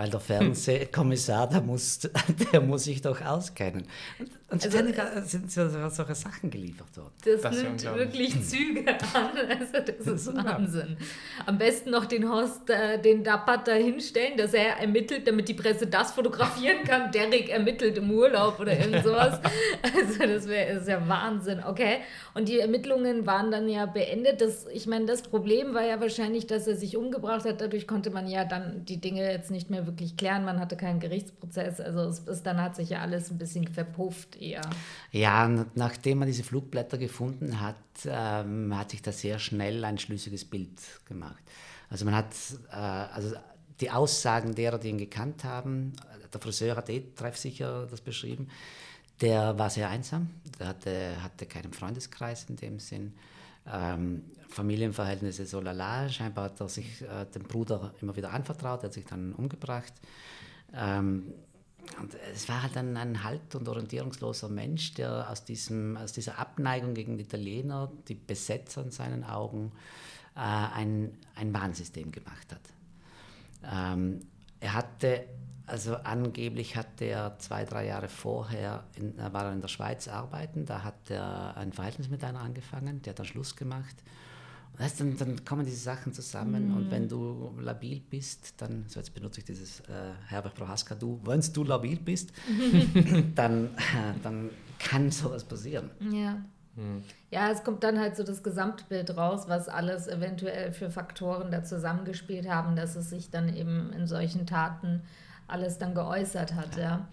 weil 0.00 0.08
der 0.08 0.20
Fernsehkommissar, 0.20 1.46
der 1.46 1.60
muss, 1.60 1.98
der 2.52 2.62
muss 2.62 2.84
sich 2.84 3.02
doch 3.02 3.20
auskennen. 3.20 3.84
Und, 4.18 4.30
und 4.64 4.64
also, 4.64 4.92
dann 4.92 5.26
sind 5.26 5.52
so, 5.52 5.68
solche 5.68 6.14
Sachen 6.14 6.50
geliefert 6.50 6.96
worden. 6.96 7.12
Das, 7.22 7.42
das 7.42 7.62
nimmt 7.62 7.84
wirklich 7.84 8.42
Züge 8.42 8.88
an. 8.88 9.30
Also 9.60 9.72
das, 9.72 10.04
das 10.04 10.26
ist 10.26 10.34
Wahnsinn. 10.34 10.96
Am 11.44 11.58
besten 11.58 11.90
noch 11.90 12.06
den 12.06 12.28
Horst, 12.28 12.68
äh, 12.70 13.00
den 13.00 13.22
Dappert 13.22 13.68
da 13.68 13.72
hinstellen, 13.72 14.38
dass 14.38 14.54
er 14.54 14.78
ermittelt, 14.78 15.26
damit 15.28 15.48
die 15.48 15.54
Presse 15.54 15.86
das 15.86 16.12
fotografieren 16.12 16.82
kann. 16.84 17.12
Derek 17.12 17.50
ermittelt 17.50 17.98
im 17.98 18.10
Urlaub 18.10 18.58
oder 18.58 18.78
irgend 18.78 19.04
sowas. 19.04 19.38
Also 19.82 20.18
das 20.18 20.48
wäre 20.48 20.82
ja 20.84 21.08
Wahnsinn. 21.08 21.62
Okay. 21.62 21.98
Und 22.32 22.48
die 22.48 22.58
Ermittlungen 22.58 23.26
waren 23.26 23.50
dann 23.50 23.68
ja 23.68 23.86
beendet. 23.86 24.40
Das, 24.40 24.66
ich 24.72 24.86
meine, 24.86 25.04
das 25.04 25.22
Problem 25.22 25.74
war 25.74 25.84
ja 25.84 26.00
wahrscheinlich, 26.00 26.46
dass 26.46 26.66
er 26.66 26.76
sich 26.76 26.96
umgebracht 26.96 27.44
hat. 27.44 27.60
Dadurch 27.60 27.86
konnte 27.86 28.10
man 28.10 28.26
ja 28.26 28.44
dann 28.44 28.84
die 28.84 29.00
Dinge 29.00 29.30
jetzt 29.30 29.50
nicht 29.50 29.68
mehr 29.68 29.86
wirklich 29.90 30.16
klären. 30.16 30.44
Man 30.44 30.58
hatte 30.58 30.76
keinen 30.76 31.00
Gerichtsprozess. 31.00 31.80
Also 31.80 32.00
es, 32.00 32.26
es, 32.26 32.42
dann 32.42 32.60
hat 32.60 32.76
sich 32.76 32.90
ja 32.90 33.00
alles 33.00 33.30
ein 33.30 33.38
bisschen 33.38 33.68
verpufft 33.68 34.40
eher. 34.40 34.62
Ja, 35.12 35.48
nachdem 35.74 36.18
man 36.18 36.28
diese 36.28 36.42
Flugblätter 36.42 36.98
gefunden 36.98 37.60
hat, 37.60 37.76
ähm, 38.06 38.76
hat 38.76 38.90
sich 38.90 39.02
da 39.02 39.12
sehr 39.12 39.38
schnell 39.38 39.84
ein 39.84 39.98
schlüssiges 39.98 40.44
Bild 40.44 40.80
gemacht. 41.06 41.42
Also 41.88 42.04
man 42.04 42.14
hat, 42.14 42.32
äh, 42.70 42.76
also 42.76 43.34
die 43.80 43.90
Aussagen 43.90 44.54
derer, 44.54 44.78
die 44.78 44.88
ihn 44.88 44.98
gekannt 44.98 45.44
haben, 45.44 45.92
der 46.32 46.40
Friseur 46.40 46.76
hat 46.76 46.88
eh 46.88 47.02
treffsicher 47.16 47.86
das 47.90 48.00
beschrieben, 48.00 48.48
der 49.20 49.58
war 49.58 49.68
sehr 49.70 49.88
einsam, 49.88 50.30
der 50.58 50.68
hatte, 50.68 51.22
hatte 51.22 51.46
keinen 51.46 51.72
Freundeskreis 51.72 52.46
in 52.48 52.56
dem 52.56 52.78
Sinn. 52.78 53.14
Ähm, 53.72 54.24
Familienverhältnisse 54.48 55.46
so 55.46 55.60
lala. 55.60 56.08
Scheinbar 56.08 56.46
hat 56.46 56.60
er 56.60 56.68
sich 56.68 57.02
äh, 57.02 57.24
dem 57.34 57.44
Bruder 57.44 57.94
immer 58.00 58.16
wieder 58.16 58.32
anvertraut, 58.32 58.82
er 58.82 58.86
hat 58.86 58.92
sich 58.92 59.06
dann 59.06 59.32
umgebracht. 59.32 59.92
Ähm, 60.74 61.32
und 62.00 62.14
es 62.34 62.48
war 62.48 62.62
halt 62.62 62.76
ein, 62.76 62.96
ein 62.96 63.24
halt- 63.24 63.54
und 63.54 63.68
orientierungsloser 63.68 64.48
Mensch, 64.48 64.94
der 64.94 65.30
aus, 65.30 65.44
diesem, 65.44 65.96
aus 65.96 66.12
dieser 66.12 66.38
Abneigung 66.38 66.94
gegen 66.94 67.16
die 67.16 67.24
Italiener, 67.24 67.90
die 68.08 68.14
Besetzer 68.14 68.82
in 68.82 68.90
seinen 68.90 69.24
Augen, 69.24 69.72
äh, 70.36 70.40
ein, 70.40 71.16
ein 71.34 71.52
Warnsystem 71.52 72.12
gemacht 72.12 72.52
hat. 72.52 72.60
Ähm, 73.64 74.20
er 74.60 74.74
hatte, 74.74 75.24
also 75.70 75.96
angeblich 75.96 76.76
hat 76.76 77.00
er 77.00 77.38
zwei, 77.38 77.64
drei 77.64 77.86
Jahre 77.86 78.08
vorher, 78.08 78.84
in, 78.96 79.16
war 79.32 79.46
er 79.46 79.52
in 79.52 79.60
der 79.60 79.68
Schweiz 79.68 80.08
arbeiten, 80.08 80.66
da 80.66 80.82
hat 80.82 81.10
er 81.10 81.56
ein 81.56 81.72
Verhältnis 81.72 82.10
mit 82.10 82.24
einer 82.24 82.40
angefangen, 82.40 83.00
der 83.02 83.12
hat 83.12 83.20
dann 83.20 83.26
Schluss 83.26 83.56
gemacht. 83.56 83.96
Weißt, 84.78 85.00
dann, 85.00 85.16
dann 85.16 85.44
kommen 85.44 85.64
diese 85.64 85.80
Sachen 85.80 86.12
zusammen 86.12 86.70
mm. 86.70 86.76
und 86.76 86.90
wenn 86.90 87.08
du 87.08 87.52
labil 87.60 88.00
bist, 88.00 88.54
dann, 88.58 88.84
so 88.88 88.98
jetzt 88.98 89.12
benutze 89.14 89.40
ich 89.40 89.44
dieses 89.44 89.80
äh, 89.80 90.12
Herbert 90.26 90.54
Prohaska, 90.54 90.94
du, 90.94 91.20
wenn 91.24 91.40
du 91.40 91.64
labil 91.64 91.98
bist, 91.98 92.32
dann, 93.34 93.66
äh, 93.66 94.14
dann 94.22 94.50
kann 94.78 95.10
sowas 95.10 95.44
passieren. 95.44 95.90
Ja. 96.10 96.42
Hm. 96.76 97.02
Ja, 97.30 97.50
es 97.50 97.62
kommt 97.62 97.84
dann 97.84 97.98
halt 97.98 98.16
so 98.16 98.22
das 98.22 98.42
Gesamtbild 98.42 99.16
raus, 99.16 99.44
was 99.48 99.68
alles 99.68 100.06
eventuell 100.06 100.72
für 100.72 100.90
Faktoren 100.90 101.50
da 101.50 101.62
zusammengespielt 101.62 102.48
haben, 102.48 102.76
dass 102.76 102.96
es 102.96 103.10
sich 103.10 103.30
dann 103.30 103.54
eben 103.54 103.92
in 103.92 104.06
solchen 104.06 104.46
Taten 104.46 105.02
alles 105.50 105.78
dann 105.78 105.94
geäußert 105.94 106.54
hat, 106.54 106.76
ja. 106.76 106.82
ja. 106.82 107.08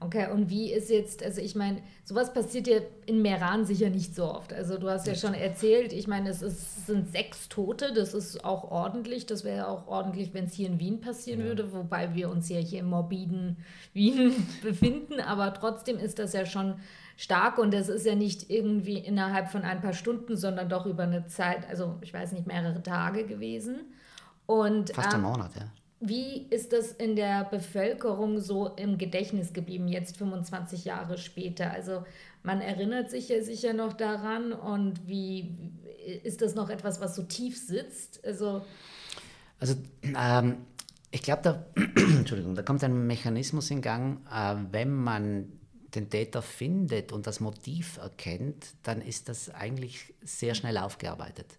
Okay, 0.00 0.30
und 0.30 0.48
wie 0.48 0.72
ist 0.72 0.90
jetzt, 0.90 1.24
also 1.24 1.40
ich 1.40 1.56
meine, 1.56 1.82
sowas 2.04 2.32
passiert 2.32 2.68
ja 2.68 2.78
in 3.06 3.20
Meran 3.20 3.64
sicher 3.64 3.90
nicht 3.90 4.14
so 4.14 4.32
oft. 4.32 4.52
Also 4.52 4.78
du 4.78 4.88
hast 4.88 5.08
ja 5.08 5.16
schon 5.16 5.34
erzählt, 5.34 5.92
ich 5.92 6.06
meine, 6.06 6.30
es 6.30 6.40
ist, 6.40 6.86
sind 6.86 7.10
sechs 7.10 7.48
Tote, 7.48 7.92
das 7.92 8.14
ist 8.14 8.44
auch 8.44 8.70
ordentlich. 8.70 9.26
Das 9.26 9.42
wäre 9.42 9.66
auch 9.66 9.88
ordentlich, 9.88 10.32
wenn 10.34 10.44
es 10.44 10.52
hier 10.52 10.68
in 10.68 10.78
Wien 10.78 11.00
passieren 11.00 11.40
ja. 11.40 11.46
würde, 11.46 11.72
wobei 11.72 12.14
wir 12.14 12.30
uns 12.30 12.48
ja 12.48 12.58
hier 12.58 12.80
im 12.80 12.90
morbiden 12.90 13.56
Wien 13.92 14.46
befinden. 14.62 15.20
Aber 15.20 15.52
trotzdem 15.52 15.98
ist 15.98 16.20
das 16.20 16.32
ja 16.32 16.46
schon 16.46 16.76
stark 17.16 17.58
und 17.58 17.74
das 17.74 17.88
ist 17.88 18.06
ja 18.06 18.14
nicht 18.14 18.50
irgendwie 18.50 18.98
innerhalb 18.98 19.50
von 19.50 19.62
ein 19.62 19.80
paar 19.80 19.94
Stunden, 19.94 20.36
sondern 20.36 20.68
doch 20.68 20.86
über 20.86 21.02
eine 21.02 21.26
Zeit, 21.26 21.68
also 21.68 21.96
ich 22.02 22.14
weiß 22.14 22.32
nicht, 22.32 22.46
mehrere 22.46 22.84
Tage 22.84 23.26
gewesen. 23.26 23.80
Und, 24.46 24.94
Fast 24.94 25.12
ähm, 25.12 25.24
ein 25.24 25.32
Monat, 25.32 25.56
ja. 25.56 25.62
Wie 26.00 26.46
ist 26.50 26.72
das 26.72 26.92
in 26.92 27.16
der 27.16 27.44
Bevölkerung 27.44 28.38
so 28.40 28.68
im 28.76 28.98
Gedächtnis 28.98 29.52
geblieben, 29.52 29.88
jetzt 29.88 30.16
25 30.16 30.84
Jahre 30.84 31.18
später? 31.18 31.72
Also 31.72 32.04
man 32.42 32.60
erinnert 32.60 33.10
sich 33.10 33.28
ja 33.28 33.42
sicher 33.42 33.72
noch 33.72 33.92
daran 33.92 34.52
und 34.52 35.08
wie 35.08 35.56
ist 36.22 36.40
das 36.40 36.54
noch 36.54 36.70
etwas, 36.70 37.00
was 37.00 37.16
so 37.16 37.22
tief 37.24 37.58
sitzt? 37.58 38.24
Also, 38.24 38.64
also 39.58 39.74
ähm, 40.02 40.58
ich 41.10 41.22
glaube, 41.22 41.42
da, 41.42 41.66
da 42.54 42.62
kommt 42.62 42.84
ein 42.84 43.06
Mechanismus 43.06 43.70
in 43.70 43.82
Gang, 43.82 44.20
äh, 44.32 44.54
wenn 44.70 44.94
man 44.94 45.52
den 45.94 46.10
Täter 46.10 46.42
findet 46.42 47.12
und 47.12 47.26
das 47.26 47.40
Motiv 47.40 47.96
erkennt, 47.96 48.74
dann 48.82 49.00
ist 49.00 49.28
das 49.28 49.50
eigentlich 49.50 50.14
sehr 50.22 50.54
schnell 50.54 50.78
aufgearbeitet. 50.78 51.58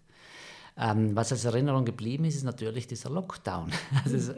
Ähm, 0.82 1.14
was 1.14 1.30
als 1.30 1.44
Erinnerung 1.44 1.84
geblieben 1.84 2.24
ist, 2.24 2.36
ist 2.36 2.44
natürlich 2.44 2.86
dieser 2.86 3.10
Lockdown. 3.10 3.70
Also 4.04 4.16
es, 4.16 4.34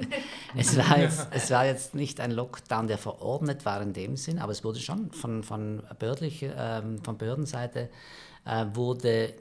es, 0.56 0.76
war 0.76 0.98
jetzt, 0.98 1.28
es 1.30 1.50
war 1.52 1.64
jetzt 1.64 1.94
nicht 1.94 2.18
ein 2.18 2.32
Lockdown, 2.32 2.88
der 2.88 2.98
verordnet 2.98 3.64
war 3.64 3.80
in 3.80 3.92
dem 3.92 4.16
Sinn, 4.16 4.40
aber 4.40 4.50
es 4.50 4.64
wurde 4.64 4.80
schon 4.80 5.12
von, 5.12 5.44
von, 5.44 5.84
behördlich, 6.00 6.42
äh, 6.42 6.82
von 7.04 7.16
Behördenseite 7.16 7.90
äh, 8.44 8.66
wurde 8.74 9.34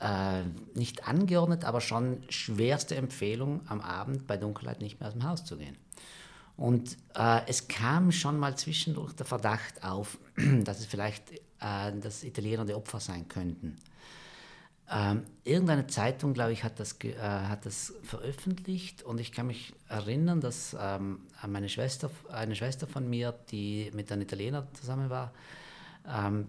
äh, 0.00 0.42
nicht 0.74 1.06
angeordnet, 1.06 1.64
aber 1.64 1.80
schon 1.80 2.24
schwerste 2.28 2.96
Empfehlung, 2.96 3.60
am 3.68 3.80
Abend 3.80 4.26
bei 4.26 4.36
Dunkelheit 4.36 4.80
nicht 4.80 4.98
mehr 4.98 5.08
aus 5.08 5.14
dem 5.14 5.28
Haus 5.28 5.44
zu 5.44 5.58
gehen. 5.58 5.76
Und 6.56 6.96
äh, 7.14 7.42
es 7.46 7.68
kam 7.68 8.10
schon 8.10 8.36
mal 8.36 8.58
zwischendurch 8.58 9.12
der 9.12 9.26
Verdacht 9.26 9.84
auf, 9.84 10.18
dass 10.64 10.80
es 10.80 10.86
vielleicht 10.86 11.30
äh, 11.60 11.92
das 12.00 12.24
Italiener 12.24 12.64
die 12.64 12.74
Opfer 12.74 12.98
sein 12.98 13.28
könnten. 13.28 13.76
Ähm, 14.90 15.24
irgendeine 15.44 15.86
Zeitung, 15.86 16.32
glaube 16.32 16.52
ich, 16.52 16.64
hat 16.64 16.80
das, 16.80 16.96
äh, 17.04 17.14
hat 17.20 17.66
das 17.66 17.92
veröffentlicht 18.02 19.02
und 19.02 19.20
ich 19.20 19.32
kann 19.32 19.46
mich 19.46 19.74
erinnern, 19.88 20.40
dass 20.40 20.74
ähm, 20.80 21.20
meine 21.46 21.68
Schwester, 21.68 22.10
eine 22.30 22.56
Schwester 22.56 22.86
von 22.86 23.08
mir, 23.08 23.34
die 23.50 23.90
mit 23.94 24.10
einem 24.10 24.22
Italiener 24.22 24.66
zusammen 24.72 25.10
war, 25.10 25.32
ähm, 26.06 26.48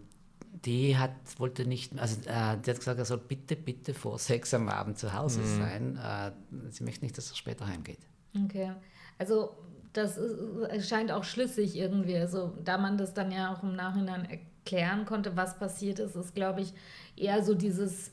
die 0.66 0.98
hat, 0.98 1.12
wollte 1.38 1.66
nicht, 1.66 1.98
also 2.00 2.22
äh, 2.22 2.58
die 2.58 2.72
hat 2.72 2.80
gesagt, 2.80 2.98
er 2.98 3.06
soll 3.06 3.18
bitte, 3.18 3.58
bitte 3.58 3.94
vor 3.94 4.18
sechs 4.20 4.54
am 4.54 4.70
Abend 4.70 4.98
zu 4.98 5.14
Hause 5.14 5.42
mhm. 5.42 5.60
sein. 5.60 5.98
Äh, 5.98 6.72
sie 6.72 6.84
möchte 6.86 7.04
nicht, 7.04 7.18
dass 7.18 7.30
er 7.32 7.36
später 7.36 7.68
heimgeht. 7.68 8.00
Okay, 8.46 8.72
also 9.18 9.58
das 9.92 10.18
ist, 10.18 10.88
scheint 10.88 11.12
auch 11.12 11.26
schlüssig 11.26 11.76
irgendwie. 11.76 12.16
Also 12.16 12.56
da 12.64 12.78
man 12.78 12.98
das 12.98 13.14
dann 13.14 13.32
ja 13.32 13.54
auch 13.54 13.64
im 13.64 13.76
Nachhinein 13.76 14.26
erklären 14.30 15.06
konnte, 15.06 15.36
was 15.36 15.58
passiert 15.58 16.00
ist, 16.00 16.16
ist, 16.16 16.36
glaube 16.36 16.62
ich, 16.62 16.74
eher 17.16 17.44
so 17.44 17.54
dieses 17.54 18.12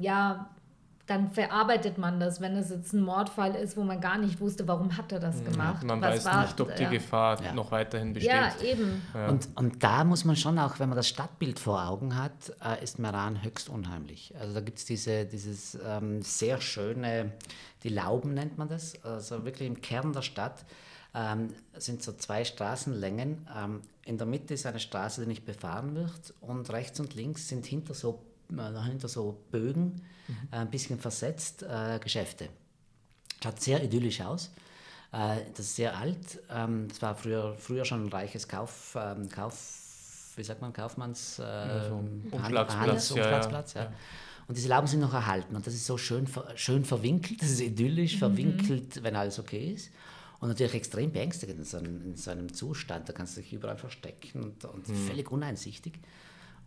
ja, 0.00 0.50
dann 1.10 1.28
verarbeitet 1.28 1.98
man 1.98 2.20
das, 2.20 2.40
wenn 2.40 2.54
es 2.54 2.70
jetzt 2.70 2.92
ein 2.92 3.02
Mordfall 3.02 3.56
ist, 3.56 3.76
wo 3.76 3.82
man 3.82 4.00
gar 4.00 4.16
nicht 4.16 4.40
wusste, 4.40 4.68
warum 4.68 4.96
hat 4.96 5.10
er 5.10 5.18
das 5.18 5.42
gemacht. 5.42 5.82
Ja, 5.82 5.88
man 5.88 6.00
Was 6.00 6.18
weiß 6.18 6.24
war, 6.26 6.42
nicht, 6.42 6.60
ob 6.60 6.76
die 6.76 6.84
ja. 6.84 6.90
Gefahr 6.90 7.42
ja. 7.42 7.52
noch 7.52 7.72
weiterhin 7.72 8.12
besteht. 8.12 8.32
Ja, 8.32 8.52
eben. 8.62 9.02
Und, 9.28 9.48
und 9.56 9.82
da 9.82 10.04
muss 10.04 10.24
man 10.24 10.36
schon 10.36 10.56
auch, 10.60 10.78
wenn 10.78 10.88
man 10.88 10.94
das 10.94 11.08
Stadtbild 11.08 11.58
vor 11.58 11.84
Augen 11.84 12.16
hat, 12.16 12.52
äh, 12.64 12.84
ist 12.84 13.00
Meran 13.00 13.42
höchst 13.42 13.68
unheimlich. 13.68 14.32
Also 14.38 14.54
da 14.54 14.60
gibt 14.60 14.78
es 14.78 14.84
diese, 14.84 15.24
dieses 15.26 15.76
ähm, 15.84 16.22
sehr 16.22 16.60
schöne, 16.60 17.32
die 17.82 17.88
Lauben 17.88 18.32
nennt 18.32 18.56
man 18.56 18.68
das, 18.68 18.94
also 19.02 19.44
wirklich 19.44 19.66
im 19.66 19.80
Kern 19.80 20.12
der 20.12 20.22
Stadt. 20.22 20.64
Ähm, 21.12 21.48
sind 21.76 22.04
so 22.04 22.12
zwei 22.12 22.44
Straßenlängen. 22.44 23.48
Ähm, 23.58 23.80
in 24.04 24.16
der 24.16 24.28
Mitte 24.28 24.54
ist 24.54 24.64
eine 24.64 24.78
Straße, 24.78 25.22
die 25.22 25.26
nicht 25.26 25.44
befahren 25.44 25.96
wird 25.96 26.34
und 26.40 26.70
rechts 26.70 27.00
und 27.00 27.16
links 27.16 27.48
sind 27.48 27.66
hinter 27.66 27.94
so 27.94 28.20
dahinter 28.56 29.08
so 29.08 29.44
Bögen, 29.50 30.02
mhm. 30.28 30.36
Äh, 30.50 30.56
ein 30.56 30.70
bisschen 30.70 30.98
versetzt, 30.98 31.62
äh, 31.62 31.98
Geschäfte. 31.98 32.48
Schaut 33.42 33.60
sehr 33.60 33.82
idyllisch 33.82 34.20
aus. 34.20 34.50
Äh, 35.12 35.38
das 35.56 35.66
ist 35.66 35.76
sehr 35.76 35.96
alt. 35.96 36.40
Ähm, 36.50 36.88
das 36.88 37.02
war 37.02 37.14
früher, 37.14 37.54
früher 37.58 37.84
schon 37.84 38.06
ein 38.06 38.08
reiches 38.08 38.46
Kauf, 38.48 38.96
ähm, 39.00 39.28
Kauf 39.28 39.80
wie 40.36 40.44
sagt 40.44 40.60
man, 40.60 40.72
Kaufmanns 40.72 41.38
äh, 41.38 41.42
also, 41.42 42.04
Umschlagsplatz. 42.30 43.10
Umschlagsplatz 43.10 43.74
ja, 43.74 43.84
ja. 43.84 43.92
Und 44.48 44.56
diese 44.56 44.68
Lauben 44.68 44.86
sind 44.86 45.00
noch 45.00 45.14
erhalten 45.14 45.54
und 45.54 45.66
das 45.66 45.74
ist 45.74 45.86
so 45.86 45.96
schön, 45.96 46.26
schön 46.56 46.84
verwinkelt, 46.84 47.40
das 47.40 47.50
ist 47.50 47.60
idyllisch 47.60 48.14
mhm. 48.14 48.18
verwinkelt, 48.18 49.02
wenn 49.02 49.14
alles 49.14 49.38
okay 49.38 49.72
ist. 49.74 49.92
Und 50.40 50.48
natürlich 50.48 50.74
extrem 50.74 51.12
beängstigend 51.12 51.58
in 51.58 51.64
so 51.64 51.76
einem, 51.76 52.02
in 52.02 52.16
so 52.16 52.30
einem 52.30 52.52
Zustand, 52.52 53.08
da 53.08 53.12
kannst 53.12 53.36
du 53.36 53.42
dich 53.42 53.52
überall 53.52 53.76
verstecken 53.76 54.42
und, 54.42 54.64
und 54.64 54.88
mhm. 54.88 54.94
völlig 55.06 55.30
uneinsichtig. 55.30 56.00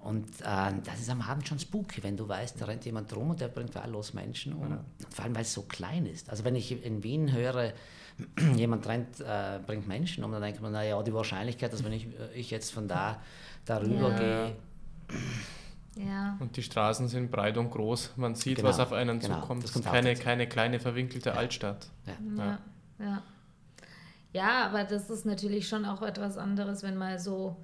Und 0.03 0.41
äh, 0.41 0.73
das 0.83 0.99
ist 0.99 1.09
am 1.09 1.21
Abend 1.21 1.47
schon 1.47 1.59
spooky, 1.59 2.03
wenn 2.03 2.17
du 2.17 2.27
weißt, 2.27 2.59
da 2.59 2.65
rennt 2.65 2.83
jemand 2.83 3.15
rum 3.15 3.29
und 3.29 3.39
der 3.39 3.47
bringt 3.47 3.73
wahllos 3.73 4.13
Menschen 4.13 4.53
um. 4.53 4.69
Ja. 4.69 4.83
Vor 5.09 5.23
allem, 5.23 5.33
weil 5.33 5.43
es 5.43 5.53
so 5.53 5.61
klein 5.61 6.05
ist. 6.05 6.29
Also 6.29 6.43
wenn 6.43 6.55
ich 6.55 6.83
in 6.83 7.03
Wien 7.03 7.31
höre, 7.31 7.71
jemand 8.57 8.85
rennt, 8.85 9.21
äh, 9.21 9.59
bringt 9.65 9.87
Menschen 9.87 10.25
um, 10.25 10.31
dann 10.33 10.41
denkt 10.41 10.61
man, 10.61 10.73
naja, 10.73 11.01
die 11.03 11.13
Wahrscheinlichkeit, 11.13 11.71
dass 11.71 11.85
wenn 11.85 11.93
ich, 11.93 12.07
äh, 12.07 12.33
ich 12.35 12.51
jetzt 12.51 12.73
von 12.73 12.89
da 12.89 13.21
darüber 13.63 14.09
ja. 14.09 14.17
gehe. 14.17 14.55
Ja. 15.95 16.37
Und 16.41 16.57
die 16.57 16.63
Straßen 16.63 17.07
sind 17.07 17.31
breit 17.31 17.57
und 17.57 17.71
groß. 17.71 18.11
Man 18.17 18.35
sieht, 18.35 18.57
genau, 18.57 18.67
was 18.67 18.79
auf 18.81 18.91
einen 18.91 19.21
genau, 19.21 19.39
zukommt. 19.39 19.63
Das 19.63 19.73
ist 19.73 19.85
keine, 19.85 20.15
keine 20.15 20.47
kleine 20.47 20.81
verwinkelte 20.81 21.37
Altstadt. 21.37 21.87
Ja. 22.05 22.59
Ja. 22.99 23.23
ja, 24.33 24.65
aber 24.65 24.83
das 24.83 25.09
ist 25.09 25.25
natürlich 25.25 25.69
schon 25.69 25.85
auch 25.85 26.01
etwas 26.01 26.37
anderes, 26.37 26.83
wenn 26.83 26.97
mal 26.97 27.19
so 27.19 27.55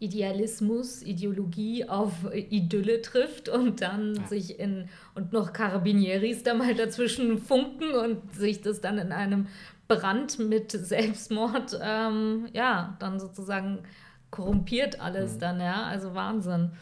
Idealismus, 0.00 1.02
Ideologie 1.02 1.88
auf 1.88 2.12
Idylle 2.32 3.02
trifft 3.02 3.48
und 3.48 3.80
dann 3.80 4.14
ja. 4.14 4.26
sich 4.26 4.60
in 4.60 4.88
und 5.14 5.32
noch 5.32 5.52
Carabinieris 5.52 6.42
da 6.44 6.54
mal 6.54 6.74
dazwischen 6.74 7.38
funken 7.38 7.92
und 7.92 8.34
sich 8.34 8.60
das 8.60 8.80
dann 8.80 8.98
in 8.98 9.12
einem 9.12 9.48
Brand 9.88 10.38
mit 10.38 10.70
Selbstmord, 10.70 11.78
ähm, 11.82 12.48
ja, 12.52 12.96
dann 13.00 13.18
sozusagen 13.18 13.80
korrumpiert 14.30 15.00
alles 15.00 15.34
mhm. 15.34 15.38
dann, 15.40 15.60
ja, 15.60 15.84
also 15.84 16.14
Wahnsinn. 16.14 16.72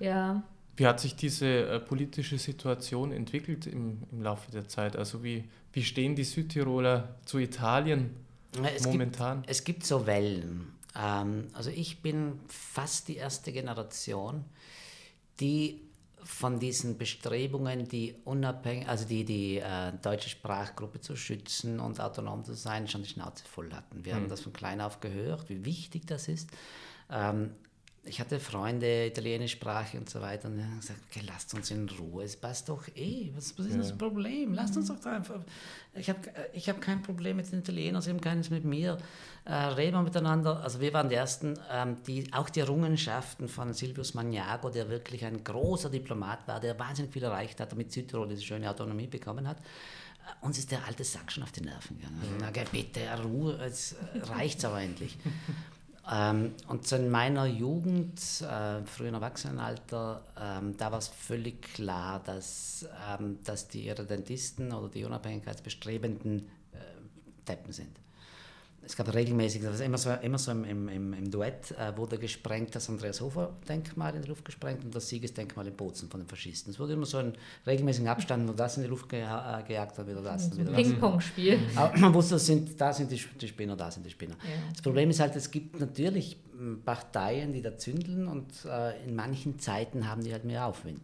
Ja. 0.00 0.42
Wie 0.76 0.86
hat 0.86 1.00
sich 1.00 1.14
diese 1.14 1.46
äh, 1.46 1.78
politische 1.78 2.38
Situation 2.38 3.12
entwickelt 3.12 3.66
im, 3.66 4.02
im 4.10 4.22
Laufe 4.22 4.50
der 4.50 4.66
Zeit? 4.68 4.96
Also 4.96 5.22
wie, 5.22 5.44
wie 5.72 5.84
stehen 5.84 6.16
die 6.16 6.24
Südtiroler 6.24 7.16
zu 7.24 7.38
Italien 7.38 8.10
es 8.74 8.84
momentan? 8.84 9.42
Gibt, 9.42 9.50
es 9.50 9.64
gibt 9.64 9.86
so 9.86 10.06
Wellen. 10.06 10.71
Ähm, 10.96 11.48
also 11.52 11.70
ich 11.70 12.02
bin 12.02 12.40
fast 12.48 13.08
die 13.08 13.16
erste 13.16 13.52
Generation, 13.52 14.44
die 15.40 15.80
von 16.24 16.60
diesen 16.60 16.98
Bestrebungen, 16.98 17.88
die 17.88 18.14
unabhängig, 18.24 18.88
also 18.88 19.04
die, 19.06 19.24
die 19.24 19.58
äh, 19.58 19.92
deutsche 20.02 20.28
Sprachgruppe 20.28 21.00
zu 21.00 21.16
schützen 21.16 21.80
und 21.80 22.00
autonom 22.00 22.44
zu 22.44 22.54
sein, 22.54 22.86
schon 22.86 23.02
die 23.02 23.08
Schnauze 23.08 23.44
voll 23.44 23.72
hatten. 23.72 24.04
Wir 24.04 24.14
mhm. 24.14 24.18
haben 24.18 24.28
das 24.28 24.40
von 24.40 24.52
klein 24.52 24.80
auf 24.80 25.00
gehört, 25.00 25.48
wie 25.48 25.64
wichtig 25.64 26.06
das 26.06 26.28
ist. 26.28 26.50
Ähm, 27.10 27.50
ich 28.04 28.20
hatte 28.20 28.40
Freunde, 28.40 29.06
Italienischsprache 29.06 29.96
und 29.96 30.10
so 30.10 30.20
weiter, 30.20 30.48
und 30.48 30.56
die 30.56 30.62
haben 30.62 30.80
gesagt, 30.80 30.98
okay, 31.08 31.24
lasst 31.24 31.54
uns 31.54 31.70
in 31.70 31.88
Ruhe, 31.88 32.24
es 32.24 32.36
passt 32.36 32.68
doch 32.68 32.88
eh, 32.96 33.30
was, 33.36 33.56
was 33.56 33.66
ist 33.66 33.74
ja. 33.74 33.78
das 33.78 33.96
Problem? 33.96 34.54
Lasst 34.54 34.76
uns 34.76 34.88
doch 34.88 34.98
da 34.98 35.16
einfach, 35.16 35.40
ich 35.94 36.08
habe 36.08 36.18
ich 36.52 36.68
hab 36.68 36.80
kein 36.80 37.00
Problem 37.02 37.36
mit 37.36 37.50
den 37.52 37.60
Italienern, 37.60 38.02
sie 38.02 38.10
haben 38.10 38.20
keines 38.20 38.50
mit 38.50 38.64
mir, 38.64 38.98
äh, 39.44 39.52
reden 39.54 39.96
wir 39.96 40.02
miteinander. 40.02 40.62
Also 40.64 40.80
wir 40.80 40.92
waren 40.92 41.08
die 41.08 41.14
Ersten, 41.14 41.54
ähm, 41.70 41.98
die 42.06 42.32
auch 42.32 42.50
die 42.50 42.60
Errungenschaften 42.60 43.48
von 43.48 43.72
Silvius 43.72 44.14
Magnago, 44.14 44.70
der 44.70 44.88
wirklich 44.88 45.24
ein 45.24 45.44
großer 45.44 45.88
Diplomat 45.88 46.48
war, 46.48 46.58
der 46.58 46.76
wahnsinnig 46.78 47.12
viel 47.12 47.22
erreicht 47.22 47.60
hat, 47.60 47.70
damit 47.70 47.92
Südtirol 47.92 48.28
diese 48.28 48.42
schöne 48.42 48.68
Autonomie 48.68 49.06
bekommen 49.06 49.46
hat, 49.46 49.58
uns 50.40 50.58
ist 50.58 50.70
der 50.70 50.84
alte 50.86 51.04
Sack 51.04 51.30
schon 51.30 51.42
auf 51.42 51.52
die 51.52 51.62
Nerven 51.62 51.98
gegangen. 51.98 52.16
Mhm. 52.16 52.38
Na, 52.40 52.50
bitte, 52.50 53.00
Ruhe, 53.22 53.58
es 53.64 53.94
reicht 54.14 54.64
aber 54.64 54.80
endlich. 54.80 55.16
Ähm, 56.10 56.54
und 56.68 56.86
so 56.86 56.96
in 56.96 57.10
meiner 57.10 57.46
Jugend, 57.46 58.20
äh, 58.40 58.84
frühen 58.84 59.14
Erwachsenenalter, 59.14 60.24
ähm, 60.40 60.76
da 60.76 60.90
war 60.90 60.98
es 60.98 61.08
völlig 61.08 61.62
klar, 61.62 62.20
dass, 62.24 62.88
ähm, 63.08 63.38
dass 63.44 63.68
die 63.68 63.86
Irredentisten 63.86 64.72
oder 64.72 64.88
die 64.88 65.04
Unabhängigkeitsbestrebenden 65.04 66.48
äh, 66.72 66.78
Deppen 67.46 67.72
sind 67.72 68.02
es 68.84 68.96
gab 68.96 69.12
regelmäßig, 69.14 69.62
das 69.62 69.80
immer 69.80 69.98
so, 69.98 70.10
immer 70.10 70.38
so 70.38 70.50
im, 70.50 70.64
im, 70.64 71.12
im 71.12 71.30
Duett 71.30 71.70
äh, 71.72 71.96
wurde 71.96 72.18
gesprengt, 72.18 72.74
das 72.74 72.88
Andreas 72.90 73.20
Hofer-Denkmal 73.20 74.16
in 74.16 74.22
die 74.22 74.28
Luft 74.28 74.44
gesprengt 74.44 74.84
und 74.84 74.94
das 74.94 75.08
Siegesdenkmal 75.08 75.66
in 75.68 75.76
Bozen 75.76 76.08
von 76.08 76.20
den 76.20 76.26
Faschisten. 76.26 76.72
Es 76.72 76.80
wurde 76.80 76.94
immer 76.94 77.06
so 77.06 77.20
in 77.20 77.32
regelmäßigen 77.66 78.08
Abstand, 78.08 78.46
nur 78.46 78.56
das 78.56 78.76
in 78.76 78.82
die 78.82 78.88
Luft 78.88 79.08
ge 79.08 79.22
äh, 79.22 79.62
gejagt, 79.66 79.98
dann 79.98 80.08
wieder 80.08 80.22
das. 80.22 80.50
So 80.50 80.60
ein 80.60 80.72
Ping-Pong-Spiel. 80.72 81.60
Aber 81.76 81.96
man 81.96 82.12
wusste, 82.12 82.38
sind, 82.38 82.80
da 82.80 82.92
sind 82.92 83.10
die, 83.10 83.22
die 83.40 83.48
Spinner, 83.48 83.76
da 83.76 83.90
sind 83.90 84.04
die 84.04 84.10
Spinner. 84.10 84.34
Ja. 84.42 84.72
Das 84.72 84.82
Problem 84.82 85.10
ist 85.10 85.20
halt, 85.20 85.36
es 85.36 85.50
gibt 85.50 85.78
natürlich 85.78 86.36
hm, 86.56 86.82
Parteien, 86.84 87.52
die 87.52 87.62
da 87.62 87.76
zündeln 87.78 88.26
und 88.26 88.64
äh, 88.64 89.04
in 89.04 89.14
manchen 89.14 89.60
Zeiten 89.60 90.08
haben 90.08 90.24
die 90.24 90.32
halt 90.32 90.44
mehr 90.44 90.66
Aufwind. 90.66 91.02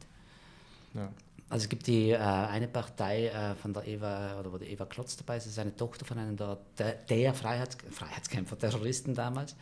Ja. 0.94 1.10
Also 1.50 1.64
es 1.64 1.68
gibt 1.68 1.86
die 1.86 2.10
äh, 2.10 2.18
eine 2.18 2.68
Partei 2.68 3.28
äh, 3.28 3.54
von 3.54 3.72
der 3.72 3.86
Eva, 3.86 4.38
oder 4.38 4.52
wo 4.52 4.58
die 4.58 4.66
Eva 4.66 4.84
Klotz 4.84 5.16
dabei 5.16 5.38
ist, 5.38 5.46
das 5.46 5.52
ist 5.52 5.58
eine 5.58 5.74
Tochter 5.74 6.04
von 6.04 6.18
einem 6.18 6.36
der, 6.36 6.58
der, 7.08 7.32
Freiheits, 7.34 7.78
Freiheitskämpfer, 7.90 8.58
Terroristen 8.58 9.14
damals. 9.14 9.56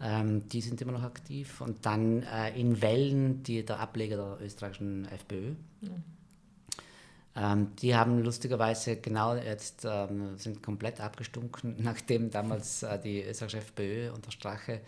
Ähm, 0.00 0.48
die 0.48 0.60
sind 0.60 0.80
immer 0.80 0.92
noch 0.92 1.02
aktiv. 1.02 1.60
Und 1.60 1.84
dann 1.84 2.22
äh, 2.22 2.58
in 2.58 2.80
Wellen, 2.80 3.42
die, 3.42 3.64
der 3.64 3.80
Ableger 3.80 4.16
der 4.16 4.46
österreichischen 4.46 5.08
FPÖ. 5.08 5.54
Ja. 5.80 7.52
Ähm, 7.52 7.74
die 7.76 7.94
haben 7.94 8.22
lustigerweise 8.22 8.96
genau 8.96 9.34
jetzt, 9.34 9.84
ähm, 9.84 10.38
sind 10.38 10.62
komplett 10.62 11.00
abgestunken, 11.00 11.76
nachdem 11.78 12.30
damals 12.30 12.82
äh, 12.82 12.98
die 13.00 13.22
österreichische 13.22 13.58
FPÖ 13.58 14.12
unter 14.12 14.30
Strache 14.30 14.80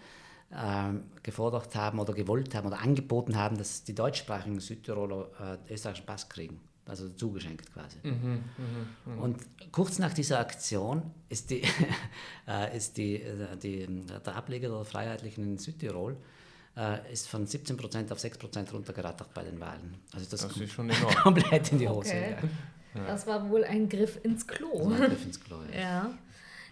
gefordert 1.23 1.77
haben 1.77 2.01
oder 2.01 2.13
gewollt 2.13 2.55
haben 2.57 2.67
oder 2.67 2.81
angeboten 2.81 3.37
haben, 3.37 3.57
dass 3.57 3.85
die 3.85 3.95
deutschsprachigen 3.95 4.59
Südtiroler 4.59 5.59
äh, 5.69 5.73
österreichischen 5.73 6.07
Pass 6.07 6.29
kriegen. 6.29 6.61
Also 6.87 7.09
zugeschenkt 7.09 7.73
quasi. 7.73 7.99
Mhm, 8.03 8.11
mh, 8.17 9.15
mh. 9.15 9.23
Und 9.23 9.37
kurz 9.71 10.01
nach 10.01 10.13
dieser 10.13 10.41
Aktion 10.41 11.03
ist, 11.29 11.51
die, 11.51 11.63
äh, 12.49 12.77
ist 12.77 12.97
die, 12.97 13.23
äh, 13.23 13.57
die, 13.57 13.87
der 13.87 14.35
Ableger 14.35 14.71
der 14.71 14.85
Freiheitlichen 14.85 15.45
in 15.45 15.59
Südtirol 15.59 16.17
äh, 16.77 17.13
ist 17.13 17.29
von 17.29 17.47
17% 17.47 18.11
auf 18.11 18.19
6% 18.19 18.73
runtergerattert 18.73 19.33
bei 19.35 19.45
den 19.45 19.61
Wahlen. 19.61 19.95
Also 20.13 20.27
das, 20.31 20.41
das 20.41 20.57
ist 20.57 20.73
schon 20.73 20.91
enorm. 20.91 21.15
komplett 21.15 21.71
in 21.71 21.79
die 21.79 21.89
Hose. 21.89 22.11
Okay. 22.11 22.37
Ja. 22.95 23.07
Das 23.07 23.25
war 23.27 23.49
wohl 23.49 23.63
ein 23.63 23.89
Griff 23.89 24.19
ins 24.25 24.47
Klo. 24.47 24.91
Das 24.91 24.99
war 24.99 25.01
ein 25.05 25.11
Griff 25.11 25.25
ins 25.25 25.41
Klo, 25.41 25.57
ja. 25.73 25.81
ja. 25.81 26.19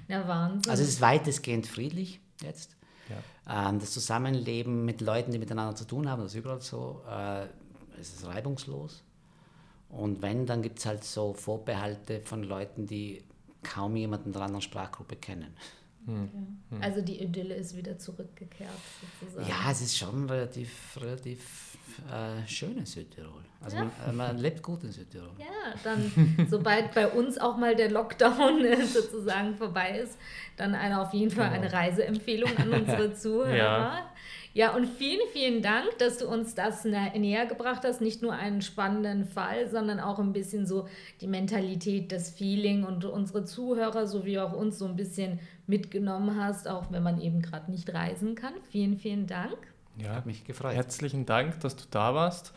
ja 0.09 0.27
Wahnsinn. 0.27 0.71
Also 0.71 0.83
es 0.83 0.89
ist 0.89 1.01
weitestgehend 1.01 1.69
friedlich 1.69 2.21
jetzt. 2.43 2.77
Ja. 3.09 3.69
Ähm, 3.71 3.79
das 3.79 3.93
Zusammenleben 3.93 4.85
mit 4.85 5.01
Leuten, 5.01 5.33
die 5.33 5.39
miteinander 5.39 5.75
zu 5.75 5.85
tun 5.85 6.09
haben, 6.09 6.23
das 6.23 6.33
ist 6.33 6.39
überall 6.39 6.61
so, 6.61 7.03
äh, 7.09 7.47
es 8.01 8.15
ist 8.15 8.27
reibungslos. 8.27 9.03
Und 9.91 10.21
wenn, 10.21 10.47
dann 10.47 10.63
gibt 10.63 10.79
es 10.79 10.87
halt 10.87 11.03
so 11.03 11.33
Vorbehalte 11.33 12.21
von 12.21 12.43
Leuten, 12.43 12.87
die 12.87 13.25
kaum 13.63 13.97
jemanden 13.97 14.33
der 14.33 14.43
anderen 14.43 14.63
Sprachgruppe 14.63 15.17
kennen. 15.17 15.55
Hm. 16.07 16.31
Ja. 16.71 16.79
Also 16.81 17.01
die 17.01 17.23
Idylle 17.23 17.55
ist 17.55 17.77
wieder 17.77 17.99
zurückgekehrt 17.99 18.71
sozusagen. 19.21 19.49
Ja, 19.49 19.71
es 19.71 19.81
ist 19.81 19.97
schon 19.97 20.29
relativ, 20.29 20.99
relativ 21.01 21.78
äh, 22.11 22.47
schön 22.47 22.77
in 22.77 22.87
Südtirol. 22.87 23.43
Also 23.61 23.77
ja. 23.77 23.85
man, 23.85 23.93
äh, 24.09 24.13
man, 24.13 24.39
lebt 24.39 24.63
gut 24.63 24.85
in 24.85 24.93
Südtirol. 24.93 25.31
Ja, 25.39 25.75
dann 25.83 26.47
sobald 26.49 26.95
bei 26.95 27.09
uns 27.09 27.39
auch 27.39 27.57
mal 27.57 27.75
der 27.75 27.91
Lockdown 27.91 28.65
sozusagen 28.87 29.57
vorbei 29.57 30.01
ist, 30.01 30.19
dann 30.57 30.75
eine, 30.75 31.01
auf 31.01 31.13
jeden 31.13 31.31
Fall 31.31 31.51
eine 31.51 31.73
Reiseempfehlung 31.73 32.57
an 32.57 32.71
unsere 32.71 33.15
Zuhörer. 33.15 33.57
Ja. 33.57 34.11
Ja, 34.55 34.75
und 34.75 34.87
vielen, 34.87 35.29
vielen 35.33 35.63
Dank, 35.63 35.87
dass 35.99 36.19
du 36.19 36.27
uns 36.27 36.55
das 36.55 36.85
näher 36.85 37.47
gebracht 37.47 37.83
hast. 37.85 38.01
Nicht 38.01 38.23
nur 38.23 38.33
einen 38.33 38.61
spannenden 38.61 39.25
Fall, 39.25 39.69
sondern 39.69 40.01
auch 40.01 40.19
ein 40.19 40.33
bisschen 40.33 40.67
so 40.67 40.89
die 41.21 41.29
Mentalität, 41.29 42.11
das 42.11 42.31
Feeling 42.31 42.83
und 42.83 43.05
unsere 43.05 43.45
Zuhörer 43.45 44.09
sowie 44.09 44.41
auch 44.41 44.53
uns 44.53 44.79
so 44.79 44.87
ein 44.87 44.97
bisschen 44.97 45.39
mitgenommen 45.69 46.43
hast, 46.43 46.67
auch 46.67 46.91
wenn 46.91 47.05
man 47.05 47.21
eben 47.21 47.41
gerade 47.41 47.71
nicht 47.71 47.93
reisen 47.95 48.35
kann. 48.35 48.55
Vielen, 48.71 48.99
vielen 48.99 49.29
Dank. 49.29 49.57
Ja, 50.01 50.15
hat 50.15 50.27
mich 50.27 50.45
gefreut. 50.45 50.75
Herzlichen 50.75 51.27
Dank, 51.27 51.61
dass 51.61 51.75
du 51.75 51.85
da 51.91 52.15
warst 52.15 52.53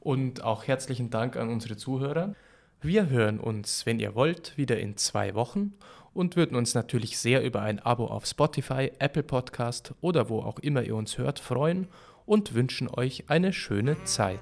und 0.00 0.42
auch 0.42 0.66
herzlichen 0.66 1.10
Dank 1.10 1.36
an 1.36 1.50
unsere 1.50 1.76
Zuhörer. 1.76 2.34
Wir 2.80 3.10
hören 3.10 3.38
uns, 3.38 3.84
wenn 3.84 3.98
ihr 3.98 4.14
wollt, 4.14 4.56
wieder 4.56 4.78
in 4.78 4.96
zwei 4.96 5.34
Wochen 5.34 5.74
und 6.14 6.36
würden 6.36 6.56
uns 6.56 6.74
natürlich 6.74 7.18
sehr 7.18 7.42
über 7.42 7.60
ein 7.60 7.80
Abo 7.80 8.06
auf 8.06 8.24
Spotify, 8.24 8.92
Apple 8.98 9.22
Podcast 9.22 9.94
oder 10.00 10.30
wo 10.30 10.40
auch 10.40 10.58
immer 10.60 10.82
ihr 10.82 10.96
uns 10.96 11.18
hört 11.18 11.38
freuen 11.38 11.88
und 12.24 12.54
wünschen 12.54 12.88
euch 12.88 13.24
eine 13.28 13.52
schöne 13.52 14.02
Zeit. 14.04 14.40